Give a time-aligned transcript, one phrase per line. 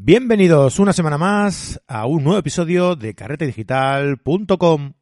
[0.00, 4.92] Bienvenidos una semana más a un nuevo episodio de carretedigital.com.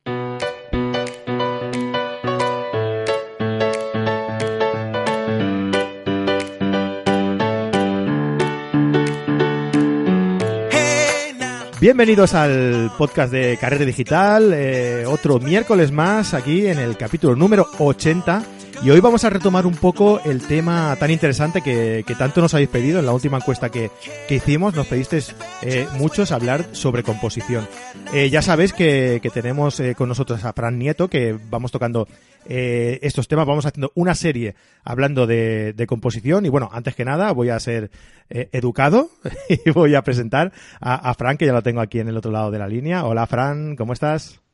[11.78, 17.66] Bienvenidos al podcast de Carrete Digital, eh, otro miércoles más aquí en el capítulo número
[17.78, 22.54] 80 y hoy vamos a retomar un poco el tema tan interesante que, tanto nos
[22.54, 23.90] habéis pedido en la última encuesta que,
[24.28, 24.74] hicimos.
[24.74, 27.66] Nos pedisteis eh, muchos hablar sobre composición.
[28.12, 32.06] Eh, ya sabéis que, tenemos eh, con nosotros a Fran Nieto, que vamos tocando
[32.46, 33.46] eh, estos temas.
[33.46, 36.46] Vamos haciendo una serie hablando de, composición.
[36.46, 37.90] Y bueno, antes que nada, voy a ser
[38.28, 39.10] educado
[39.48, 42.30] y voy a presentar a, a Fran, que ya lo tengo aquí en el otro
[42.30, 43.04] lado de la línea.
[43.04, 44.45] Hola, Fran, ¿cómo estás?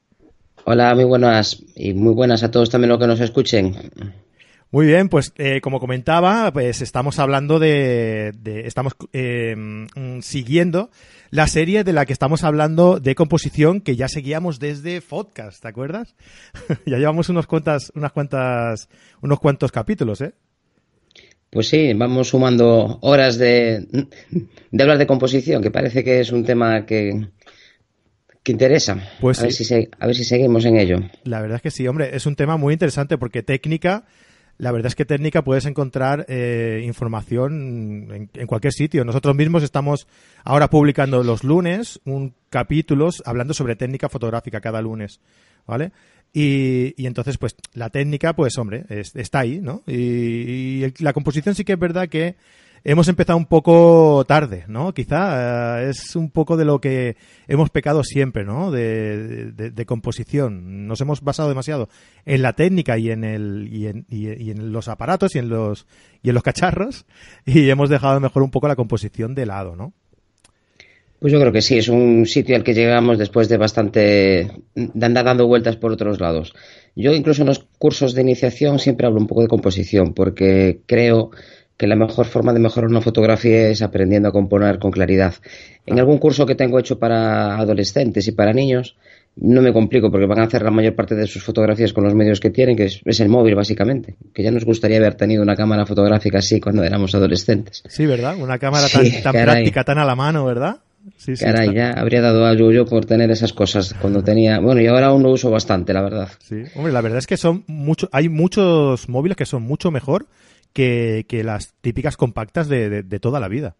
[0.64, 3.74] Hola, muy buenas y muy buenas a todos también los que nos escuchen.
[4.70, 8.32] Muy bien, pues eh, como comentaba, pues estamos hablando de,
[8.64, 9.56] estamos eh,
[10.20, 10.90] siguiendo
[11.30, 15.68] la serie de la que estamos hablando de composición que ya seguíamos desde podcast, ¿te
[15.68, 16.14] acuerdas?
[16.86, 18.88] ya llevamos unos cuantas, unas cuantas,
[19.20, 20.32] unos cuantos capítulos, ¿eh?
[21.50, 23.86] Pues sí, vamos sumando horas de,
[24.70, 27.28] de hablar de composición, que parece que es un tema que,
[28.42, 28.98] que interesa.
[29.20, 30.98] Pues a, ver si a ver si seguimos en ello.
[31.24, 34.04] La verdad es que sí, hombre, es un tema muy interesante porque técnica,
[34.58, 39.04] la verdad es que técnica puedes encontrar eh, información en, cualquier sitio.
[39.04, 40.06] Nosotros mismos estamos
[40.44, 45.20] ahora publicando los lunes un capítulos hablando sobre técnica fotográfica cada lunes,
[45.66, 45.92] ¿vale?
[46.34, 49.82] Y, y entonces, pues, la técnica, pues, hombre, está ahí, ¿no?
[49.86, 52.36] y la composición sí que es verdad que
[52.84, 54.92] hemos empezado un poco tarde, ¿no?
[54.92, 57.16] Quizá eh, es un poco de lo que
[57.48, 58.70] hemos pecado siempre, ¿no?
[58.70, 60.86] De, composición.
[60.86, 61.88] Nos hemos basado demasiado
[62.24, 63.86] en la técnica y en el y
[64.50, 65.86] en, los aparatos y en los
[66.22, 67.04] y en los cacharros
[67.44, 69.92] y hemos dejado mejor un poco la composición de lado, ¿no?
[71.18, 75.06] Pues yo creo que sí, es un sitio al que llegamos después de bastante de
[75.06, 76.52] andar dando vueltas por otros lados.
[76.96, 81.30] Yo incluso en los cursos de iniciación siempre hablo un poco de composición porque creo
[81.82, 85.34] que la mejor forma de mejorar una fotografía es aprendiendo a componer con claridad.
[85.84, 88.94] En algún curso que tengo hecho para adolescentes y para niños,
[89.34, 92.14] no me complico porque van a hacer la mayor parte de sus fotografías con los
[92.14, 95.56] medios que tienen, que es, el móvil básicamente, que ya nos gustaría haber tenido una
[95.56, 97.82] cámara fotográfica así cuando éramos adolescentes.
[97.88, 98.36] Sí, ¿verdad?
[98.38, 100.76] Una cámara tan, práctica, tan a la mano, ¿verdad?
[101.16, 104.60] Sí, sí, caray, ya habría dado algo yo por tener esas cosas cuando tenía.
[104.60, 106.28] Bueno, y ahora aún lo uso bastante, la verdad.
[106.44, 110.26] Sí, hombre, la verdad es que son mucho, hay muchos móviles que son mucho mejor
[110.72, 113.76] que, las típicas compactas de, toda la vida.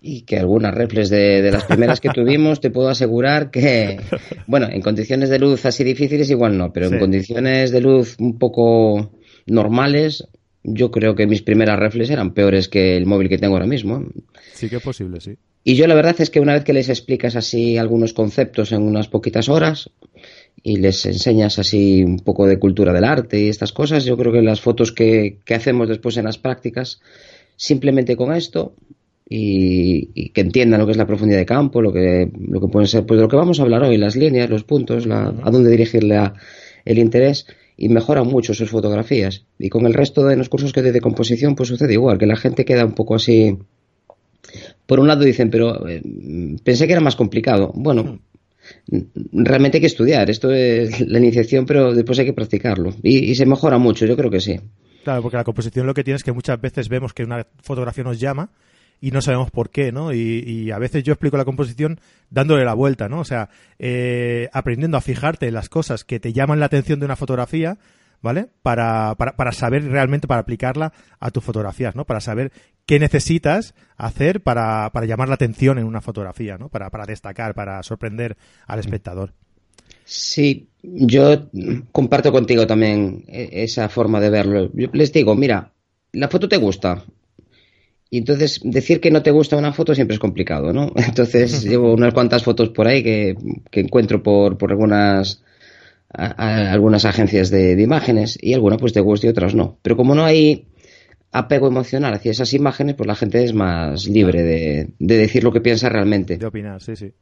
[0.00, 4.00] Y que algunas reflex de, las primeras que tuvimos, te puedo asegurar que,
[4.46, 8.38] bueno, en condiciones de luz así difíciles igual no, pero en condiciones de luz un
[8.38, 9.12] poco
[9.46, 10.26] normales,
[10.64, 14.04] yo creo que mis primeras reflex eran peores que el móvil que tengo ahora mismo.
[14.54, 15.36] Sí que es posible, sí.
[15.64, 18.82] Y yo la verdad es que una vez que les explicas así algunos conceptos en
[18.82, 19.90] unas poquitas horas,
[20.62, 24.32] y les enseñas así un poco de cultura del arte y estas cosas, yo creo
[24.32, 27.00] que las fotos que, hacemos después en las prácticas,
[27.56, 28.74] simplemente con esto
[29.28, 32.86] y, que entiendan lo que es la profundidad de campo, lo que, lo que pueden
[32.86, 35.70] ser, pues de lo que vamos a hablar hoy, las líneas, los puntos, a dónde
[35.70, 36.32] dirigirle
[36.84, 37.46] el interés
[37.76, 39.44] y mejoran mucho sus fotografías.
[39.58, 42.26] Y con el resto de los cursos que doy de composición, pues sucede igual, que
[42.26, 43.58] la gente queda un poco así.
[44.86, 46.02] Por un lado dicen, pero eh,
[46.62, 47.72] pensé que era más complicado.
[47.74, 48.20] Bueno,
[49.32, 50.30] realmente hay que estudiar.
[50.30, 52.94] Esto es la iniciación, pero después hay que practicarlo.
[53.02, 54.60] Y, se mejora mucho, yo creo que sí.
[55.04, 58.04] Claro, porque la composición lo que tiene es que muchas veces vemos que una fotografía
[58.04, 58.50] nos llama
[59.00, 60.12] y no sabemos por qué, ¿no?
[60.12, 62.00] Y, a veces yo explico la composición
[62.30, 63.20] dándole la vuelta, ¿no?
[63.20, 67.06] O sea, eh, aprendiendo a fijarte en las cosas que te llaman la atención de
[67.06, 67.78] una fotografía
[68.22, 68.48] ¿vale?
[68.62, 72.04] Para, para, para saber realmente, para aplicarla a tus fotografías, ¿no?
[72.04, 72.52] Para saber
[72.86, 76.68] qué necesitas hacer para, para llamar la atención en una fotografía, ¿no?
[76.68, 79.32] Para, para destacar, para sorprender al espectador.
[80.04, 81.48] Sí, yo
[81.92, 84.70] comparto contigo también e, esa forma de verlo.
[84.74, 85.72] Yo les digo, mira,
[86.12, 87.04] la foto te gusta.
[88.10, 90.92] Y entonces decir que no te gusta una foto siempre es complicado, ¿no?
[90.96, 93.36] Entonces llevo unas cuantas fotos por ahí que,
[93.70, 95.42] que encuentro por, por algunas
[96.12, 99.78] a, algunas agencias de, imágenes y algunas pues te gusta y otras no.
[99.82, 100.66] Pero como no hay
[101.32, 105.60] apego emocional hacia esas imágenes, pues la gente es más libre de, decir lo que
[105.60, 106.36] piensa realmente.
[106.36, 107.12] De opinar, sí, sí.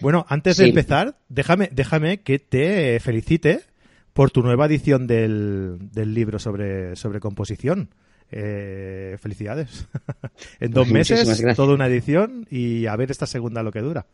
[0.00, 3.60] Bueno, antes de empezar, déjame, déjame que te felicite
[4.14, 7.90] por tu nueva edición del, del libro sobre, sobre composición.
[8.32, 9.88] Eh, felicidades.
[10.60, 14.06] en dos meses, toda una edición y a ver esta segunda lo que dura.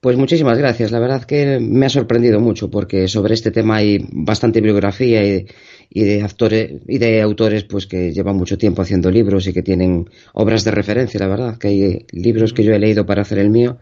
[0.00, 0.92] Pues muchísimas gracias.
[0.92, 5.46] La verdad que me ha sorprendido mucho porque sobre este tema hay bastante bibliografía y,
[5.90, 10.08] de actores y de autores pues que llevan mucho tiempo haciendo libros y que tienen
[10.32, 11.20] obras de referencia.
[11.20, 13.78] La verdad que hay libros que yo he leído para hacer el mío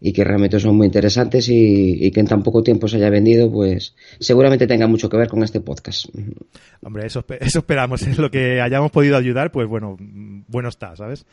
[0.00, 3.52] y que realmente son muy interesantes y, que en tan poco tiempo se haya vendido,
[3.52, 6.06] pues seguramente tenga mucho que ver con este podcast.
[6.82, 11.26] Hombre, eso, eso esperamos, es lo que hayamos podido ayudar, pues bueno, bueno está, ¿sabes?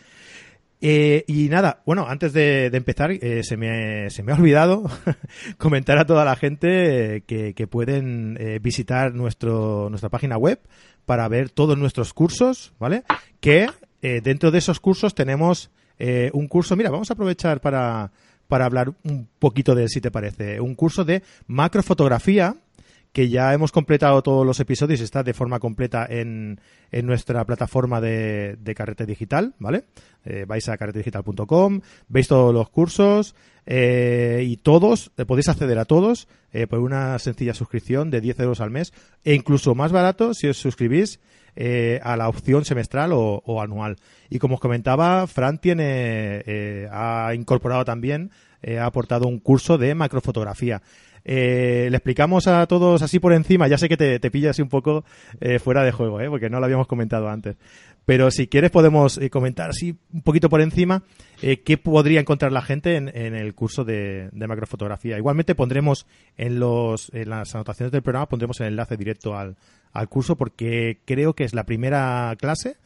[0.80, 4.84] Eh, y nada, bueno, antes de, empezar, eh, se, me, se me ha olvidado
[5.58, 10.60] comentar a toda la gente que, que pueden eh, visitar nuestro, nuestra página web
[11.06, 13.04] para ver todos nuestros cursos, ¿vale?
[13.40, 13.68] Que
[14.02, 18.12] dentro de esos cursos tenemos un curso, mira, vamos a aprovechar para,
[18.48, 20.60] para hablar un poquito de si te parece.
[20.60, 22.56] Un curso de macrofotografía
[23.18, 26.62] que ya hemos completado todos los episodios y está de forma completa en,
[26.92, 29.86] en nuestra plataforma de, de carrete digital, ¿vale?
[30.24, 33.34] Eh, vais a carretedigital.com, veis todos los cursos
[33.66, 36.28] eh, y todos, eh, podéis acceder a todos
[36.70, 38.94] por una sencilla suscripción de 10 euros al mes
[39.24, 41.20] e incluso más barato si os suscribís
[42.04, 43.96] a la opción semestral o, o, anual.
[44.30, 48.30] Y como os comentaba, Fran tiene, ha incorporado también,
[48.80, 50.82] ha aportado un curso de macrofotografía.
[51.30, 54.62] Eh, le explicamos a todos así por encima, ya sé que te, te pilla así
[54.62, 55.04] un poco
[55.42, 56.30] eh, fuera de juego, ¿eh?
[56.30, 57.58] porque no lo habíamos comentado antes.
[58.08, 61.04] Pero si quieres podemos eh, comentar así un poquito por encima
[61.42, 65.18] eh, qué podría encontrar la gente en, el curso de, macrofotografía.
[65.18, 66.08] Igualmente pondremos
[66.38, 69.58] en, los, en las anotaciones del programa, pondremos el enlace directo al,
[69.92, 72.78] al curso porque creo que es la primera clase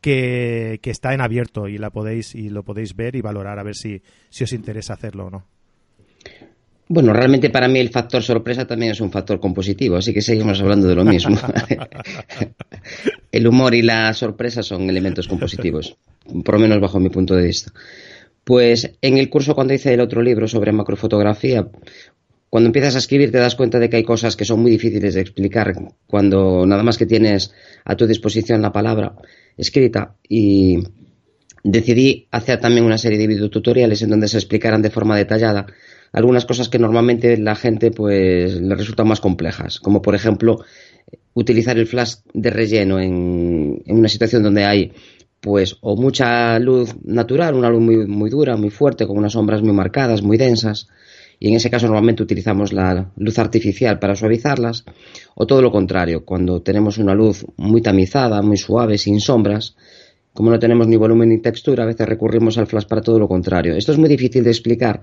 [0.00, 3.62] que, que, está en abierto y la podéis y lo podéis ver y valorar a
[3.62, 4.00] ver si,
[4.30, 5.59] si os interesa hacerlo o no.
[6.92, 10.60] Bueno, realmente para mí el factor sorpresa también es un factor compositivo, así que seguimos
[10.60, 11.38] hablando de lo mismo.
[13.32, 15.96] el humor y la sorpresa son elementos compositivos,
[16.44, 17.72] por lo menos bajo mi punto de vista.
[18.42, 21.68] Pues en el curso cuando hice el otro libro sobre macrofotografía,
[22.48, 25.14] cuando empiezas a escribir te das cuenta de que hay cosas que son muy difíciles
[25.14, 25.72] de explicar
[26.08, 27.52] cuando nada más que tienes
[27.84, 29.14] a tu disposición la palabra
[29.56, 30.78] escrita y
[31.62, 35.66] decidí hacer también una serie de videotutoriales en donde se explicaran de forma detallada
[36.12, 40.64] algunas cosas que normalmente la gente pues le resultan más complejas, como por ejemplo
[41.34, 44.92] utilizar el flash de relleno en, una situación donde hay
[45.40, 49.62] pues o mucha luz natural, una luz muy, muy dura, muy fuerte, con unas sombras
[49.62, 50.88] muy marcadas, muy densas,
[51.38, 54.84] y en ese caso normalmente utilizamos la luz artificial para suavizarlas,
[55.34, 59.76] o todo lo contrario, cuando tenemos una luz muy tamizada, muy suave, sin sombras,
[60.34, 63.26] como no tenemos ni volumen ni textura, a veces recurrimos al flash para todo lo
[63.26, 63.74] contrario.
[63.74, 65.00] Esto es muy difícil de explicar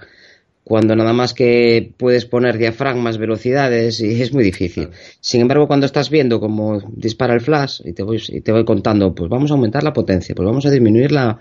[0.68, 4.90] cuando nada más que puedes poner diafragmas, velocidades y es muy difícil.
[5.22, 8.66] Sin embargo, cuando estás viendo cómo dispara el flash y te voy, y te voy
[8.66, 11.40] contando, pues vamos a aumentar la potencia, pues vamos a disminuir la,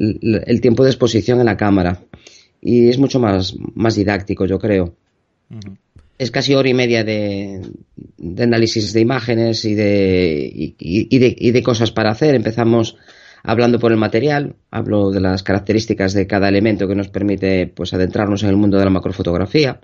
[0.00, 2.02] el tiempo de exposición en la cámara
[2.60, 4.96] y es mucho más, más didáctico, yo creo.
[6.18, 7.62] Es casi hora y media de,
[8.18, 12.34] de análisis de imágenes y de, y, y, de, y de cosas para hacer.
[12.34, 12.96] Empezamos
[13.42, 17.94] hablando por el material, hablo de las características de cada elemento que nos permite pues
[17.94, 19.80] adentrarnos en el mundo de la macrofotografía,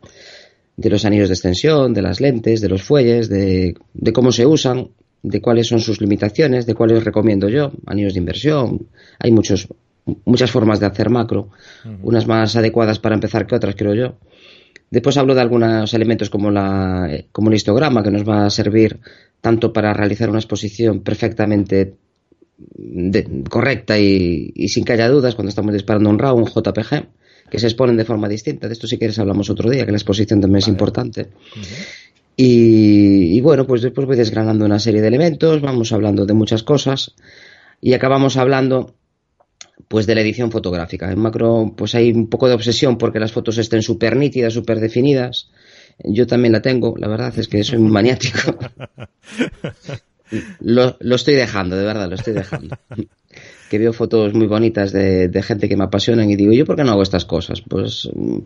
[0.77, 3.75] de los anillos de extensión, de las lentes, de los fuelles, de,
[4.13, 4.89] cómo se usan,
[5.23, 8.87] de cuáles son sus limitaciones, de cuáles recomiendo yo, anillos de inversión,
[9.19, 9.69] hay muchos,
[10.25, 11.49] muchas formas de hacer macro,
[12.03, 14.17] unas más adecuadas para empezar que otras, creo yo.
[14.91, 19.01] Después hablo de algunos elementos como, la, como el histograma, que nos va a servir
[19.41, 21.95] tanto para realizar una exposición perfectamente
[23.49, 27.07] correcta y, sin que haya dudas cuando estamos disparando un RAW, un JPG,
[27.51, 28.67] que se exponen de forma distinta.
[28.67, 31.29] De esto si quieres hablamos otro día, que la exposición también es importante.
[32.37, 37.15] y, bueno, pues después voy desgranando una serie de elementos, vamos hablando de muchas cosas
[37.81, 38.95] y acabamos hablando
[39.89, 41.11] pues de la edición fotográfica.
[41.13, 44.81] En macro pues hay un poco de obsesión porque las fotos estén súper nítidas, súper
[44.81, 45.51] definidas.
[46.03, 48.39] Yo también la tengo, la verdad es que soy un maniático.
[50.61, 52.77] Lo, lo, estoy dejando, de verdad, lo estoy dejando.
[53.71, 56.85] que veo fotos muy bonitas de, gente que me apasionan y digo, ¿yo por qué
[56.85, 57.63] no hago estas cosas?
[57.63, 58.39] Pues mm,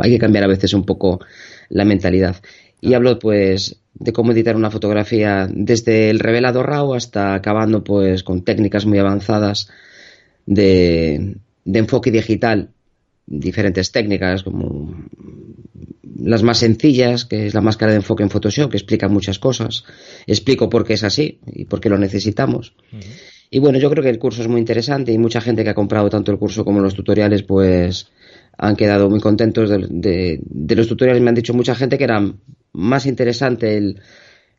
[0.00, 1.20] hay que cambiar a veces un poco
[1.68, 2.36] la mentalidad.
[2.80, 8.22] Y hablo pues de cómo editar una fotografía desde el revelado RAW hasta acabando pues
[8.22, 9.70] con técnicas muy avanzadas
[10.46, 12.70] de, de enfoque digital,
[13.26, 14.94] diferentes técnicas como
[16.16, 19.84] las más sencillas, que es la máscara de enfoque en Photoshop, que explica muchas cosas.
[20.26, 22.74] Explico por qué es así y por qué lo necesitamos.
[23.50, 25.74] Y bueno, yo creo que el curso es muy interesante y mucha gente que ha
[25.74, 28.10] comprado tanto el curso como los tutoriales, pues
[28.56, 30.40] han quedado muy contentos de,
[30.76, 31.22] los tutoriales.
[31.22, 32.22] Me han dicho mucha gente que era
[32.72, 34.00] más interesante el,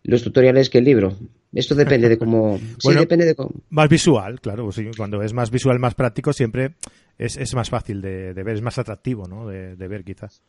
[0.04, 1.16] los tutoriales que el libro.
[1.54, 2.60] Esto depende de cómo.
[2.80, 3.52] sí, depende de cómo.
[3.70, 4.70] Más visual, claro.
[4.98, 6.74] cuando es más visual, más práctico, siempre
[7.18, 9.48] es, es más fácil de, ver, es más atractivo, ¿no?
[9.48, 10.42] De, ver quizás.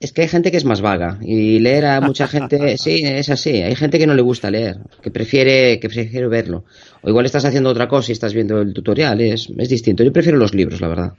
[0.00, 3.28] Es que hay gente que es más vaga y leer a mucha gente, sí, es
[3.28, 3.62] así.
[3.62, 6.64] Hay gente que no le gusta leer, que prefiere, que prefiere verlo.
[7.02, 10.02] O igual estás haciendo otra cosa y estás viendo el tutorial, es, es distinto.
[10.02, 11.12] Yo prefiero los libros, la verdad.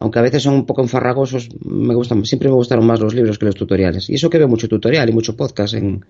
[0.00, 3.38] Aunque a veces son un poco enfarragosos, me gustan, siempre me gustaron más los libros
[3.38, 4.08] que los tutoriales.
[4.10, 6.04] Y eso que veo mucho tutorial y mucho podcast en,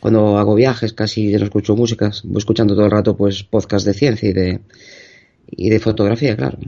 [0.00, 3.94] cuando hago viajes, casi no escucho músicas, voy escuchando todo el rato pues podcast de
[3.94, 4.60] ciencia y de,
[5.50, 6.58] y de fotografía, claro.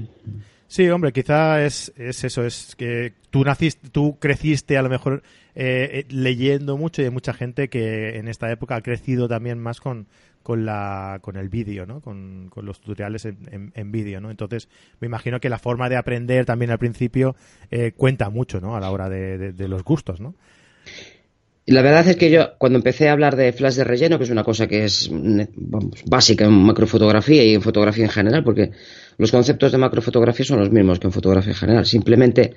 [0.71, 5.25] Sí, hombre, quizá es, es eso, es que tú naciste, tú creciste a lo mejor
[5.57, 9.59] eh, eh, leyendo mucho y hay mucha gente que en esta época ha crecido también
[9.59, 10.07] más con,
[10.45, 12.01] con, la, con el vídeo, ¿no?
[12.01, 14.31] Con, los tutoriales en, en, vídeo, ¿no?
[14.31, 14.69] Entonces,
[15.01, 17.35] me imagino que la forma de aprender también al principio
[17.73, 18.77] eh, cuenta mucho, ¿no?
[18.77, 20.37] A la hora de, de los gustos, ¿no?
[21.71, 24.31] La verdad es que yo, cuando empecé a hablar de flash de relleno, que es
[24.31, 25.09] una cosa que es
[26.05, 28.73] básica en macrofotografía y en fotografía en general, porque
[29.19, 31.87] los conceptos de macrofotografía son los mismos que en fotografía en general.
[31.87, 32.55] Simplemente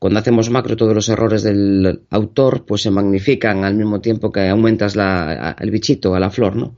[0.00, 4.48] cuando hacemos macro todos los errores del autor pues se magnifican al mismo tiempo que
[4.48, 6.74] aumentas la, el bichito a la flor, ¿no?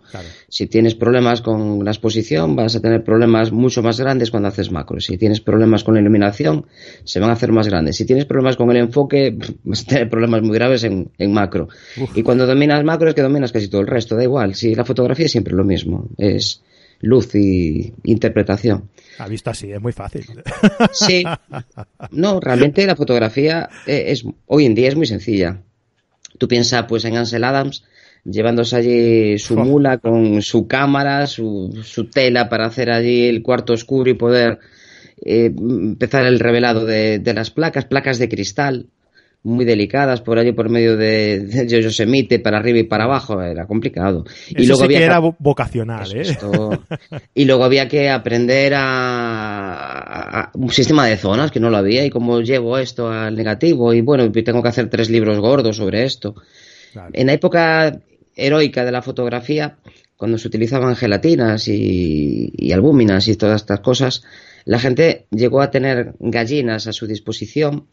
[0.49, 4.73] Si tienes problemas con la exposición vas a tener problemas mucho más grandes cuando haces
[4.73, 4.99] macro.
[4.99, 6.67] Si tienes problemas con la iluminación
[7.05, 7.95] se van a hacer más grandes.
[7.95, 11.69] Si tienes problemas con el enfoque vas a tener problemas muy graves en, macro.
[12.17, 14.57] Y cuando dominas macro es que dominas casi todo el resto, da igual.
[14.57, 16.61] Si la fotografía es siempre lo mismo, es
[17.03, 18.89] luz y interpretación.
[19.19, 20.25] Ha visto así, es muy fácil.
[20.93, 21.25] Sí.
[22.11, 25.61] No, realmente la fotografía eh, es hoy en día es muy sencilla.
[26.39, 27.85] Tú piensas pues en Ansel Adams
[28.25, 33.73] llevándose allí su mula con su cámara, su, su tela para hacer allí el cuarto
[33.73, 34.61] oscuro y poder
[35.25, 38.87] eh, empezar el revelado de, de, las placas, placas de cristal
[39.45, 43.67] muy delicadas por allí por medio de, de Yosemite para arriba y para abajo era
[43.67, 44.25] complicado.
[44.49, 46.37] Y luego había que era vocacional ¿eh?
[47.35, 52.11] y luego había que aprender a, un sistema de zonas que no lo había y
[52.11, 56.37] cómo llevo esto al negativo y bueno tengo que hacer tres libros gordos sobre esto.
[57.13, 58.01] En la época
[58.37, 59.77] heroica de la fotografía
[60.17, 64.23] cuando se utilizaban gelatinas y, y albúminas y todas estas cosas
[64.65, 67.89] la gente llegó a tener gallinas a su disposición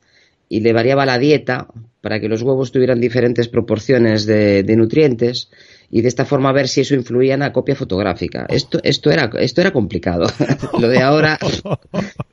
[0.50, 1.68] y le variaba la dieta
[2.01, 5.50] para que los huevos tuvieran diferentes proporciones de, nutrientes
[5.91, 8.46] y de esta forma ver si eso influía en la copia fotográfica.
[8.50, 10.25] Esto, esto era, esto era complicado.
[10.79, 11.38] lo de ahora,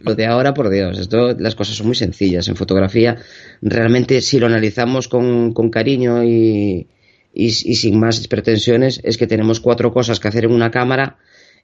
[0.00, 2.48] lo de ahora, por Dios, esto, las cosas son muy sencillas.
[2.48, 3.16] En fotografía,
[3.60, 6.86] realmente, si lo analizamos con, con cariño y,
[7.32, 11.18] y sin más pretensiones, es que tenemos cuatro cosas que hacer en una cámara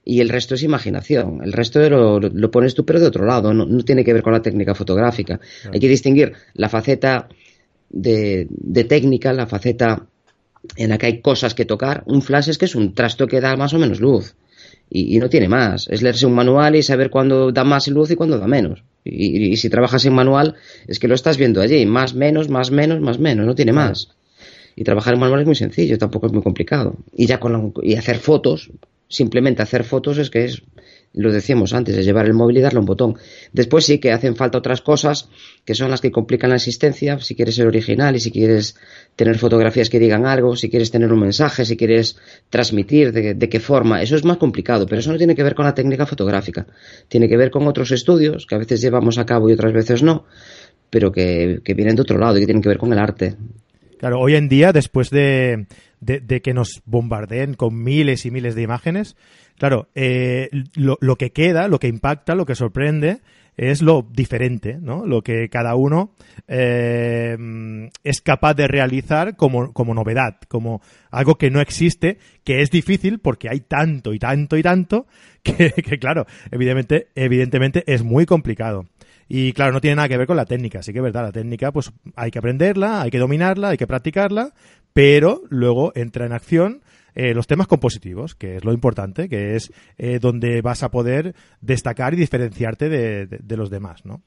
[0.05, 1.41] y el resto es imaginación.
[1.43, 4.33] El resto lo, lo, pones tú, pero de otro lado, no, tiene que ver con
[4.33, 5.39] la técnica fotográfica.
[5.71, 7.29] Hay que distinguir la faceta
[7.89, 10.07] de, de, técnica, la faceta
[10.75, 12.03] en la que hay cosas que tocar.
[12.05, 14.35] Un flash es que es un trasto que da más o menos luz.
[14.89, 15.87] Y, no tiene más.
[15.89, 18.83] Es leerse un manual y saber cuándo da más luz y cuándo da menos.
[19.03, 20.55] Y, si trabajas en manual,
[20.87, 21.85] es que lo estás viendo allí.
[21.85, 23.45] Más, menos, más, menos, más, menos.
[23.45, 24.09] No tiene más.
[24.75, 26.95] Y trabajar en manual es muy sencillo, tampoco es muy complicado.
[27.15, 28.69] Y ya con y hacer fotos,
[29.07, 30.63] simplemente hacer fotos es que es,
[31.13, 33.17] lo decíamos antes, es llevar el móvil y darle un botón.
[33.51, 35.29] Después sí que hacen falta otras cosas
[35.63, 38.75] que son las que complican la existencia, si quieres ser original y si quieres
[39.15, 42.17] tener fotografías que digan algo, si quieres tener un mensaje, si quieres
[42.49, 45.65] transmitir de, qué forma, eso es más complicado, pero eso no tiene que ver con
[45.65, 46.65] la técnica fotográfica,
[47.07, 50.01] tiene que ver con otros estudios que a veces llevamos a cabo y otras veces
[50.01, 50.25] no,
[50.89, 53.35] pero que, que vienen de otro lado y que tienen que ver con el arte.
[53.99, 55.67] Claro, hoy en día, después de,
[55.99, 59.15] de, que nos bombardeen con miles y miles de imágenes,
[59.57, 63.21] claro, eh, lo, lo, que queda, lo que impacta, lo que sorprende,
[63.55, 65.05] es lo diferente, ¿no?
[65.05, 66.13] Lo que cada uno
[66.47, 67.37] eh,
[68.03, 70.81] es capaz de realizar como, como novedad, como
[71.11, 75.05] algo que no existe, que es difícil porque hay tanto y tanto y tanto
[75.43, 78.87] que, que claro, evidentemente, evidentemente es muy complicado.
[79.35, 81.31] Y claro, no tiene nada que ver con la técnica, sí que es verdad, la
[81.31, 84.53] técnica pues hay que aprenderla, hay que dominarla, hay que practicarla,
[84.93, 86.83] pero luego entra en acción
[87.15, 91.33] eh, los temas compositivos, que es lo importante, que es eh, donde vas a poder
[91.61, 94.21] destacar y diferenciarte de, los demás, ¿no?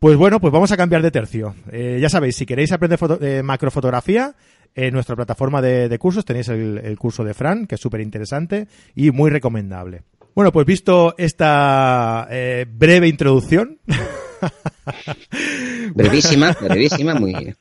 [0.00, 1.54] Pues bueno, pues vamos a cambiar de tercio.
[1.70, 4.34] Eh, ya sabéis, si queréis aprender macrofotografía,
[4.74, 8.66] en nuestra plataforma de, cursos tenéis el, el, curso de Fran, que es súper interesante
[8.96, 10.02] y muy recomendable.
[10.36, 12.28] Bueno, pues visto esta
[12.68, 13.78] breve introducción,
[15.94, 17.54] brevísima, brevísima, muy.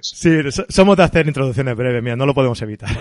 [0.00, 0.30] Sí,
[0.68, 2.90] somos de hacer introducciones breves, mira, no lo podemos evitar.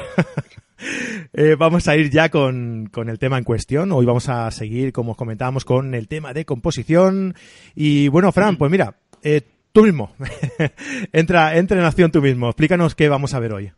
[1.37, 3.91] Eh, vamos a ir ya con, el tema en cuestión.
[3.91, 7.33] Hoy vamos a seguir, como os comentábamos, con el tema de composición.
[7.75, 9.41] Y bueno, Fran, pues mira, eh,
[9.73, 10.13] tú mismo.
[11.11, 12.47] entra, entra en acción tú mismo.
[12.47, 13.71] Explícanos qué vamos a ver hoy.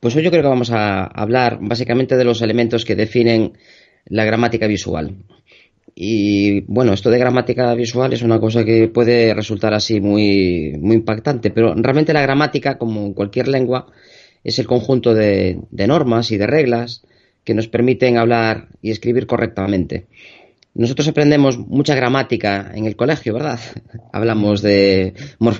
[0.00, 3.54] Pues hoy yo creo que vamos a hablar básicamente de los elementos que definen
[4.08, 5.16] la gramática visual
[5.94, 10.96] Y bueno, esto de gramática visual es una cosa que puede resultar así muy, muy
[10.96, 13.86] impactante, pero realmente la gramática, como cualquier lengua,
[14.44, 17.02] es el conjunto de, normas y de reglas
[17.44, 20.06] que nos permiten hablar y escribir correctamente.
[20.74, 23.58] Nosotros aprendemos mucha gramática en el colegio, ¿verdad?
[24.12, 25.14] Hablamos de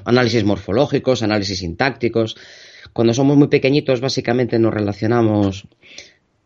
[0.04, 2.36] análisis morfológicos, análisis sintácticos.
[2.92, 5.66] Cuando somos muy pequeñitos, básicamente nos relacionamos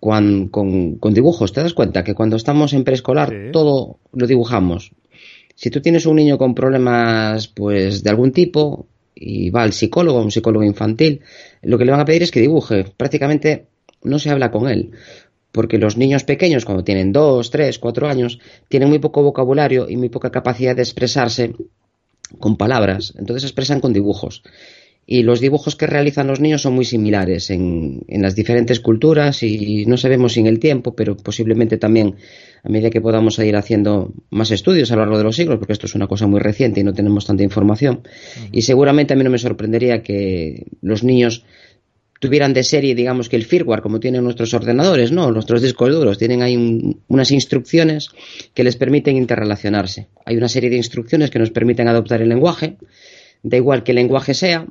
[0.02, 1.52] con, dibujos.
[1.52, 4.90] ¿Te das cuenta que cuando estamos en preescolar todo lo dibujamos?
[5.54, 10.21] Si tú tienes un niño con problemas pues de algún tipo y va al psicólogo,
[10.21, 11.21] un psicólogo infantil,
[11.62, 12.85] lo que le van a pedir es que dibuje.
[12.97, 13.66] Prácticamente
[14.02, 14.90] no se habla con él.
[15.52, 19.97] Porque los niños pequeños, cuando tienen dos, tres, cuatro años, tienen muy poco vocabulario y
[19.97, 21.54] muy poca capacidad de expresarse
[22.40, 23.14] con palabras.
[23.16, 24.42] Entonces expresan con dibujos
[25.06, 29.85] y los dibujos que realizan los niños son muy similares en, las diferentes culturas y
[29.87, 32.16] no sabemos si en el tiempo, pero posiblemente también
[32.64, 35.73] a medida que podamos ir haciendo más estudios a lo largo de los siglos, porque
[35.73, 38.02] esto es una cosa muy reciente y no tenemos tanta información.
[38.52, 41.44] Y seguramente a mí no me sorprendería que los niños
[42.21, 45.32] tuvieran de serie, digamos que el firmware, como tienen nuestros ordenadores, ¿no?
[45.32, 46.56] Nuestros discos duros, tienen ahí
[47.09, 48.11] unas instrucciones
[48.54, 50.06] que les permiten interrelacionarse.
[50.25, 52.76] Hay una serie de instrucciones que nos permiten adoptar el lenguaje,
[53.42, 54.68] da igual que el lenguaje sea,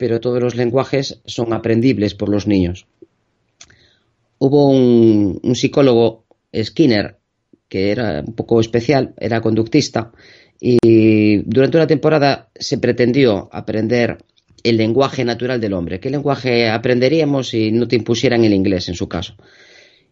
[0.00, 2.86] pero todos los lenguajes son aprendibles por los niños.
[4.38, 6.24] Hubo un, psicólogo,
[6.56, 7.18] Skinner,
[7.68, 10.10] que era un poco especial, era conductista,
[10.58, 14.16] y durante una temporada se pretendió aprender
[14.62, 16.00] el lenguaje natural del hombre.
[16.00, 19.34] ¿Qué lenguaje aprenderíamos si no te impusieran el inglés en su caso?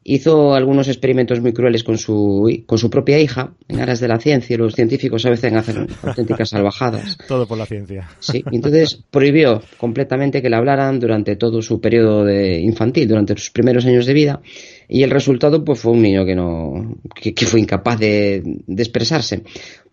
[0.09, 4.19] Hizo algunos experimentos muy crueles con su, con su propia hija en aras de la
[4.19, 4.57] ciencia.
[4.57, 7.19] Los científicos a veces hacen auténticas salvajadas.
[7.29, 8.09] Todo por la ciencia.
[8.19, 13.50] Sí, entonces prohibió completamente que le hablaran durante todo su periodo de infantil, durante sus
[13.50, 14.41] primeros años de vida.
[14.88, 19.43] Y el resultado pues fue un niño que no que, fue incapaz de, de expresarse.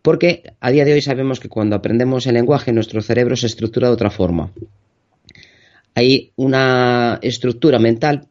[0.02, 3.90] Porque a día de hoy sabemos que cuando aprendemos el lenguaje nuestro cerebro se estructura
[3.90, 4.52] de otra forma.
[5.94, 8.30] Hay una estructura mental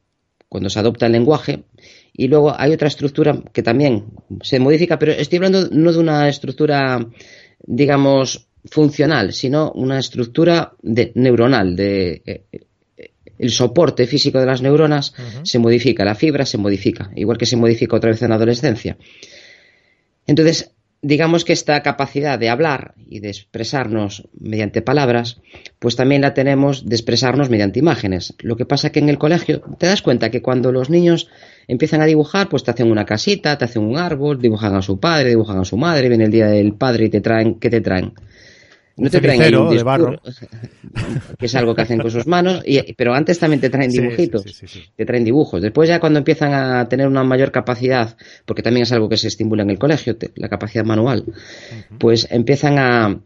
[0.54, 1.64] cuando se adopta el lenguaje.
[2.12, 4.04] Y luego hay otra estructura que también
[4.40, 7.04] se modifica, pero estoy hablando no de una estructura,
[7.66, 12.44] digamos, funcional, sino una estructura de, neuronal, de eh,
[13.36, 15.12] el soporte físico de las neuronas
[15.42, 18.96] se modifica, la fibra se modifica, igual que se modifica otra vez en la adolescencia.
[20.24, 20.70] Entonces,
[21.04, 25.42] digamos que esta capacidad de hablar y de expresarnos mediante palabras,
[25.78, 28.34] pues también la tenemos de expresarnos mediante imágenes.
[28.40, 31.28] Lo que pasa que en el colegio te das cuenta que cuando los niños
[31.68, 34.98] empiezan a dibujar, pues te hacen una casita, te hacen un árbol, dibujan a su
[34.98, 37.82] padre, dibujan a su madre, viene el día del padre y te traen, ¿qué te
[37.82, 38.14] traen?
[38.96, 40.20] No te traen de barro.
[41.38, 42.62] que es algo que hacen con sus manos,
[42.96, 44.44] pero antes también te traen dibujitos,
[44.96, 45.60] te traen dibujos.
[45.60, 49.28] Después ya cuando empiezan a tener una mayor capacidad, porque también es algo que se
[49.28, 51.24] estimula en el colegio, la capacidad manual,
[51.98, 53.20] pues empiezan a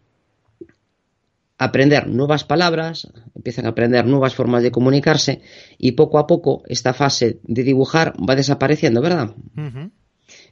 [1.58, 5.42] aprender nuevas palabras, empiezan a aprender nuevas formas de comunicarse
[5.76, 9.34] y poco a poco esta fase de dibujar va desapareciendo, ¿verdad?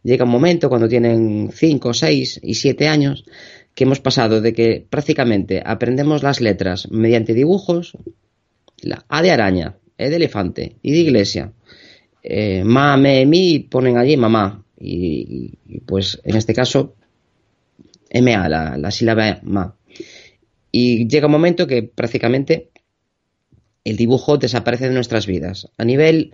[0.03, 3.25] Llega un momento cuando tienen 5, 6 y 7 años
[3.77, 7.93] que hemos pasado de que prácticamente aprendemos las letras mediante dibujos,
[8.79, 11.53] la A de araña, E de elefante, I de iglesia,
[12.23, 14.65] eh, ma, me, mi, ponen allí mamá.
[14.81, 16.97] Y, pues en este caso,
[18.13, 19.77] MA, la, la sílaba ma.
[20.73, 22.71] Y llega un momento que prácticamente
[23.85, 25.69] el dibujo desaparece de nuestras vidas.
[25.77, 26.33] A nivel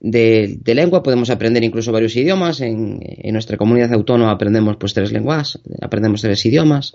[0.00, 2.60] de, lengua, podemos aprender incluso varios idiomas.
[2.60, 3.00] En,
[3.32, 6.94] nuestra comunidad autónoma aprendemos pues tres lenguas, aprendemos tres idiomas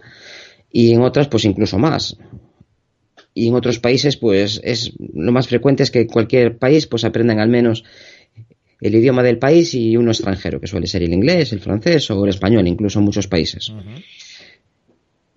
[0.71, 2.17] y en otras pues incluso más.
[3.33, 7.39] Y en otros países pues es lo más frecuente es que cualquier país pues aprendan
[7.39, 7.83] al menos
[8.79, 12.23] el idioma del país y uno extranjero, que suele ser el inglés, el francés o
[12.23, 13.71] el español, incluso en muchos países.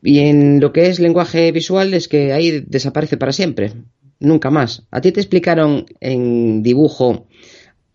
[0.02, 3.72] Y en lo que es lenguaje visual es que ahí desaparece para siempre,
[4.18, 4.82] nunca más.
[4.90, 7.28] ¿A ti te explicaron en dibujo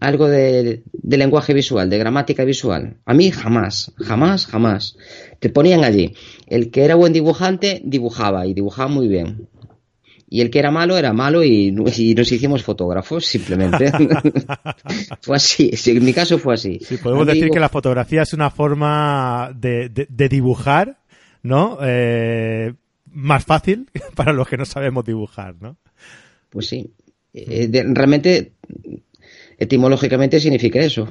[0.01, 2.97] algo de, lenguaje visual, de gramática visual.
[3.05, 4.97] A mí jamás, jamás, jamás.
[5.39, 6.15] Te ponían allí.
[6.47, 9.47] El que era buen dibujante dibujaba y dibujaba muy bien.
[10.27, 13.91] Y el que era malo era malo y, nos hicimos fotógrafos, simplemente.
[15.21, 16.79] fue así, en mi caso fue así.
[16.81, 20.97] Sí, podemos decir que la fotografía es una forma de, dibujar,
[21.43, 21.77] ¿no?
[21.83, 22.73] Eh,
[23.05, 25.77] más fácil para los que no sabemos dibujar, ¿no?
[26.49, 26.91] Pues sí.
[27.33, 28.53] Eh, realmente
[29.62, 31.08] etimológicamente significa eso,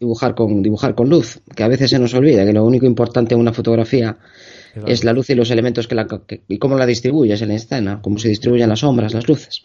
[0.00, 3.34] dibujar, con, dibujar con luz, que a veces se nos olvida que lo único importante
[3.34, 4.18] en una fotografía
[4.88, 6.08] es la luz y los elementos que la,
[6.48, 9.62] y cómo la distribuyes en la escena, cómo se distribuyen las sombras, las luces.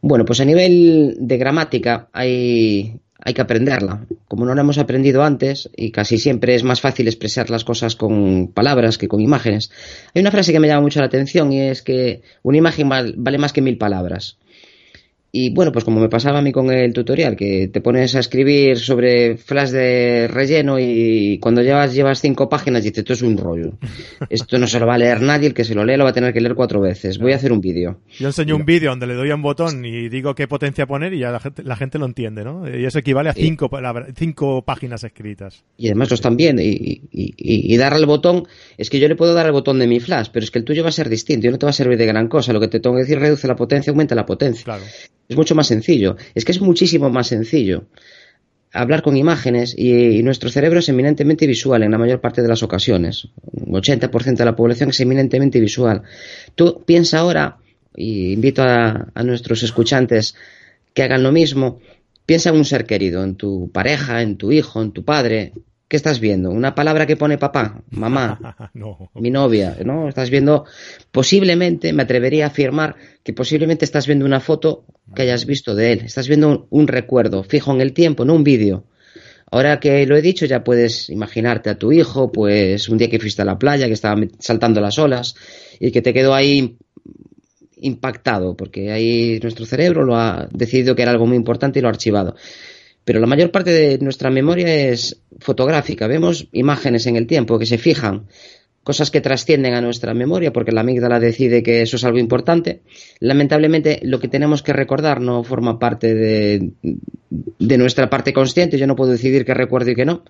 [0.00, 4.06] Bueno, pues a nivel de gramática hay, hay que aprenderla.
[4.28, 7.96] Como no la hemos aprendido antes, y casi siempre es más fácil expresar las cosas
[7.96, 9.70] con palabras que con imágenes,
[10.14, 13.38] hay una frase que me llama mucho la atención y es que una imagen vale
[13.38, 14.38] más que mil palabras.
[15.30, 18.20] Y bueno, pues como me pasaba a mí con el tutorial, que te pones a
[18.20, 23.36] escribir sobre flash de relleno y cuando llevas, llevas cinco páginas dices, esto es un
[23.36, 23.72] rollo.
[24.30, 26.10] Esto no se lo va a leer nadie, el que se lo lee lo va
[26.10, 27.18] a tener que leer cuatro veces.
[27.18, 28.00] Voy a hacer un vídeo.
[28.18, 31.12] Yo enseño un vídeo donde le doy a un botón y digo qué potencia poner
[31.14, 32.68] y ya la gente, la gente lo entiende, ¿no?
[32.68, 33.70] Y eso equivale a cinco,
[34.16, 35.64] cinco páginas escritas.
[35.76, 36.62] Y además lo están viendo.
[36.62, 39.86] Y, y, y, dar al botón, es que yo le puedo dar al botón de
[39.86, 41.70] mi flash, pero es que el tuyo va a ser distinto y no te va
[41.70, 42.52] a servir de gran cosa.
[42.52, 44.64] Lo que te tengo que decir reduce la potencia, aumenta la potencia.
[44.64, 44.84] Claro.
[45.28, 46.16] Es mucho más sencillo.
[46.34, 47.86] Es que es muchísimo más sencillo
[48.72, 52.62] hablar con imágenes y, nuestro cerebro es eminentemente visual en la mayor parte de las
[52.62, 53.28] ocasiones.
[53.52, 56.02] Un 80% de la población es eminentemente visual.
[56.54, 57.58] Tú piensa ahora,
[57.94, 60.34] y invito a, a nuestros escuchantes
[60.94, 61.80] que hagan lo mismo,
[62.26, 65.52] piensa en un ser querido, en tu pareja, en tu hijo, en tu padre,
[65.88, 66.50] ¿Qué estás viendo?
[66.50, 68.38] ¿Una palabra que pone papá, mamá,
[69.14, 69.74] mi novia?
[69.86, 70.06] ¿No?
[70.06, 70.66] Estás viendo,
[71.10, 75.92] posiblemente, me atrevería a afirmar que posiblemente estás viendo una foto que hayas visto de
[75.92, 76.00] él.
[76.04, 78.84] Estás viendo un, recuerdo fijo en el tiempo, no un vídeo.
[79.50, 83.18] Ahora que lo he dicho, ya puedes imaginarte a tu hijo, pues un día que
[83.18, 85.36] fuiste a la playa, que estaba saltando las olas
[85.80, 86.76] y que te quedó ahí
[87.80, 91.88] impactado, porque ahí nuestro cerebro lo ha decidido que era algo muy importante y lo
[91.88, 92.36] ha archivado
[93.08, 96.06] pero la mayor parte de nuestra memoria es fotográfica.
[96.06, 98.26] Vemos imágenes en el tiempo que se fijan,
[98.82, 102.82] cosas que trascienden a nuestra memoria porque la amígdala decide que eso es algo importante.
[103.20, 106.72] Lamentablemente, lo que tenemos que recordar no forma parte de,
[107.78, 108.76] nuestra parte consciente.
[108.76, 110.24] Yo no puedo decidir qué recuerdo y qué no.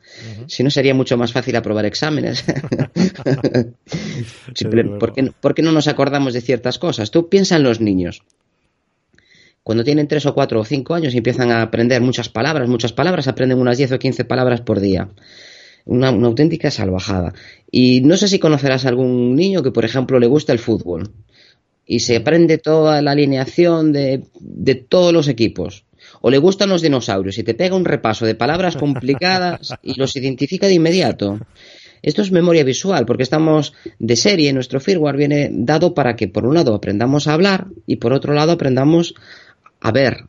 [0.47, 2.45] Si no, sería mucho más fácil aprobar exámenes.
[5.41, 7.11] ¿Por qué no nos acordamos de ciertas cosas?
[7.11, 8.23] Tú piensa en los niños
[9.69, 12.95] cuando tienen tres o cuatro o cinco años y empiezan a aprender muchas palabras, muchas
[12.95, 15.11] palabras, aprenden unas 10 o 15 palabras por día.
[15.85, 17.35] Una, auténtica salvajada.
[17.71, 21.11] Y no sé si conocerás algún niño que, por ejemplo, le gusta el fútbol
[21.85, 25.85] y se aprende toda la alineación de, de todos los equipos.
[26.23, 30.17] O le gustan los dinosaurios y te pega un repaso de palabras complicadas y los
[30.17, 31.41] identifica de inmediato.
[32.01, 36.47] Esto es memoria visual, porque estamos de serie, nuestro firmware viene dado para que por
[36.47, 39.15] un lado aprendamos a hablar y por otro lado aprendamos
[39.81, 40.25] a ver.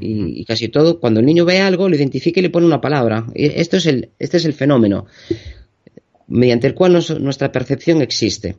[0.00, 3.26] Y, casi todo, cuando el niño ve algo, lo identifica y le pone una palabra.
[3.34, 5.06] Esto es el, este es el fenómeno
[6.30, 8.56] mediante el cual nuestra percepción existe.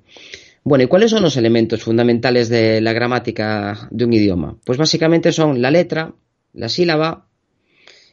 [0.63, 4.57] Bueno, ¿y cuáles son los elementos fundamentales de la gramática de un idioma?
[4.63, 6.13] Pues básicamente son la letra,
[6.53, 7.27] la sílaba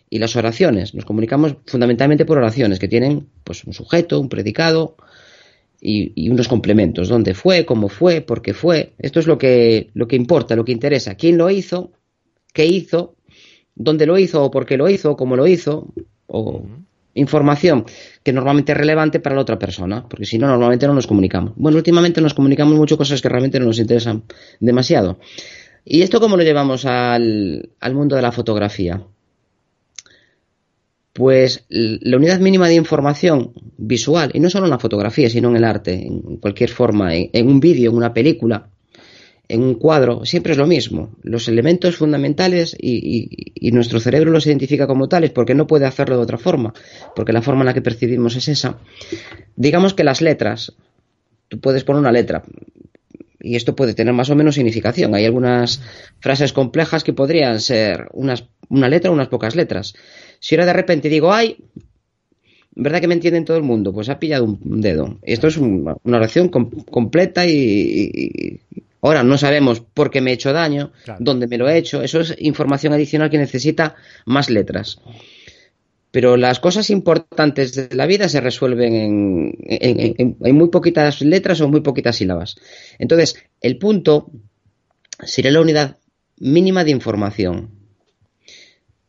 [0.09, 0.95] y las oraciones.
[0.95, 4.97] Nos comunicamos fundamentalmente por oraciones que tienen pues, un sujeto, un predicado
[5.81, 7.09] y, y, unos complementos.
[7.09, 7.67] ¿Dónde fue?
[7.67, 8.23] ¿Cómo fue?
[8.23, 8.95] ¿Por qué fue?
[8.99, 11.17] Esto es lo que, lo que importa, lo que interesa.
[11.17, 11.93] ¿Quién lo hizo?
[12.53, 13.15] Qué hizo,
[13.75, 15.93] dónde lo hizo o por qué lo hizo, cómo lo hizo,
[16.27, 16.63] o
[17.15, 17.85] información
[18.23, 21.53] que normalmente es relevante para la otra persona, porque si no, normalmente no nos comunicamos.
[21.57, 24.25] Bueno, últimamente nos comunicamos mucho cosas que realmente no nos interesan
[24.61, 25.19] demasiado.
[25.85, 29.03] ¿Y esto cómo lo llevamos al, al mundo de la fotografía?
[31.13, 35.57] Pues la unidad mínima de información visual, y no solo en la fotografía, sino en
[35.57, 38.69] el arte, en cualquier forma, en un vídeo, en una película,
[39.49, 41.17] en un cuadro siempre es lo mismo.
[41.23, 46.23] Los elementos fundamentales y, nuestro cerebro los identifica como tales porque no puede hacerlo de
[46.23, 46.75] otra forma,
[47.17, 48.79] porque la forma en la que percibimos es esa.
[49.57, 50.75] Digamos que las letras,
[51.49, 52.45] tú puedes poner una letra
[53.41, 55.15] y esto puede tener más o menos significación.
[55.15, 55.81] Hay algunas
[56.21, 59.95] frases complejas que podrían ser unas, una letra o unas pocas letras.
[60.41, 61.57] Si ahora de repente digo, ay,
[62.75, 63.93] ¿verdad que me entienden todo el mundo?
[63.93, 65.19] Pues ha pillado un dedo.
[65.23, 68.61] Esto es una, oración completa y,
[69.01, 72.03] Ahora no sabemos por qué me he hecho daño, dónde me lo he hecho.
[72.03, 74.99] Eso es información adicional que necesita más letras.
[76.11, 81.81] Pero las cosas importantes de la vida se resuelven en, muy poquitas letras o muy
[81.81, 82.57] poquitas sílabas.
[82.99, 84.31] Entonces, el punto
[85.23, 85.99] sería la unidad
[86.39, 87.71] mínima de información.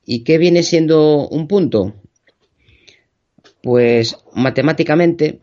[0.06, 1.96] ¿Y qué viene siendo un punto?
[3.62, 5.40] Pues matemáticamente,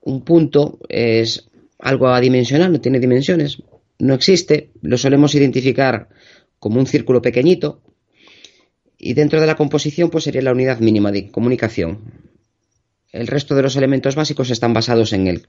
[0.00, 3.62] un punto es algo adimensional, no tiene dimensiones,
[3.98, 6.08] no existe, lo solemos identificar
[6.58, 7.82] como un círculo pequeñito
[8.98, 12.00] y dentro de la composición pues sería la unidad mínima de comunicación.
[13.12, 15.46] El resto de los elementos básicos están basados en él.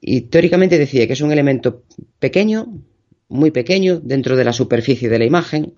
[0.00, 1.84] Y teóricamente decía que es un elemento
[2.18, 2.66] pequeño,
[3.28, 5.74] muy pequeño, dentro de la superficie de la imagen,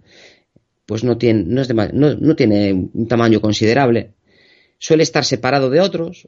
[0.87, 4.13] pues no tiene, no, es no tiene un tamaño considerable,
[4.79, 6.27] suele estar separado de otros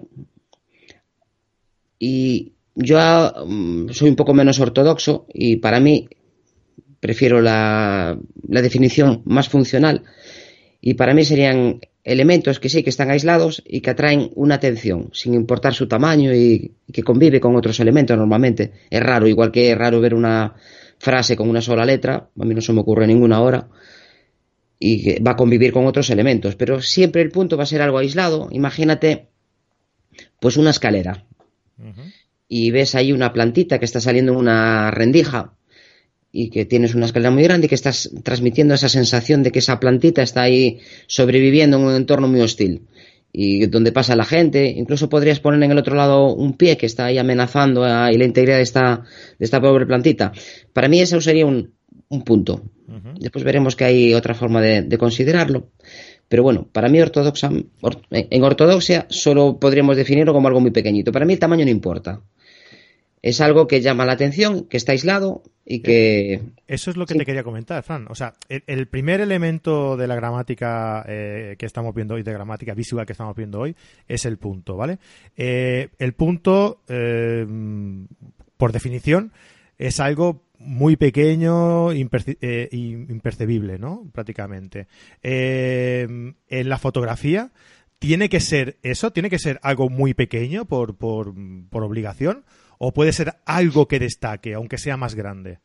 [1.99, 2.99] y yo
[3.47, 6.09] mm, soy un poco menos ortodoxo y para mí
[7.01, 10.05] prefiero la, definición más funcional
[10.81, 15.11] Y para mí serían elementos que sí, que están aislados y que atraen una atención,
[15.13, 18.73] sin importar su tamaño y, que convive con otros elementos normalmente.
[18.91, 20.55] Es raro, igual que es raro ver una
[20.99, 23.69] frase con una sola letra, a mí no se me ocurre ninguna hora,
[24.79, 27.83] y que va a convivir con otros elementos, pero siempre el punto va a ser
[27.83, 28.49] algo aislado.
[28.51, 29.29] Imagínate,
[30.41, 31.25] pues una escalera.
[32.55, 35.55] Y ves ahí una plantita que está saliendo en una rendija
[36.31, 39.61] y que tienes una escalera muy grande y que estás transmitiendo esa sensación de que
[39.61, 42.83] esa plantita está ahí sobreviviendo en un entorno muy hostil
[43.33, 44.67] y donde pasa la gente.
[44.67, 48.25] Incluso podrías poner en el otro lado un pie que está ahí amenazando a, la
[48.25, 49.03] integridad de esta,
[49.39, 50.33] de esta pobre plantita.
[50.75, 51.73] Para mí eso sería un,
[52.11, 52.65] un punto.
[53.19, 55.71] Después veremos que hay otra forma de, considerarlo.
[56.29, 57.51] Pero bueno, para mí ortodoxa,
[58.11, 61.13] en ortodoxia solo podríamos definirlo como algo muy pequeñito.
[61.13, 62.21] Para mí el tamaño no importa
[63.23, 66.43] es algo que llama la atención, que está aislado y que...
[66.67, 68.07] Eso es lo que te quería comentar, Fran.
[68.09, 72.75] O sea, el, primer elemento de la gramática eh, que estamos viendo hoy, de gramática
[72.75, 73.77] visual que estamos viendo hoy,
[74.09, 74.99] es el punto, ¿vale?
[75.37, 77.47] Eh, el punto, eh,
[78.57, 79.33] por definición,
[79.79, 84.05] es algo muy pequeño e impercebible, ¿no?
[84.13, 84.89] Prácticamente.
[85.23, 87.53] en la fotografía,
[88.01, 89.13] ¿tiene que ser eso?
[89.13, 91.35] ¿Tiene que ser algo muy pequeño por, por,
[91.71, 92.45] por obligación?
[92.85, 95.61] ¿O puede ser algo que destaque, aunque sea más grande?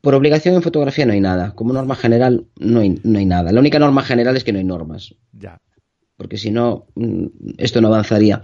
[0.00, 1.54] Por obligación en fotografía no hay nada.
[1.54, 3.52] Como norma general no hay, no hay nada.
[3.52, 5.14] La única norma general es que no hay normas.
[5.32, 5.60] Ya.
[6.16, 7.26] Porque si no, mm,
[7.58, 8.40] esto no avanzaría.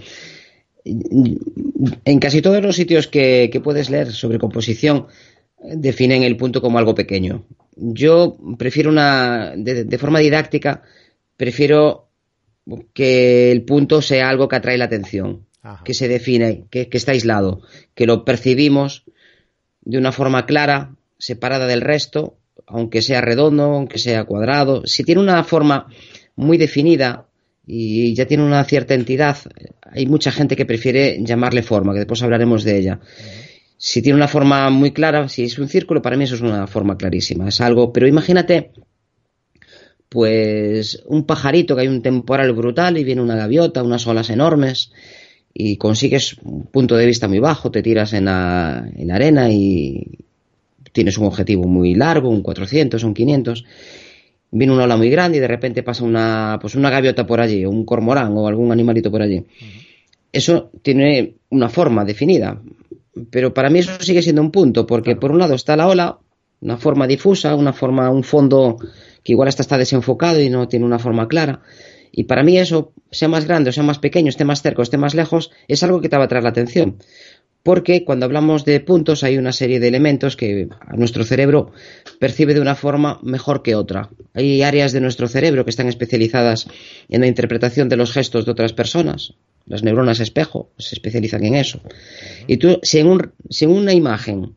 [0.84, 5.06] En casi todos los sitios que, puedes leer sobre composición
[5.58, 7.46] definen el punto como algo pequeño.
[7.76, 10.82] Yo prefiero una, de forma didáctica,
[11.38, 12.10] prefiero
[12.92, 15.46] que el punto sea algo que atrae la atención
[15.84, 17.62] que se define, que, está aislado,
[17.94, 19.04] que lo percibimos
[19.82, 24.86] de una forma clara, separada del resto, aunque sea redondo, aunque sea cuadrado.
[24.86, 25.86] Si tiene una forma
[26.36, 27.26] muy definida
[27.66, 29.38] y ya tiene una cierta entidad,
[29.82, 33.00] hay mucha gente que prefiere llamarle forma, que después hablaremos de ella.
[33.76, 36.66] Si tiene una forma muy clara, si es un círculo, para mí eso es una
[36.66, 37.48] forma clarísima.
[37.48, 38.72] Es algo, pero imagínate,
[40.08, 44.90] pues un pajarito que hay un temporal brutal y viene una gaviota, unas olas enormes
[45.54, 49.50] y consigues un punto de vista muy bajo, te tiras en la, en la arena
[49.50, 50.18] y
[50.92, 53.64] tienes un objetivo muy largo, un 400, un 500,
[54.50, 57.64] viene una ola muy grande y de repente pasa una, pues una gaviota por allí,
[57.64, 59.44] o un cormorán o algún animalito por allí.
[60.32, 62.60] Eso tiene una forma definida,
[63.30, 66.18] pero para mí eso sigue siendo un punto, porque por un lado está la ola,
[66.60, 68.76] una forma difusa, una forma, un fondo
[69.22, 71.60] que igual hasta está desenfocado y no tiene una forma clara.
[72.16, 74.84] Y para mí eso, sea más grande o sea más pequeño, esté más cerca o
[74.84, 76.98] esté más lejos, es algo que te va a traer la atención.
[77.64, 81.72] Porque cuando hablamos de puntos hay una serie de elementos que nuestro cerebro
[82.20, 84.10] percibe de una forma mejor que otra.
[84.32, 86.68] Hay áreas de nuestro cerebro que están especializadas
[87.08, 89.34] en la interpretación de los gestos de otras personas.
[89.66, 91.80] Las neuronas espejo se especializan en eso.
[92.46, 94.54] Y tú, si en, si en una imagen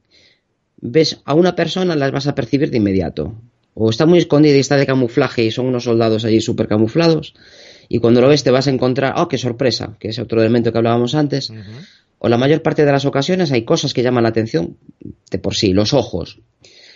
[0.79, 3.33] ves a una persona, las vas a percibir de inmediato
[3.79, 7.35] o está muy escondida y está de camuflaje y son unos soldados allí súper camuflados,
[7.87, 10.71] y cuando lo ves te vas a encontrar, oh, qué sorpresa, que es otro elemento
[10.71, 11.53] que hablábamos antes,
[12.17, 14.77] o la mayor parte de las ocasiones hay cosas que llaman la atención
[15.29, 16.39] de por sí, los ojos.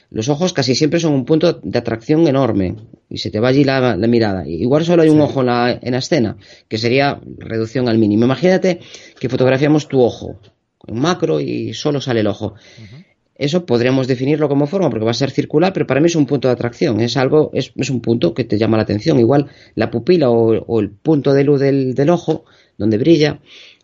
[0.09, 2.75] Los ojos casi siempre son un punto de atracción enorme
[3.09, 4.45] y se te va allí la, mirada.
[4.45, 6.35] Igual solo hay un ojo en la, en la, escena,
[6.67, 8.25] que sería reducción al mínimo.
[8.25, 8.79] Imagínate
[9.17, 10.41] que fotografiamos tu ojo
[10.85, 12.55] en macro y solo sale el ojo.
[13.41, 16.27] Eso podríamos definirlo como forma porque va a ser circular, pero para mí es un
[16.27, 19.19] punto de atracción, es algo, es, un punto que te llama la atención.
[19.19, 22.45] Igual la pupila o, el punto de luz del, ojo,
[22.77, 23.39] donde brilla,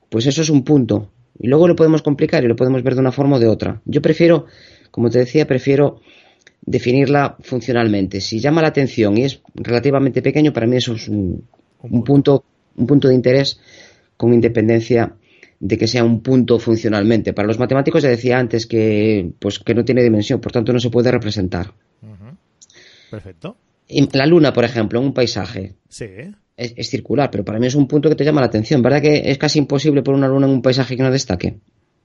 [0.09, 1.09] pues eso es un punto.
[1.39, 3.81] Y luego lo podemos complicar y lo podemos ver de una forma o de otra.
[3.85, 4.45] Yo prefiero,
[4.91, 6.01] como te decía, prefiero
[6.61, 8.21] definirla funcionalmente.
[8.21, 11.47] Si llama la atención y es relativamente pequeño, para mí eso es un,
[11.81, 12.43] un punto,
[12.75, 13.59] un punto de interés
[14.17, 15.15] con independencia
[15.59, 17.33] de que sea un punto funcionalmente.
[17.33, 20.79] Para los matemáticos ya decía antes que, pues, que no tiene dimensión, por tanto no
[20.79, 21.73] se puede representar.
[23.09, 23.55] Perfecto.
[24.13, 25.75] la luna, por ejemplo, en un paisaje.
[25.87, 26.05] Sí.
[26.57, 28.81] Es, es, circular, pero para mí es un punto que te llama la atención.
[28.81, 31.59] ¿Verdad que es casi imposible poner una luna en un paisaje que no destaque?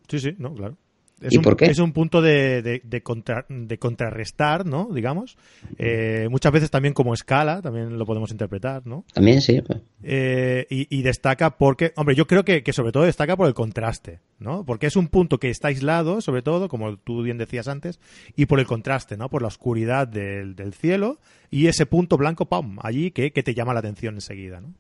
[0.09, 0.77] Sí, sí, no, claro.
[1.23, 1.67] Es ¿Y un, por qué?
[1.67, 4.89] Es un punto de, de, de, contrarrestar, ¿no?
[4.93, 5.37] Digamos.
[5.79, 9.05] Eh, muchas veces también como escala, también lo podemos interpretar, ¿no?
[9.13, 9.63] También, sí.
[10.03, 14.21] Eh, y, destaca porque, hombre, yo creo que, que, sobre todo destaca por el contraste,
[14.39, 14.65] ¿no?
[14.65, 18.01] Porque es un punto que está aislado, sobre todo, como tú bien decías antes,
[18.37, 19.29] y por el contraste, ¿no?
[19.29, 23.55] Por la oscuridad del, del cielo y ese punto blanco, ¡pam!, allí que, que te
[23.55, 24.75] llama la atención enseguida, ¿no?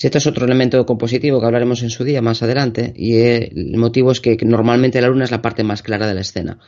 [0.00, 4.12] Este es otro elemento compositivo que hablaremos en su día más adelante y el motivo
[4.12, 6.58] es que normalmente la luna es la parte más clara de la escena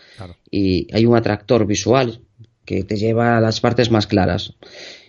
[0.51, 2.21] y hay un atractor visual
[2.65, 4.55] que te lleva a las partes más claras.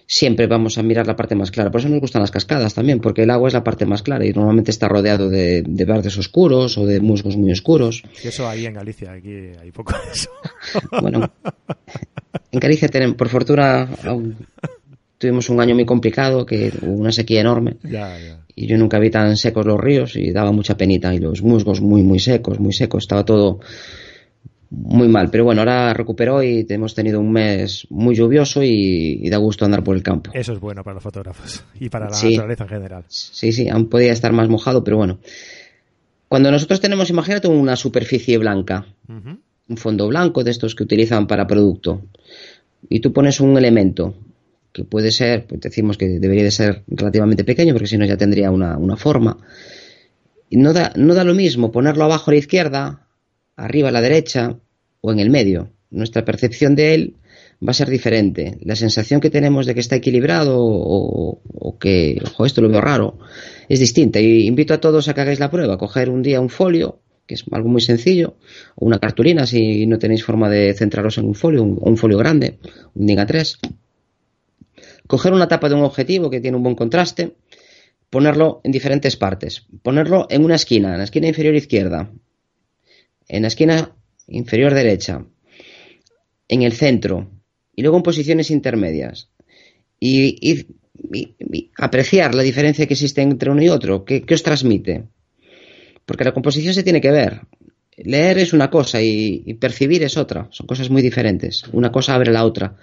[0.10, 1.70] siempre vamos a mirar la parte más clara.
[1.70, 4.26] Por eso nos gustan las cascadas también, porque el agua es la parte más clara
[4.26, 8.04] y normalmente está rodeado de, verdes oscuros o de musgos muy oscuros.
[8.24, 10.30] Y eso ahí en Galicia, aquí hay poco de eso.
[11.02, 11.30] bueno,
[12.52, 13.90] en Galicia tenemos, por fortuna,
[15.18, 17.78] tuvimos un año muy complicado, que hubo una sequía enorme.
[18.56, 21.14] Y yo nunca vi tan secos los ríos y daba mucha penita.
[21.14, 23.04] Y los musgos muy, muy secos, muy secos.
[23.04, 23.60] Estaba todo
[24.70, 25.30] muy mal.
[25.30, 29.84] Pero bueno, ahora recuperó y hemos tenido un mes muy lluvioso y, da gusto andar
[29.84, 30.32] por el campo.
[30.34, 33.04] Eso es bueno para los fotógrafos y para la naturaleza en general.
[33.08, 35.20] Sí, sí, aún podía estar más mojado, pero bueno.
[36.28, 41.48] Cuando nosotros tenemos, imagínate una superficie blanca, un fondo blanco de estos que utilizan para
[41.48, 42.02] producto,
[42.90, 44.14] y tú pones un elemento
[44.78, 48.16] que puede ser, pues decimos que debería de ser relativamente pequeño, porque si no ya
[48.16, 49.40] tendría una, una forma.
[50.52, 53.08] Y no da, no da lo mismo ponerlo abajo a la izquierda
[53.56, 54.60] arriba a la derecha
[55.02, 55.72] o en el medio.
[55.90, 57.16] Nuestra percepción de él
[57.68, 58.60] va a ser diferente.
[58.62, 63.18] La sensación que tenemos de que está equilibrado o, que, ojo, esto lo veo raro,
[63.68, 64.20] es distinta.
[64.20, 65.80] Y invito a todos a que hagáis la prueba.
[65.80, 68.36] Coger un día un folio, que es algo muy sencillo,
[68.76, 72.20] o una cartulina si no tenéis forma de centraros en un folio, un, un folio
[72.20, 72.60] grande,
[72.94, 73.58] un Niga 3.
[75.08, 77.36] Coger una tapa de un objetivo que tiene un buen contraste,
[78.10, 79.65] ponerlo en diferentes partes.
[79.82, 82.12] Ponerlo en una esquina, en la esquina inferior izquierda,
[83.28, 83.96] en la esquina
[84.28, 85.26] inferior derecha,
[86.48, 87.30] en el centro
[87.76, 89.30] y luego en posiciones intermedias.
[90.00, 90.67] Y,
[91.78, 94.04] apreciar la diferencia que existe entre uno y otro.
[94.04, 95.06] ¿Qué, os transmite?
[96.06, 97.41] Porque la composición se tiene que ver.
[97.98, 100.48] Leer es una cosa y, percibir es otra.
[100.52, 101.63] Son cosas muy diferentes.
[101.72, 102.76] Una cosa abre la otra.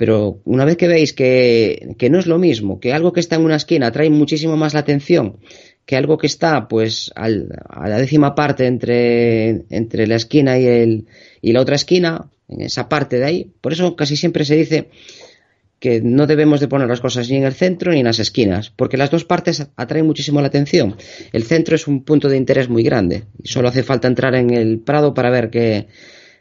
[0.00, 3.36] Pero una vez que veis que, que, no es lo mismo, que algo que está
[3.36, 5.36] en una esquina atrae muchísimo más la atención
[5.84, 11.06] que algo que está pues a la décima parte entre, entre la esquina y, el,
[11.42, 14.88] y la otra esquina, en esa parte de ahí, por eso casi siempre se dice
[15.80, 18.70] que no debemos de poner las cosas ni en el centro ni en las esquinas,
[18.70, 20.96] porque las dos partes atraen muchísimo la atención.
[21.32, 24.50] El centro es un punto de interés muy grande y solo hace falta entrar en
[24.50, 25.88] el Prado para ver que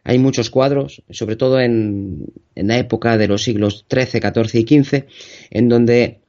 [0.09, 4.81] hay muchos cuadros, sobre todo en, en la época de los siglos XIII, XIV y
[4.81, 5.03] XV,
[5.51, 6.21] en donde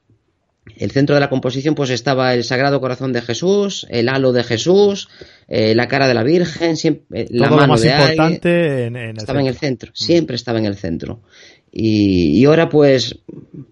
[0.77, 4.43] el centro de la composición pues estaba el Sagrado Corazón de Jesús, el halo de
[4.43, 5.09] Jesús,
[5.47, 9.55] eh, la cara de la Virgen, siempre, eh, la mano de importante estaba en el
[9.55, 9.95] centro, mm.
[9.95, 11.23] siempre estaba en el centro.
[11.71, 13.17] Y, ahora pues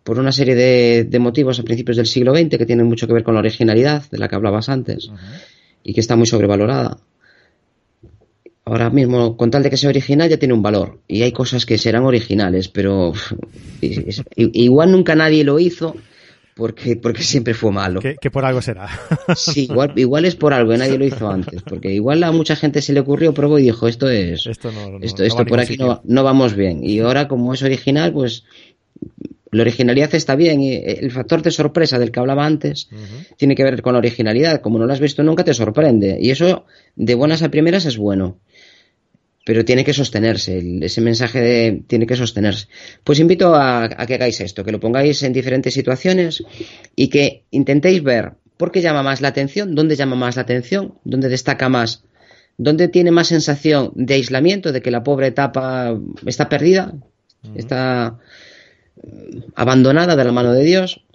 [0.04, 3.24] por una serie de, motivos a principios del siglo XX que tienen mucho que ver
[3.24, 5.12] con la originalidad de la que hablabas antes
[5.84, 6.98] y que está muy sobrevalorada.
[8.70, 11.00] Ahora mismo, con tal de que sea original, ya tiene un valor.
[11.08, 13.14] Y hay cosas que serán originales, pero
[14.36, 15.96] igual nunca nadie lo hizo
[16.54, 18.00] porque, porque siempre fue malo.
[18.00, 18.88] Que, por algo será.
[19.36, 22.84] Sí, igual, igual es por algo, nadie lo hizo antes, porque igual a mucha gente
[22.84, 24.70] se le ocurrió, probó y dijo, esto es, esto,
[25.02, 26.84] esto, por aquí no, no, vamos bien.
[26.84, 28.44] Y ahora como es original, pues
[29.52, 32.88] la originalidad está bien y el factor de sorpresa del que hablaba antes
[33.38, 34.62] tiene que ver con la originalidad.
[34.62, 36.20] Como no lo has visto nunca, te sorprende.
[36.22, 38.38] Y eso de buenas a primeras es bueno
[39.46, 42.68] pero tiene que sostenerse, ese mensaje tiene que sostenerse.
[43.04, 46.44] Pues invito a, que hagáis esto, que lo pongáis en diferentes situaciones
[46.96, 50.96] y que intentéis ver por qué llama más la atención, dónde llama más la atención,
[51.04, 52.04] dónde destaca más,
[52.58, 56.94] dónde tiene más sensación de aislamiento, de que la pobre etapa está perdida,
[57.56, 58.20] está
[59.02, 61.06] mm, abandonada de la mano de Dios,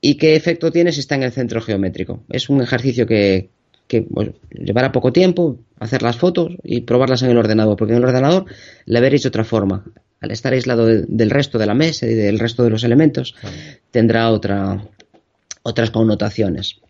[0.00, 2.24] y qué efecto tiene si está en el centro geométrico.
[2.30, 3.50] Es un ejercicio que,
[3.90, 7.98] que pues, llevará poco tiempo hacer las fotos y probarlas en el ordenador, porque en
[7.98, 8.44] el ordenador
[8.84, 9.84] la veréis de otra forma.
[10.20, 13.34] Al estar aislado del resto de la mesa y del resto de los elementos,
[13.90, 14.86] tendrá otra,
[15.64, 16.80] otras connotaciones.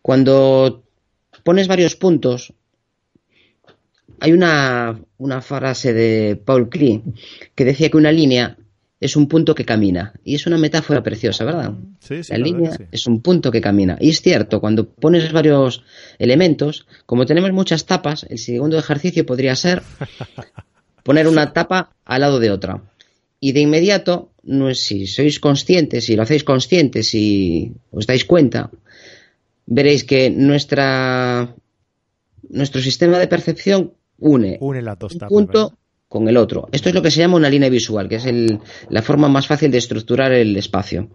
[0.00, 0.84] Cuando
[1.42, 2.52] pones varios puntos,
[4.20, 7.02] hay una, una frase de Paul Klee
[7.56, 8.56] que decía que una línea
[9.00, 10.12] es un punto que camina.
[10.24, 11.74] Y es una metáfora preciosa, ¿verdad?
[12.00, 13.96] Sí, sí, la línea es un punto que camina.
[14.00, 15.84] Y es cierto, cuando pones varios
[16.18, 19.82] elementos, como tenemos muchas tapas, el segundo ejercicio podría ser
[21.04, 22.82] poner una tapa al lado de otra.
[23.40, 28.24] Y de inmediato, no es, si sois conscientes, si lo hacéis conscientes, si os dais
[28.24, 28.70] cuenta,
[29.66, 31.54] veréis que nuestra,
[32.48, 35.78] nuestro sistema de percepción une, une las dos tapas, punto
[36.08, 36.68] con el otro.
[36.72, 38.26] Esto es lo que se llama una línea visual, que es
[38.88, 41.10] la forma más fácil de estructurar el espacio.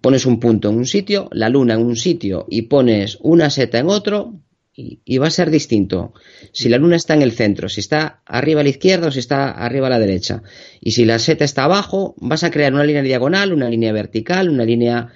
[0.00, 3.78] Pones un punto en un sitio, la luna en un sitio y pones una seta
[3.78, 4.40] en otro
[4.74, 6.12] y, va a ser distinto.
[6.52, 9.20] Si la luna está en el centro, si está arriba a la izquierda o si
[9.20, 10.42] está arriba a la derecha.
[10.80, 14.50] Y si la seta está abajo, vas a crear una línea diagonal, una línea vertical,
[14.50, 15.08] una línea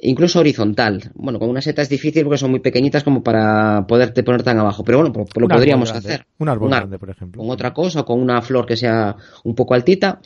[0.00, 1.10] incluso horizontal.
[1.14, 4.58] Bueno, con una seta es difícil porque son muy pequeñitas como para poderte poner tan
[4.58, 6.26] abajo, pero bueno, lo podríamos hacer.
[6.38, 7.42] Un árbol grande, por ejemplo.
[7.42, 10.20] Con otra cosa, con una flor que sea un poco altita.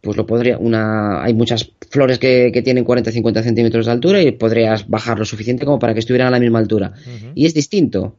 [0.00, 4.32] pues lo podría, una, hay muchas flores que, que tienen 40-50 centímetros de altura y
[4.32, 6.92] podrías bajar lo suficiente como para que estuvieran a la misma altura.
[7.34, 8.16] Y es distinto.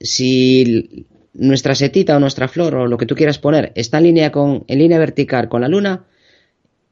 [0.00, 4.32] Si nuestra setita o nuestra flor o lo que tú quieras poner está en línea,
[4.32, 6.04] con, en línea vertical con la luna,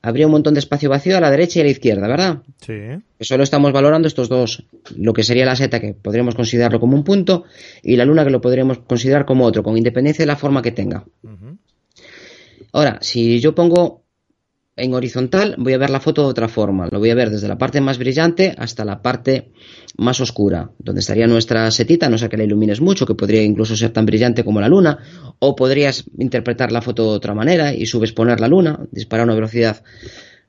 [0.05, 2.43] habría un montón de espacio vacío a la derecha y a la izquierda, ¿verdad?
[2.61, 2.75] Sí.
[3.21, 4.65] Solo estamos valorando estos dos,
[4.97, 7.45] lo que sería la seta, que podríamos considerarlo como un punto,
[7.83, 10.73] y la luna, que lo podríamos considerar como otro, con independencia de la forma que
[10.73, 11.05] tenga.
[12.73, 14.04] Ahora, si yo pongo
[14.77, 16.89] en horizontal voy a ver la foto de otra forma.
[16.91, 19.53] Lo voy a ver desde la parte más brillante hasta la parte
[19.97, 23.77] más oscura, donde estaría nuestra setita, no sé que la ilumines mucho, que podría incluso
[23.77, 24.99] ser tan brillante como la luna,
[25.39, 29.25] o podrías interpretar la foto de otra manera y subes poner la luna, disparar a
[29.27, 29.83] una velocidad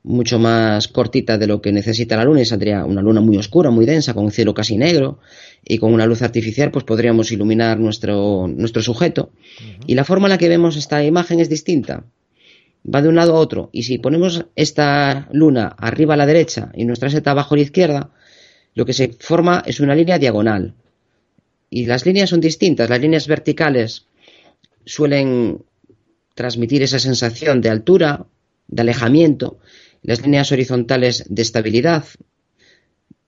[0.01, 3.71] mucho más cortita de lo que necesita la luna y saldría una luna muy oscura,
[3.71, 5.19] muy densa, con un cielo casi negro
[5.63, 9.31] y con una luz artificial pues podríamos iluminar nuestro, nuestro sujeto.
[9.87, 12.05] Y la forma en la que vemos esta imagen es distinta
[12.93, 13.69] va de un lado a otro.
[13.71, 17.63] Y si ponemos esta luna arriba a la derecha y nuestra seta abajo a la
[17.63, 18.11] izquierda,
[18.73, 20.75] lo que se forma es una línea diagonal.
[21.69, 22.89] Y las líneas son distintas.
[22.89, 24.05] Las líneas verticales
[24.85, 25.63] suelen
[26.35, 28.25] transmitir esa sensación de altura,
[28.67, 29.59] de alejamiento.
[30.03, 32.05] Las líneas horizontales de estabilidad,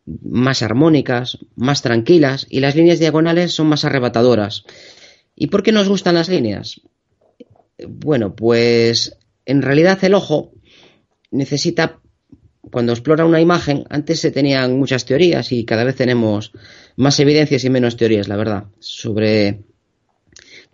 [0.06, 2.46] más armónicas, más tranquilas.
[2.50, 4.66] Y las líneas diagonales son más arrebatadoras.
[5.36, 6.82] ¿Y por qué nos gustan las líneas?
[7.88, 10.52] Bueno, pues en realidad el ojo
[11.32, 12.02] necesita,
[12.70, 16.52] cuando explora una imagen, antes se tenían muchas teorías y cada vez tenemos
[16.98, 19.64] más evidencias y menos teorías, la verdad, sobre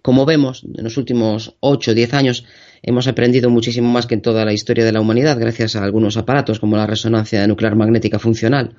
[0.02, 0.66] cómo vemos.
[0.76, 2.46] En los últimos 8 o 10 años
[2.82, 6.18] hemos aprendido muchísimo más que en toda la historia de la humanidad gracias a algunos
[6.18, 8.76] aparatos como la resonancia nuclear magnética funcional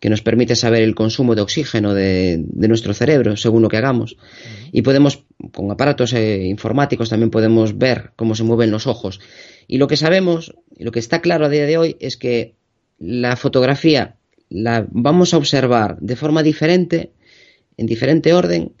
[0.00, 4.16] que nos permite saber el consumo de oxígeno de, nuestro cerebro según lo que hagamos.
[4.70, 9.20] Y podemos, con aparatos eh, informáticos, también podemos ver cómo se mueven los ojos.
[9.66, 12.54] Y lo que sabemos, y lo que está claro a día de hoy, es que
[12.98, 14.16] la fotografía
[14.48, 17.12] la vamos a observar de forma diferente,
[17.76, 18.72] en diferente orden,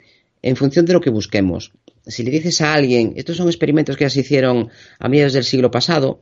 [0.42, 1.72] en función de lo que busquemos.
[2.06, 5.44] Si le dices a alguien, estos son experimentos que ya se hicieron a mediados del
[5.44, 6.20] siglo pasado,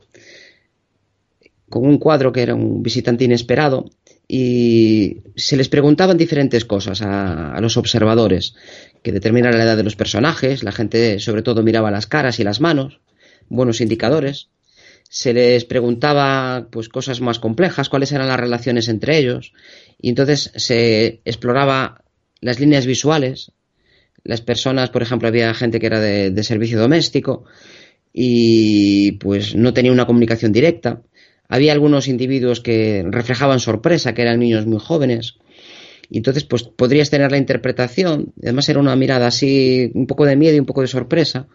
[1.69, 3.85] con un cuadro que era un visitante inesperado,
[4.27, 8.55] y se les preguntaban diferentes cosas a, los observadores,
[9.01, 12.43] que determinan la edad de los personajes, la gente sobre todo miraba las caras y
[12.43, 12.99] las manos,
[13.47, 14.49] buenos indicadores.
[15.09, 19.53] Se les preguntaba pues cosas más complejas, cuáles eran las relaciones entre ellos,
[20.01, 22.03] y entonces se exploraba
[22.41, 23.53] las líneas visuales.
[24.23, 27.45] Las personas, por ejemplo, había gente que era de servicio doméstico
[28.11, 31.01] y pues no tenía una comunicación directa
[31.49, 35.37] había algunos individuos que reflejaban sorpresa, que eran niños muy jóvenes.
[36.09, 40.35] Y entonces, pues podrías tener la interpretación, además era una mirada así, un poco de
[40.35, 41.47] miedo y un poco de sorpresa.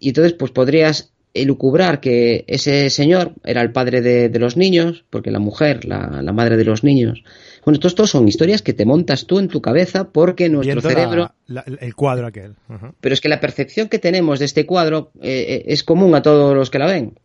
[0.00, 5.30] Y entonces, pues podrías elucubrar que ese señor era el padre de, los niños, porque
[5.30, 7.22] la mujer, la, madre de los niños.
[7.64, 11.32] Bueno, estos, son historias que te montas tú en tu cabeza porque nuestro cerebro.
[11.80, 12.54] el cuadro aquel.
[13.00, 16.22] Pero es que la percepción que tenemos de este cuadro eh, eh, es común a
[16.22, 17.18] todos los que la ven.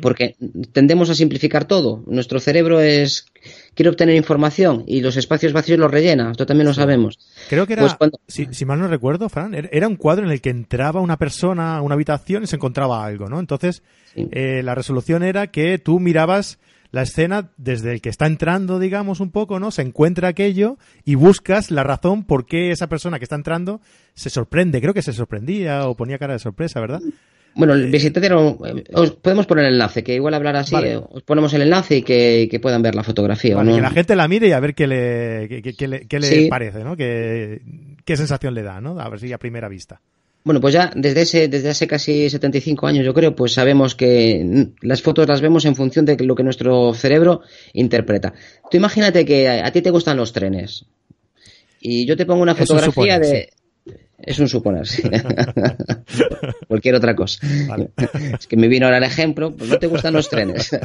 [0.00, 0.36] Porque
[0.72, 2.04] tendemos a simplificar todo.
[2.06, 3.26] Nuestro cerebro es
[3.74, 6.30] quiere obtener información y los espacios vacíos los rellena.
[6.30, 7.18] Esto también lo sabemos.
[7.48, 10.40] Creo que era, pues si, mal no recuerdo, Fran, er, era un cuadro en el
[10.40, 13.40] que entraba una persona a una habitación y se encontraba algo, ¿no?
[13.40, 13.82] Entonces,
[14.14, 16.58] eh, la resolución era que tú mirabas
[16.94, 19.72] la escena desde el que está entrando, digamos, un poco, ¿no?
[19.72, 23.80] Se encuentra aquello y buscas la razón por qué esa persona que está entrando
[24.14, 24.80] se sorprende.
[24.80, 27.00] Creo que se sorprendía o ponía cara de sorpresa, ¿verdad?
[27.56, 31.52] Bueno, el visitante os podemos poner el enlace, que igual hablar así, eh, os ponemos
[31.54, 33.56] el enlace y que, puedan ver la fotografía.
[33.56, 35.62] Que la gente la mire y a ver qué le,
[36.08, 36.96] qué, le parece, ¿no?
[36.96, 37.60] Qué,
[38.04, 38.98] qué sensación le da, ¿no?
[38.98, 40.00] A ver si a primera vista.
[40.44, 44.68] Bueno, pues ya desde ese, desde hace casi 75 años, yo creo, pues sabemos que
[44.82, 47.40] las fotos las vemos en función de lo que nuestro cerebro
[47.72, 48.34] interpreta.
[48.70, 50.84] Tú imagínate que a, ti te gustan los trenes
[51.80, 53.48] y yo te pongo una fotografía de,
[54.26, 55.02] es un suponer, sí.
[56.68, 57.38] Cualquier otra cosa.
[58.38, 60.70] Es que me vino ahora el ejemplo, pues no te gustan los trenes.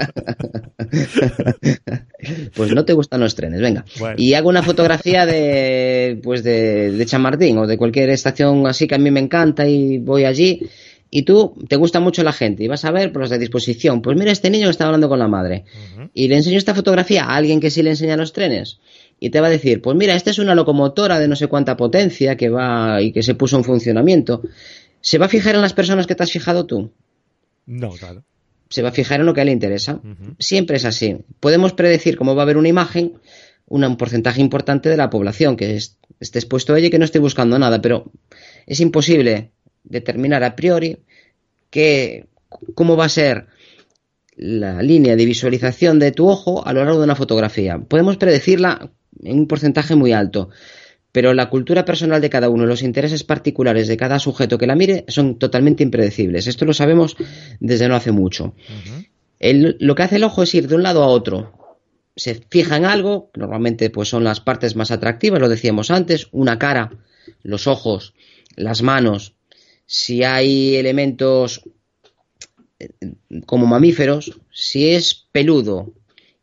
[2.56, 3.86] pues no te gustan los trenes, venga.
[4.18, 8.96] Y hago una fotografía de, pues de, de Chamartín o de cualquier estación así que
[8.96, 10.70] a mí me encanta y voy allí
[11.12, 14.02] y tú te gusta mucho la gente y vas a ver por los de disposición.
[14.02, 15.66] Pues mira, este niño que está hablando con la madre
[16.14, 18.80] y le enseño esta fotografía a alguien que sí le enseña los trenes
[19.20, 21.76] y te va a decir, pues mira, esta es una locomotora de no sé cuánta
[21.76, 24.42] potencia que va y que se puso en funcionamiento.
[25.02, 26.92] ¿Se va a fijar en las personas que te has fijado tú?
[27.66, 28.24] No, claro.
[28.70, 30.00] Se va a fijar en lo que a él le interesa.
[30.38, 31.18] Siempre es así.
[31.40, 33.14] Podemos predecir cómo va a haber una imagen,
[33.68, 37.20] un porcentaje importante de la población que esté expuesto a ella y que no esté
[37.20, 38.12] buscando nada, pero
[38.68, 39.52] es imposible
[39.84, 41.00] determinar a priori
[41.70, 42.28] que,
[42.76, 43.48] cómo va a ser
[44.36, 47.80] la línea de visualización de tu ojo a lo largo de una fotografía.
[47.80, 48.92] Podemos predecirla
[49.24, 50.50] en un porcentaje muy alto,
[51.12, 54.76] pero la cultura personal de cada uno, los intereses particulares de cada sujeto que la
[54.76, 56.48] mire son totalmente impredecibles.
[56.48, 57.18] Esto lo sabemos
[57.60, 58.54] desde no hace mucho.
[59.40, 61.80] lo que hace el ojo es ir de un lado a otro.
[62.16, 66.60] Se fija en algo, normalmente pues son las partes más atractivas, lo decíamos antes, una
[66.60, 66.92] cara,
[67.44, 68.14] los ojos,
[68.56, 69.36] las manos.
[69.86, 71.62] Si hay elementos
[72.78, 72.90] eh,
[73.46, 75.94] como mamíferos, si es peludo,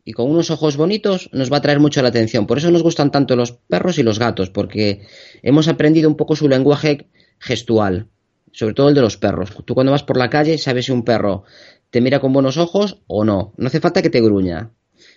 [0.07, 2.47] y con unos ojos bonitos nos va a traer mucho la atención.
[2.47, 5.03] Por eso nos gustan tanto los perros y los gatos, porque
[5.43, 7.09] hemos aprendido un poco su lenguaje
[7.41, 8.07] gestual,
[8.53, 9.51] sobre todo el de los perros.
[9.65, 11.43] Tú cuando vas por la calle sabes si un perro
[11.91, 13.53] te mira con buenos ojos o no.
[13.57, 14.71] No hace falta que te gruña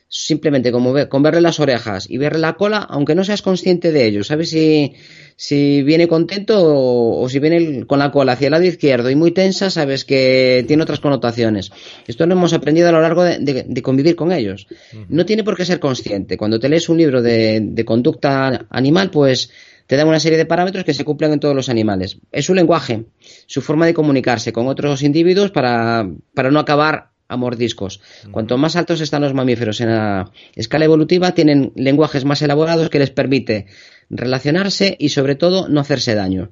[0.10, 4.08] simplemente como con verle las orejas y verle la cola, aunque no seas consciente de
[4.08, 4.96] ello, sabes si,
[5.36, 9.32] si viene contento o, si viene con la cola hacia el lado izquierdo y muy
[9.32, 11.72] tensa, sabes que tiene otras connotaciones.
[12.08, 14.68] Esto lo hemos aprendido a lo largo de, convivir con ellos.
[15.10, 16.38] No tiene por qué ser consciente.
[16.38, 19.52] Cuando te lees un libro de, conducta animal, pues
[19.86, 22.18] te da una serie de parámetros que se cumplen en todos los animales.
[22.32, 23.06] Es su lenguaje,
[23.46, 28.02] su forma de comunicarse con otros individuos para, para no acabar a mordiscos.
[28.32, 33.00] Cuanto más altos están los mamíferos en la escala evolutiva, tienen lenguajes más elaborados que
[33.00, 33.68] les permite
[34.10, 36.52] relacionarse y sobre todo no hacerse daño.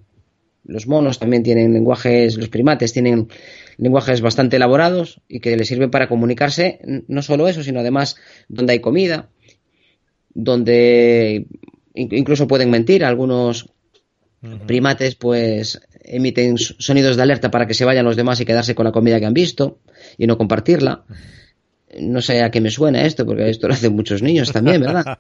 [0.63, 3.27] Los monos también tienen lenguajes, los primates tienen
[3.77, 8.15] lenguajes bastante elaborados y que les sirven para comunicarse, no solo eso, sino además
[8.47, 9.29] donde hay comida,
[10.33, 11.47] donde
[11.95, 13.69] incluso pueden mentir, algunos
[14.67, 18.85] primates pues emiten sonidos de alerta para que se vayan los demás y quedarse con
[18.85, 19.79] la comida que han visto
[20.17, 21.03] y no compartirla.
[21.99, 25.19] No sé a qué me suena esto, porque esto lo hacen muchos niños también, ¿verdad?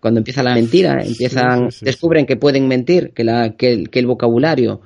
[0.00, 4.80] Cuando empieza la mentira, empiezan, descubren que pueden mentir, que, la, que, el, vocabulario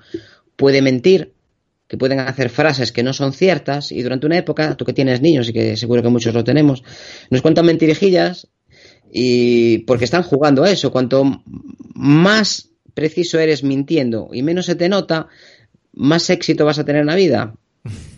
[0.57, 1.33] puede mentir,
[1.87, 5.21] que pueden hacer frases que no son ciertas, y durante una época, tú que tienes
[5.21, 6.83] niños y que seguro que muchos lo tenemos,
[7.31, 8.49] nos cuentan mentirijillas
[9.11, 10.91] y porque están jugando a eso.
[10.91, 11.43] Cuanto
[11.95, 15.29] más preciso eres mintiendo y menos se te nota,
[15.93, 17.55] más éxito vas a tener en la vida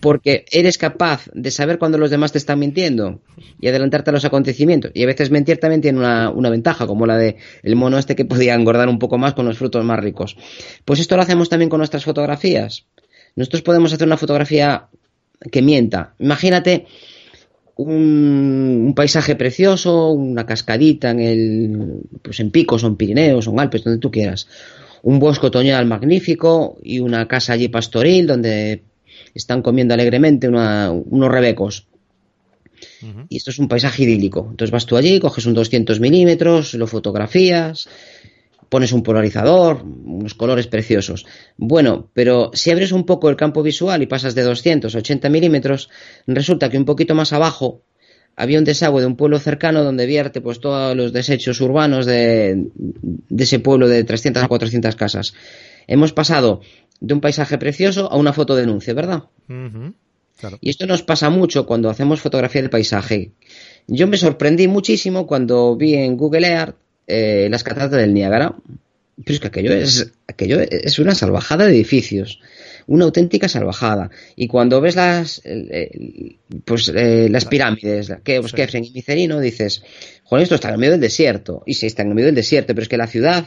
[0.01, 3.21] porque eres capaz de saber cuando los demás te están mintiendo
[3.61, 4.91] y adelantarte a los acontecimientos.
[4.95, 8.25] Y a veces mentir también tiene una, ventaja, como la de el mono este que
[8.25, 10.37] podía engordar un poco más con los frutos más ricos.
[10.85, 12.87] Pues esto lo hacemos también con nuestras fotografías.
[13.37, 14.89] Nosotros podemos hacer una fotografía
[15.51, 16.15] que mienta.
[16.19, 16.87] Imagínate
[17.77, 23.85] un, paisaje precioso, una cascadita en el, pues en picos en Pirineos o en Alpes,
[23.85, 24.49] donde tú quieras.
[25.03, 28.83] Un bosque otoñal magnífico y una casa allí pastoril donde
[29.35, 31.87] están comiendo alegremente unos rebecos.
[33.29, 34.47] Y esto es un paisaje idílico.
[34.51, 37.89] Entonces vas tú allí, coges un 200 milímetros, lo fotografías,
[38.71, 41.27] pones un polarizador, unos colores preciosos.
[41.57, 45.91] Bueno, pero si abres un poco el campo visual y pasas de 280 milímetros,
[46.27, 47.83] resulta que un poquito más abajo
[48.37, 52.69] había un desagüe de un pueblo cercano donde vierte pues todos los desechos urbanos de,
[52.75, 55.35] de ese pueblo de 300 a 400 casas.
[55.87, 56.61] Hemos pasado
[57.01, 59.25] de un paisaje precioso a una foto denuncio, ¿verdad?
[60.61, 63.33] Y esto nos pasa mucho cuando hacemos fotografía del paisaje.
[63.87, 66.77] Yo me sorprendí muchísimo cuando vi en Google Earth
[67.07, 68.55] eh, las cataratas del Niágara.
[69.23, 72.41] Pero es que aquello es, aquello es una salvajada de edificios,
[72.87, 74.11] una auténtica salvajada.
[74.35, 75.43] Y cuando ves las,
[76.65, 78.79] pues, eh, las pirámides, que sí.
[78.79, 79.83] y Micerino, dices,
[80.25, 81.63] Juan, esto está en el medio del desierto.
[81.67, 83.45] Y sí, está en el medio del desierto, pero es que la ciudad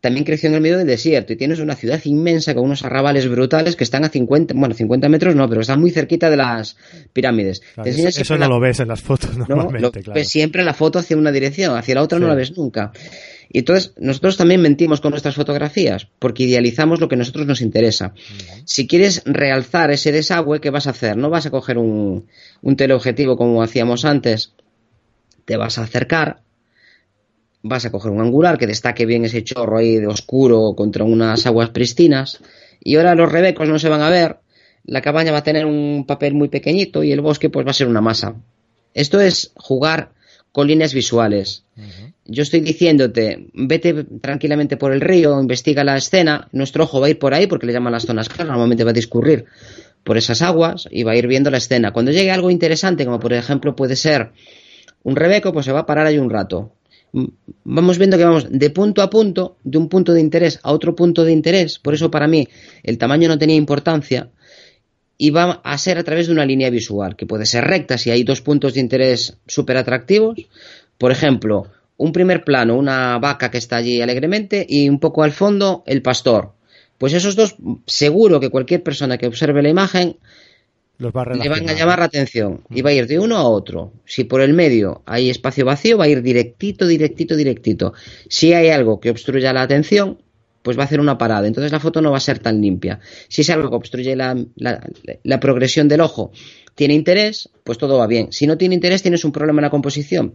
[0.00, 3.28] también creció en el medio del desierto y tienes una ciudad inmensa con unos arrabales
[3.28, 6.76] brutales que están a 50, bueno, 50 metros no, pero están muy cerquita de las
[7.12, 7.62] pirámides.
[7.84, 11.32] eso, no lo ves en las fotos normalmente, no, Ves siempre la foto hacia una
[11.32, 12.92] dirección, hacia la otra no la ves nunca.
[13.50, 17.60] Y entonces nosotros también mentimos con nuestras fotografías porque idealizamos lo que a nosotros nos
[17.60, 18.12] interesa.
[18.64, 21.16] Si quieres realzar ese desagüe, ¿qué vas a hacer?
[21.16, 22.26] No vas a coger un,
[22.62, 24.52] un teleobjetivo como hacíamos antes,
[25.44, 26.42] te vas a acercar
[27.62, 31.46] vas a coger un angular que destaque bien ese chorro ahí de oscuro contra unas
[31.46, 32.40] aguas pristinas
[32.80, 34.38] y ahora los rebecos no se van a ver,
[34.84, 37.74] la cabaña va a tener un papel muy pequeñito y el bosque pues va a
[37.74, 38.36] ser una masa.
[38.94, 40.12] Esto es jugar
[40.52, 41.64] con líneas visuales.
[42.24, 47.10] Yo estoy diciéndote, vete tranquilamente por el río, investiga la escena, nuestro ojo va a
[47.10, 49.44] ir por ahí porque le llaman las zonas claras, normalmente va a discurrir
[50.04, 51.92] por esas aguas y va a ir viendo la escena.
[51.92, 54.30] Cuando llegue algo interesante, como por ejemplo puede ser
[55.02, 56.72] un rebeco, pues se va a parar ahí un rato
[57.64, 60.94] vamos viendo que vamos de punto a punto, de un punto de interés a otro
[60.94, 61.78] punto de interés.
[61.78, 62.48] Por eso para mí
[62.82, 64.30] el tamaño no tenía importancia
[65.16, 68.10] y va a ser a través de una línea visual, que puede ser recta si
[68.10, 70.38] hay dos puntos de interés súper atractivos.
[70.96, 75.32] Por ejemplo, un primer plano, una vaca que está allí alegremente y un poco al
[75.32, 76.52] fondo el pastor.
[76.96, 77.56] Pues esos dos,
[77.86, 80.16] seguro que cualquier persona que observe la imagen
[80.98, 83.36] Los va a le van a llamar la atención y va a ir de uno
[83.36, 83.92] a otro.
[84.04, 87.92] Si por el medio hay espacio vacío, va a ir directito, directito, directito.
[88.28, 90.20] Si hay algo que obstruya la atención,
[90.62, 91.46] pues va a hacer una parada.
[91.46, 92.98] Entonces la foto no va a ser tan limpia.
[93.28, 94.84] Si es algo que obstruye la, la-
[95.22, 96.32] la progresión del ojo,
[96.74, 98.32] tiene interés, pues todo va bien.
[98.32, 100.34] Si no tiene interés, tienes un problema en la composición.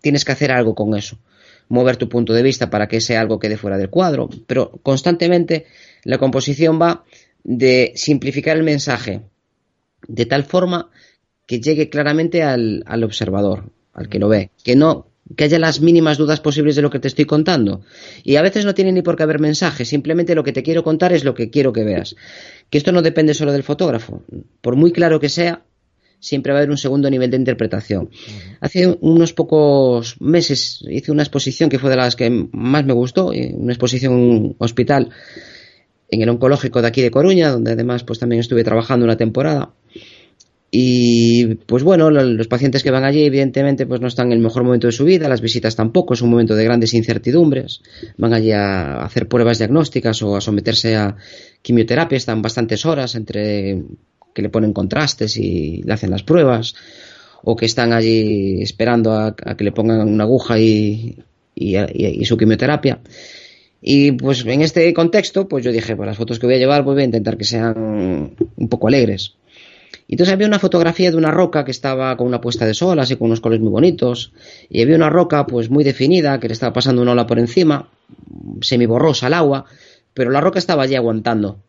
[0.00, 1.18] Tienes que hacer algo con eso.
[1.68, 4.28] Mover tu punto de vista para que ese algo quede fuera del cuadro.
[4.46, 5.66] Pero constantemente
[6.04, 7.04] la composición va
[7.42, 9.22] de simplificar el mensaje
[10.08, 10.90] de tal forma
[11.46, 15.80] que llegue claramente al, al observador, al que lo ve, que no que haya las
[15.80, 17.80] mínimas dudas posibles de lo que te estoy contando.
[18.22, 20.84] Y a veces no tiene ni por qué haber mensaje, simplemente lo que te quiero
[20.84, 22.14] contar es lo que quiero que veas.
[22.70, 24.22] Que esto no depende solo del fotógrafo.
[24.60, 25.64] Por muy claro que sea,
[26.20, 28.10] siempre va a haber un segundo nivel de interpretación.
[28.60, 33.32] Hace unos pocos meses hice una exposición que fue de las que más me gustó,
[33.32, 35.10] eh, una exposición en un hospital
[36.08, 39.74] en el oncológico de aquí de Coruña, donde además pues también estuve trabajando una temporada.
[40.78, 44.40] Y pues bueno, lo- los pacientes que van allí evidentemente pues no están en el
[44.40, 47.80] mejor momento de su vida, las visitas tampoco, es un momento de grandes incertidumbres,
[48.18, 51.16] van allí a hacer pruebas diagnósticas o a someterse a
[51.62, 53.84] quimioterapia, están bastantes horas entre
[54.34, 56.74] que le ponen contrastes y le hacen las pruebas,
[57.42, 61.16] o que están allí esperando a, que le pongan una aguja y-
[61.54, 63.00] y su quimioterapia.
[63.80, 66.84] Y pues en este contexto, pues yo dije, pues las fotos que voy a llevar,
[66.84, 69.36] pues voy a intentar que sean un poco alegres.
[70.08, 72.98] Y entonces había una fotografía de una roca que estaba con una puesta de sol,
[73.00, 74.32] así con unos colores muy bonitos,
[74.68, 77.90] y había una roca pues muy definida, que le estaba pasando una ola por encima,
[78.60, 79.64] semiborrosa al agua,
[80.14, 81.60] pero la roca estaba allí aguantando.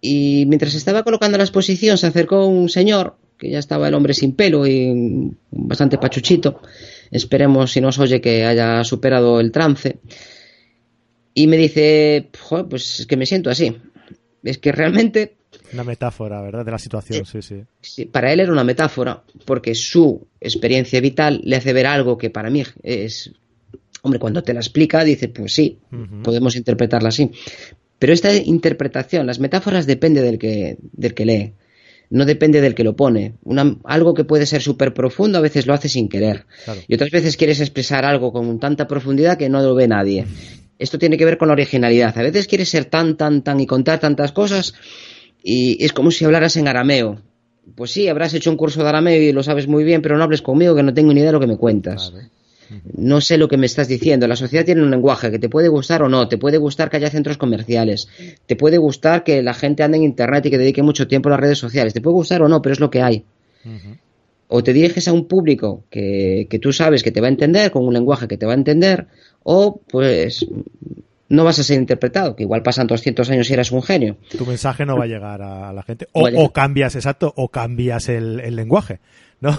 [0.00, 4.14] Y mientras estaba colocando la exposición, se acercó un señor, que ya estaba el hombre
[4.14, 6.60] sin pelo y bastante pachuchito,
[7.10, 9.98] esperemos si nos oye que haya superado el trance,
[11.34, 13.76] y me dice, "Joder, pues es que me siento así.
[14.44, 15.37] Es que realmente
[15.72, 16.64] Una metáfora, ¿verdad?
[16.64, 17.62] De la situación, sí, sí.
[17.80, 22.30] Sí, para él era una metáfora, porque su experiencia vital le hace ver algo que
[22.30, 23.32] para mí es.
[24.02, 25.78] Hombre, cuando te la explica, dice, pues sí,
[26.22, 27.30] podemos interpretarla así.
[27.98, 31.52] Pero esta interpretación, las metáforas depende del que, del que lee,
[32.10, 33.34] no depende del que lo pone.
[33.42, 36.46] Una- algo que puede ser súper profundo a veces lo hace sin querer.
[36.64, 36.80] Claro.
[36.86, 40.24] Y otras veces quieres expresar algo con tanta profundidad que no lo ve nadie.
[40.78, 42.16] Esto tiene que ver con la originalidad.
[42.16, 44.74] A veces quieres ser tan, tan, tan y contar tantas cosas
[45.50, 47.22] y es como si hablaras en arameo.
[47.74, 50.24] Pues sí, habrás hecho un curso de arameo y lo sabes muy bien, pero no
[50.24, 52.12] hables conmigo que no tengo ni idea de lo que me cuentas.
[52.94, 54.28] No sé lo que me estás diciendo.
[54.28, 56.28] La sociedad tiene un lenguaje que te puede gustar o no.
[56.28, 58.08] Te puede gustar que haya centros comerciales.
[58.44, 61.32] Te puede gustar que la gente ande en Internet y que dedique mucho tiempo a
[61.32, 61.94] las redes sociales.
[61.94, 63.24] Te puede gustar o no, pero es lo que hay.
[64.48, 67.70] O te diriges a un público que, que tú sabes que te va a entender,
[67.70, 69.06] con un lenguaje que te va a entender,
[69.44, 70.46] o pues
[71.28, 74.16] no vas a ser interpretado, que igual pasan 200 años y eras un genio.
[74.36, 76.08] Tu mensaje no va a llegar a la gente.
[76.12, 79.00] O, cambias, exacto, o cambias el, el lenguaje.
[79.40, 79.56] ¿No?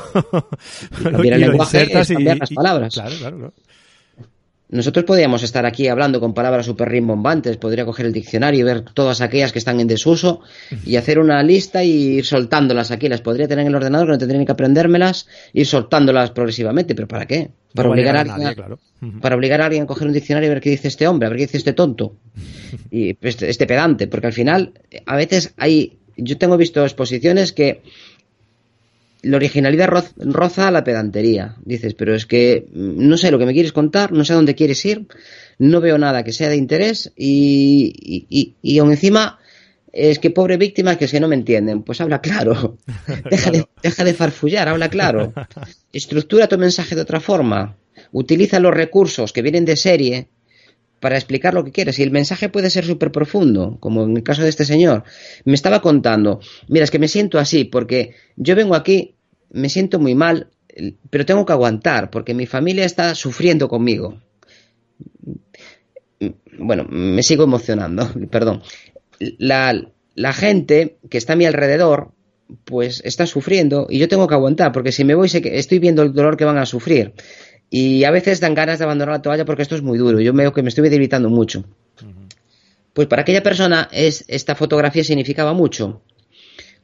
[1.03, 2.93] cambiar el lenguaje es cambiar las palabras.
[2.93, 3.53] Claro, claro, claro.
[4.71, 8.81] Nosotros podríamos estar aquí hablando con palabras súper rimbombantes, podría coger el diccionario y ver
[8.81, 10.41] todas aquellas que están en desuso
[10.85, 13.09] y hacer una lista y ir soltándolas aquí.
[13.09, 16.93] Las podría tener en el ordenador, que no tendría ni que aprendérmelas, ir soltándolas progresivamente.
[16.93, 17.49] ¿Pero para qué?
[17.73, 18.79] Para No va a obligar a alguien nadie, a- claro.
[19.21, 21.29] Para obligar a alguien a coger un diccionario y ver qué dice este hombre, a
[21.29, 22.15] ver qué dice este tonto.
[22.91, 24.73] Y este, este pedante, porque al final,
[25.05, 25.97] a veces hay.
[26.17, 27.81] Yo tengo visto exposiciones que
[29.21, 31.55] la originalidad roz- roza la pedantería.
[31.63, 34.37] Dices, pero es que mm, no sé lo que me quieres contar, no sé a
[34.37, 35.07] dónde quieres ir,
[35.57, 39.39] no veo nada que sea de interés y, y, y, y aún encima.
[39.91, 41.81] Es que pobre víctima, que es que no me entienden.
[41.81, 42.77] Pues habla claro.
[43.31, 45.33] Deja, de, deja de farfullar, habla claro.
[45.93, 47.75] Estructura tu mensaje de otra forma.
[48.11, 50.27] Utiliza los recursos que vienen de serie
[50.99, 51.99] para explicar lo que quieres.
[51.99, 55.03] Y el mensaje puede ser súper profundo, como en el caso de este señor.
[55.45, 59.15] Me estaba contando, mira, es que me siento así, porque yo vengo aquí,
[59.51, 60.49] me siento muy mal,
[61.09, 64.21] pero tengo que aguantar, porque mi familia está sufriendo conmigo.
[66.57, 68.61] Bueno, me sigo emocionando, perdón.
[69.19, 69.73] La,
[70.15, 72.11] la gente que está a mi alrededor,
[72.65, 76.01] pues está sufriendo y yo tengo que aguantar, porque si me voy que estoy viendo
[76.01, 77.13] el dolor que van a sufrir.
[77.69, 80.19] Y a veces dan ganas de abandonar la toalla porque esto es muy duro.
[80.19, 81.63] Yo veo que me estoy debilitando mucho.
[82.93, 86.01] Pues para aquella persona es, esta fotografía significaba mucho.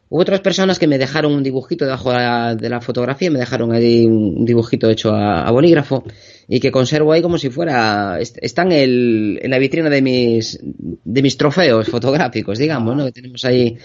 [0.08, 3.40] Hubo otras personas que me dejaron un dibujito debajo de la, de la fotografía, me
[3.40, 6.04] dejaron ahí un dibujito hecho a, a bolígrafo
[6.48, 8.20] y que conservo ahí como si fuera.
[8.20, 13.06] est- Está en, el, en la vitrina de mis, de mis trofeos fotográficos, digamos, ¿no?
[13.06, 13.78] Que tenemos ahí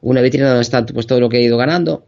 [0.00, 2.06] una vitrina donde está pues, todo lo que he ido ganando.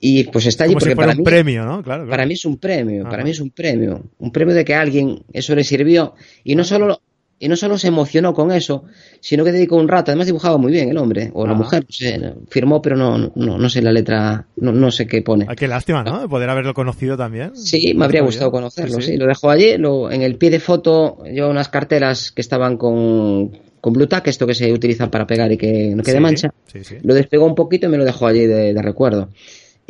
[0.00, 1.82] Y pues está allí Como si porque fuera para un mí, premio, ¿no?
[1.82, 2.08] Claro, claro.
[2.08, 4.02] para mí es un premio, para mí es un premio.
[4.18, 6.14] Un premio de que a alguien eso le sirvió.
[6.42, 7.02] Y no solo,
[7.38, 8.84] y no solo se emocionó con eso,
[9.20, 11.92] sino que dedicó un rato, además dibujaba muy bien el hombre, o la mujer, no
[11.92, 15.46] sé, firmó, pero no, no, no sé la letra, no, no sé qué pone.
[15.48, 16.20] Ah, qué lástima, ¿no?
[16.20, 17.56] De poder haberlo conocido también.
[17.56, 19.16] Sí, me habría gustado conocerlo, Sí, sí, sí.
[19.18, 23.50] Lo dejó allí, lo, en el pie de foto llevaba unas carteras que estaban con,
[23.80, 26.54] con Blue Tack, esto que se utiliza para pegar y que no quede Sí, mancha.
[27.02, 29.30] Lo despegó un poquito y me lo dejó allí de, de recuerdo.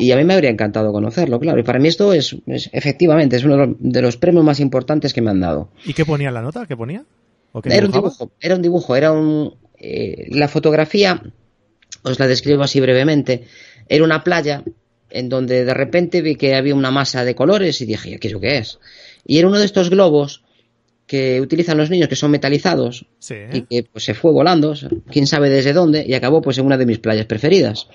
[0.00, 1.60] Y a mí me habría encantado conocerlo, claro.
[1.60, 4.60] Y para mí esto es, es- efectivamente, es uno de los, de los premios más
[4.60, 5.70] importantes que me han dado.
[5.84, 6.66] ¿Y qué ponía en la nota?
[6.66, 7.04] ¿Qué ponía?
[7.52, 9.54] ¿O qué Era un dibujo, era un dibujo, era un...
[9.78, 11.22] eh, la fotografía,
[12.02, 13.44] os la describo así brevemente,
[13.88, 14.62] era una playa
[15.10, 18.32] en donde de repente vi que había una masa de colores y dije, ¿qué es
[18.32, 18.78] lo que es?
[19.26, 20.44] Y era uno de estos globos
[21.08, 23.34] que utilizan los niños que son metalizados Sí.
[23.52, 24.74] y que pues, se fue volando,
[25.10, 27.88] quién sabe desde dónde, y acabó pues en una de mis playas preferidas.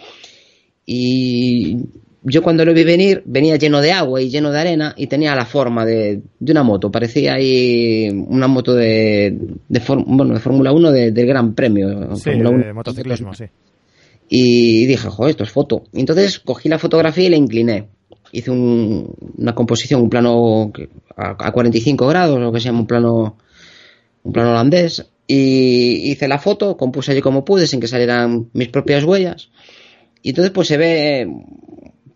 [0.86, 1.78] Y
[2.24, 5.36] yo cuando lo vi venir, venía lleno de agua y lleno de arena y tenía
[5.36, 10.40] la forma de, de una moto, parecía ahí una moto de, de, for- bueno, de
[10.40, 12.16] Fórmula 1 de- del Gran Premio.
[12.16, 12.74] Sí, Fórmula de 1.
[12.74, 13.46] motociclismo, sí.
[14.28, 15.84] Y dije, joder, esto es foto.
[15.94, 17.88] Y entonces cogí la fotografía y la incliné.
[18.32, 20.72] Hice un- una composición, un plano
[21.16, 23.38] a, a 45 grados, lo que se llama un plano,
[24.24, 25.06] un plano holandés.
[25.28, 29.50] Y hice la foto, compuse allí como pude, sin que salieran mis propias huellas.
[30.26, 31.28] Y entonces pues se ve,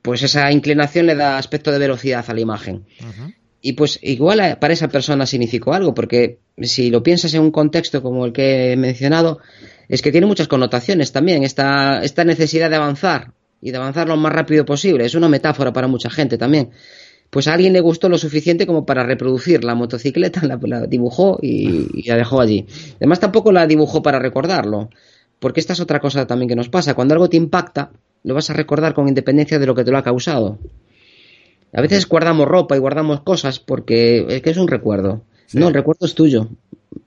[0.01, 2.87] pues esa inclinación le da aspecto de velocidad a la imagen.
[3.61, 8.01] Y pues igual para esa persona significó algo, porque si lo piensas en un contexto
[8.01, 9.37] como el que he mencionado,
[9.87, 14.17] es que tiene muchas connotaciones también, esta, esta necesidad de avanzar y de avanzar lo
[14.17, 15.05] más rápido posible.
[15.05, 16.71] Es una metáfora para mucha gente también.
[17.29, 21.37] Pues a alguien le gustó lo suficiente como para reproducir la motocicleta, la, la dibujó
[21.43, 22.65] y, y la dejó allí.
[22.95, 24.89] Además tampoco la dibujó para recordarlo,
[25.39, 26.93] porque esta es otra cosa también que nos pasa.
[26.93, 27.91] Cuando algo te impacta,
[28.23, 30.59] lo vas a recordar con independencia de lo que te lo ha causado.
[31.73, 35.23] A veces guardamos ropa y guardamos cosas porque es que es un recuerdo.
[35.45, 35.57] Sí.
[35.57, 36.49] No, el recuerdo es tuyo.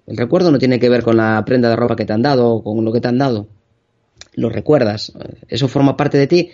[0.07, 2.51] El recuerdo no tiene que ver con la prenda de ropa que te han dado
[2.51, 3.49] o con lo que te han dado.
[4.35, 5.13] Lo recuerdas.
[5.49, 6.51] Eso forma parte de ti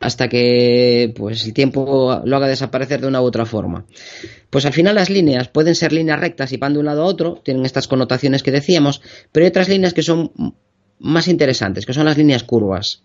[0.00, 3.84] hasta que pues el tiempo lo haga desaparecer de una u otra forma.
[4.50, 7.06] Pues al final las líneas pueden ser líneas rectas y van de un lado a
[7.06, 9.00] otro, tienen estas connotaciones que decíamos,
[9.32, 10.32] pero hay otras líneas que son
[10.98, 13.02] más interesantes, que son las líneas curvas,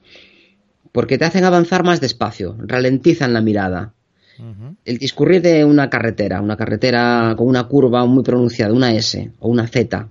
[0.91, 3.93] porque te hacen avanzar más despacio, ralentizan la mirada,
[4.85, 9.49] el discurrir de una carretera, una carretera con una curva muy pronunciada, una S o
[9.49, 10.09] una Z,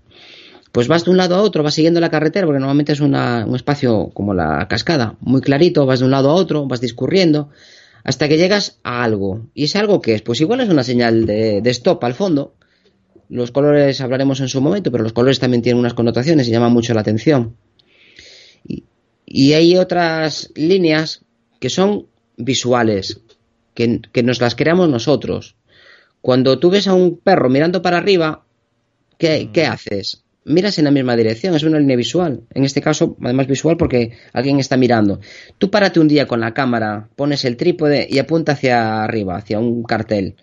[0.70, 3.44] pues vas de un lado a otro, vas siguiendo la carretera, porque normalmente es una-
[3.46, 7.48] un espacio como la cascada, muy clarito, vas de un lado a otro, vas discurriendo,
[8.04, 9.46] hasta que llegas a algo.
[9.54, 10.22] ¿Y ese algo qué es?
[10.22, 12.54] Pues igual es una señal de, de stop al fondo.
[13.30, 16.72] Los colores hablaremos en su momento, pero los colores también tienen unas connotaciones y llaman
[16.72, 17.56] mucho la atención.
[19.30, 21.24] Y, hay otras líneas
[21.60, 22.06] que son
[22.36, 23.20] visuales,
[23.74, 25.56] que, que nos las creamos nosotros.
[26.20, 28.44] Cuando tú ves a un perro mirando para arriba,
[29.18, 30.24] ¿qué, qué haces?
[30.44, 32.40] Miras en la misma dirección, es una línea visual.
[32.54, 35.20] En este caso, además visual porque alguien está mirando.
[35.58, 39.58] Tú párate un día con la cámara, pones el trípode y apunta hacia arriba, hacia
[39.58, 40.36] un cartel.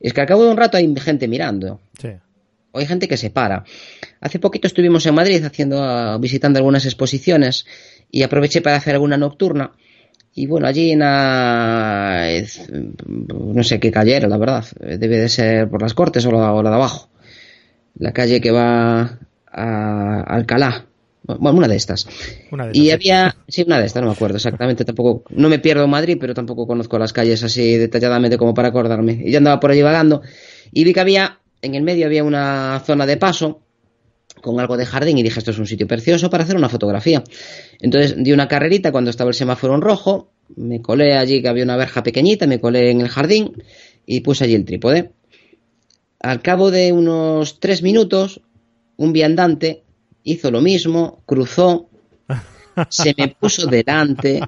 [0.00, 1.80] Es que al cabo de un rato hay gente mirando.
[2.00, 2.10] Sí.
[2.70, 3.64] O hay gente que se para.
[4.20, 7.66] Hace poquito estuvimos en Madrid haciendo, ah, visitando algunas exposiciones
[8.10, 9.72] y aproveché para hacer alguna nocturna.
[10.34, 12.28] Y bueno, allí en la,
[13.06, 14.64] no sé qué calle era, la verdad.
[14.78, 17.08] Debe de ser por las Cortes o la, o la de abajo.
[17.98, 19.18] La calle que va
[19.50, 20.86] a Alcalá.
[21.24, 22.06] Bueno, una de estas.
[22.50, 25.58] Una de Y había, sí, una de estas, no me acuerdo exactamente, tampoco, no me
[25.58, 29.20] pierdo en Madrid, pero tampoco conozco las calles así detalladamente como para acordarme.
[29.24, 30.22] Y yo andaba por allí vagando
[30.72, 33.60] y vi que había, en el medio había una zona de paso
[34.40, 37.22] con algo de jardín y dije, esto es un sitio precioso para hacer una fotografía.
[37.80, 41.64] Entonces di una carrerita cuando estaba el semáforo en rojo, me colé allí que había
[41.64, 43.52] una verja pequeñita, me colé en el jardín
[44.06, 45.12] y puse allí el trípode.
[46.20, 48.40] Al cabo de unos tres minutos,
[48.96, 49.84] un viandante
[50.24, 51.88] hizo lo mismo, cruzó,
[52.88, 54.40] se me puso delante,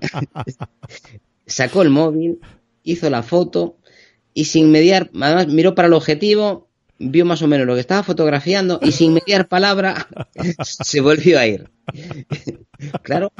[1.46, 2.40] sacó el móvil,
[2.82, 3.76] hizo la foto
[4.34, 6.68] y sin mediar, además miró para el objetivo,
[6.98, 10.08] vio más o menos lo que estaba fotografiando y sin mediar palabra
[10.64, 11.70] se volvió a ir.
[13.02, 13.32] Claro,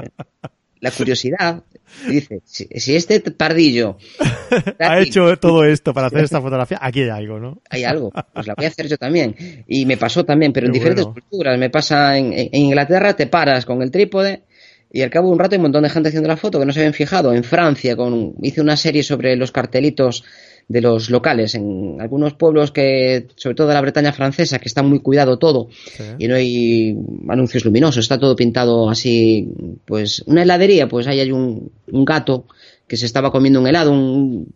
[0.80, 1.62] la curiosidad
[2.08, 3.98] dice, si, si este pardillo
[4.78, 6.78] Ha hecho todo esto para hacer esta fotografía.
[6.80, 7.62] Aquí hay algo, ¿no?
[7.68, 9.64] hay algo, pues la voy a hacer yo también.
[9.66, 11.20] Y me pasó también, pero en diferentes bueno.
[11.20, 11.58] culturas.
[11.58, 14.42] Me pasa en, en Inglaterra, te paras con el trípode
[14.92, 16.66] y al cabo de un rato hay un montón de gente haciendo la foto que
[16.66, 17.32] no se habían fijado.
[17.32, 20.24] En Francia con, hice una serie sobre los cartelitos
[20.70, 24.84] de los locales en algunos pueblos que, sobre todo de la Bretaña francesa, que está
[24.84, 26.04] muy cuidado todo Sí.
[26.20, 26.96] y no hay
[27.28, 29.48] anuncios luminosos, está todo pintado así,
[29.84, 32.44] pues una heladería, pues ahí hay un, un gato
[32.86, 34.46] que se estaba comiendo un helado, un,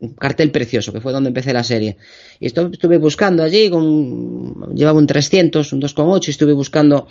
[0.00, 1.96] un cartel precioso, que fue donde empecé la serie.
[2.38, 7.06] Y estuve buscando allí, con, llevaba un 300, un 2,8 y estuve buscando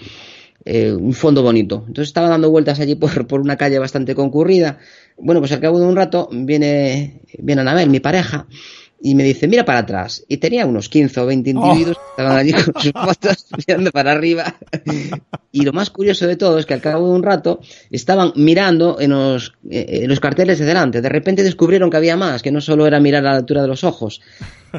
[0.66, 1.86] eh, un fondo bonito.
[1.88, 4.78] Entonces estaba dando vueltas allí por, por, una calle bastante concurrida.
[5.22, 8.47] Bueno, pues al cabo de un rato viene, viene Anabel, mi pareja,
[9.03, 10.24] y me dice, mira para atrás.
[10.28, 14.11] Y tenía unos 15 o 20 individuos que estaban allí con sus fotos mirando para
[14.11, 14.55] arriba.
[15.51, 17.59] Y lo más curioso de todo es que al cabo de un rato
[17.89, 21.01] estaban mirando en los, eh, en los carteles de delante.
[21.01, 23.67] De repente descubrieron que había más, que no solo era mirar a la altura de
[23.67, 24.22] los ojos.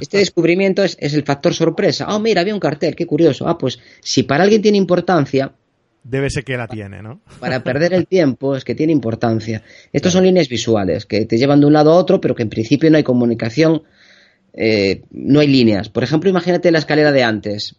[0.01, 2.07] Este descubrimiento es, es el factor sorpresa.
[2.15, 3.49] Oh, mira, había un cartel, qué curioso.
[3.49, 5.53] Ah, pues si para alguien tiene importancia,
[6.05, 7.21] Debe ser que la tiene, ¿no?
[7.41, 9.63] Para perder el tiempo es que tiene importancia.
[9.93, 12.49] Estos son líneas visuales que te llevan de un lado a otro, pero que en
[12.51, 13.83] principio no hay comunicación,
[14.53, 15.89] eh, no hay líneas.
[15.89, 17.77] Por ejemplo, imagínate la escalera de antes,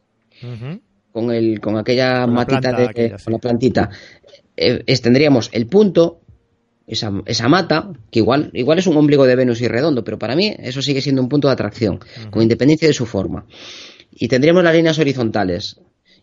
[1.11, 3.89] con, el, con aquella matita de, con la plantita.
[4.55, 6.21] Eh, tendríamos el punto,
[6.87, 10.35] esa, esa, mata, que igual, igual es un ombligo de Venus y redondo, pero para
[10.35, 11.99] mí eso sigue siendo un punto de atracción,
[12.29, 13.45] con independencia de su forma.
[14.11, 15.79] Y tendríamos las líneas horizontales,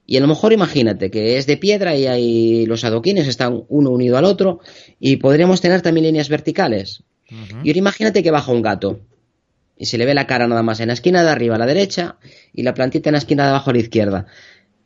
[0.07, 3.91] y a lo mejor imagínate que es de piedra y hay los adoquines están uno
[3.91, 4.61] unido al otro
[4.99, 7.05] y podríamos tener también líneas verticales.
[7.63, 9.01] Y ahora imagínate que baja un gato
[9.79, 11.67] y se le ve la cara nada más en la esquina de arriba a la
[11.67, 12.17] derecha
[12.53, 14.27] y la plantita en la esquina de abajo a la izquierda.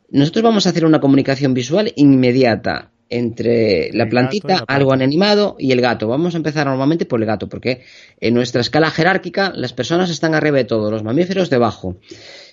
[0.09, 5.81] Nosotros vamos a hacer una comunicación visual inmediata entre la plantita, algo animado y el
[5.81, 6.07] gato.
[6.07, 7.83] Vamos a empezar normalmente por el gato, porque
[8.19, 11.97] en nuestra escala jerárquica las personas están arriba de todo, los mamíferos debajo.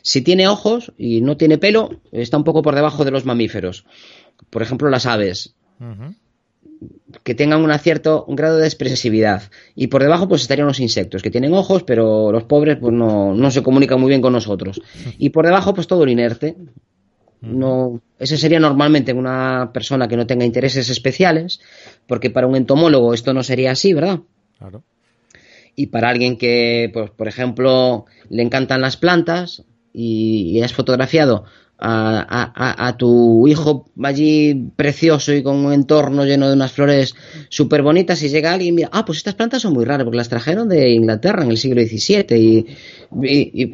[0.02, 3.86] Si tiene ojos y no tiene pelo, está un poco por debajo de los mamíferos.
[4.50, 5.54] Por ejemplo, las aves.
[7.22, 9.44] Que tengan un cierto grado de expresividad.
[9.76, 13.32] Y por debajo, pues estarían los insectos, que tienen ojos, pero los pobres, pues no,
[13.34, 14.82] no se comunican muy bien con nosotros.
[15.18, 16.56] Y por debajo, pues todo lo inerte.
[17.40, 21.60] No, ese sería normalmente una persona que no tenga intereses especiales,
[22.06, 24.20] porque para un entomólogo esto no sería así, ¿verdad?
[24.58, 24.84] Claro.
[25.74, 31.44] Y para alguien que, pues, por ejemplo, le encantan las plantas, y, has fotografiado
[31.84, 37.16] a, tu hijo allí precioso y con un entorno lleno de unas flores
[37.48, 40.16] súper bonitas y llega alguien y mira, ah, pues estas plantas son muy raras porque
[40.16, 42.66] las trajeron de Inglaterra en el siglo XVII y,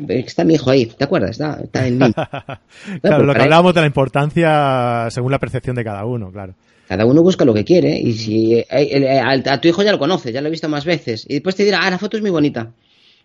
[0.09, 1.33] está mi hijo ahí, ¿te acuerdas?
[1.33, 2.13] Está, está en mí.
[3.03, 6.55] claro, lo que hablábamos de la importancia según la percepción de cada uno, claro.
[6.89, 9.99] Cada uno busca lo que quiere y si eh, eh, a, tu hijo ya lo
[9.99, 12.23] conoce, ya lo he visto más veces y después te dirá, ah, la foto es
[12.23, 12.73] muy bonita.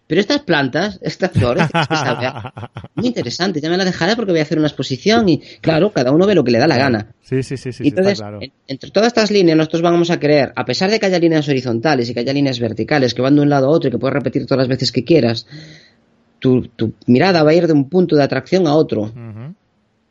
[0.05, 1.67] Pero estas plantas, estas flores,
[2.95, 3.61] muy interesante.
[3.61, 6.35] Ya me la dejaré porque voy a hacer una exposición y, claro, cada uno ve
[6.35, 7.15] lo que le da la gana.
[7.21, 7.71] Sí, sí, sí.
[7.71, 8.21] sí entonces,
[8.67, 12.09] entre todas estas líneas, nosotros vamos a creer, a pesar de que haya líneas horizontales
[12.09, 14.13] y que haya líneas verticales que van de un lado a otro y que puedes
[14.13, 15.47] repetir todas las veces que quieras,
[16.39, 16.69] tu,
[17.07, 19.11] mirada va a ir de un punto de atracción a otro.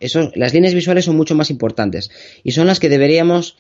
[0.01, 2.11] Eso, las líneas visuales son mucho más importantes
[2.43, 3.57] y son las que deberíamos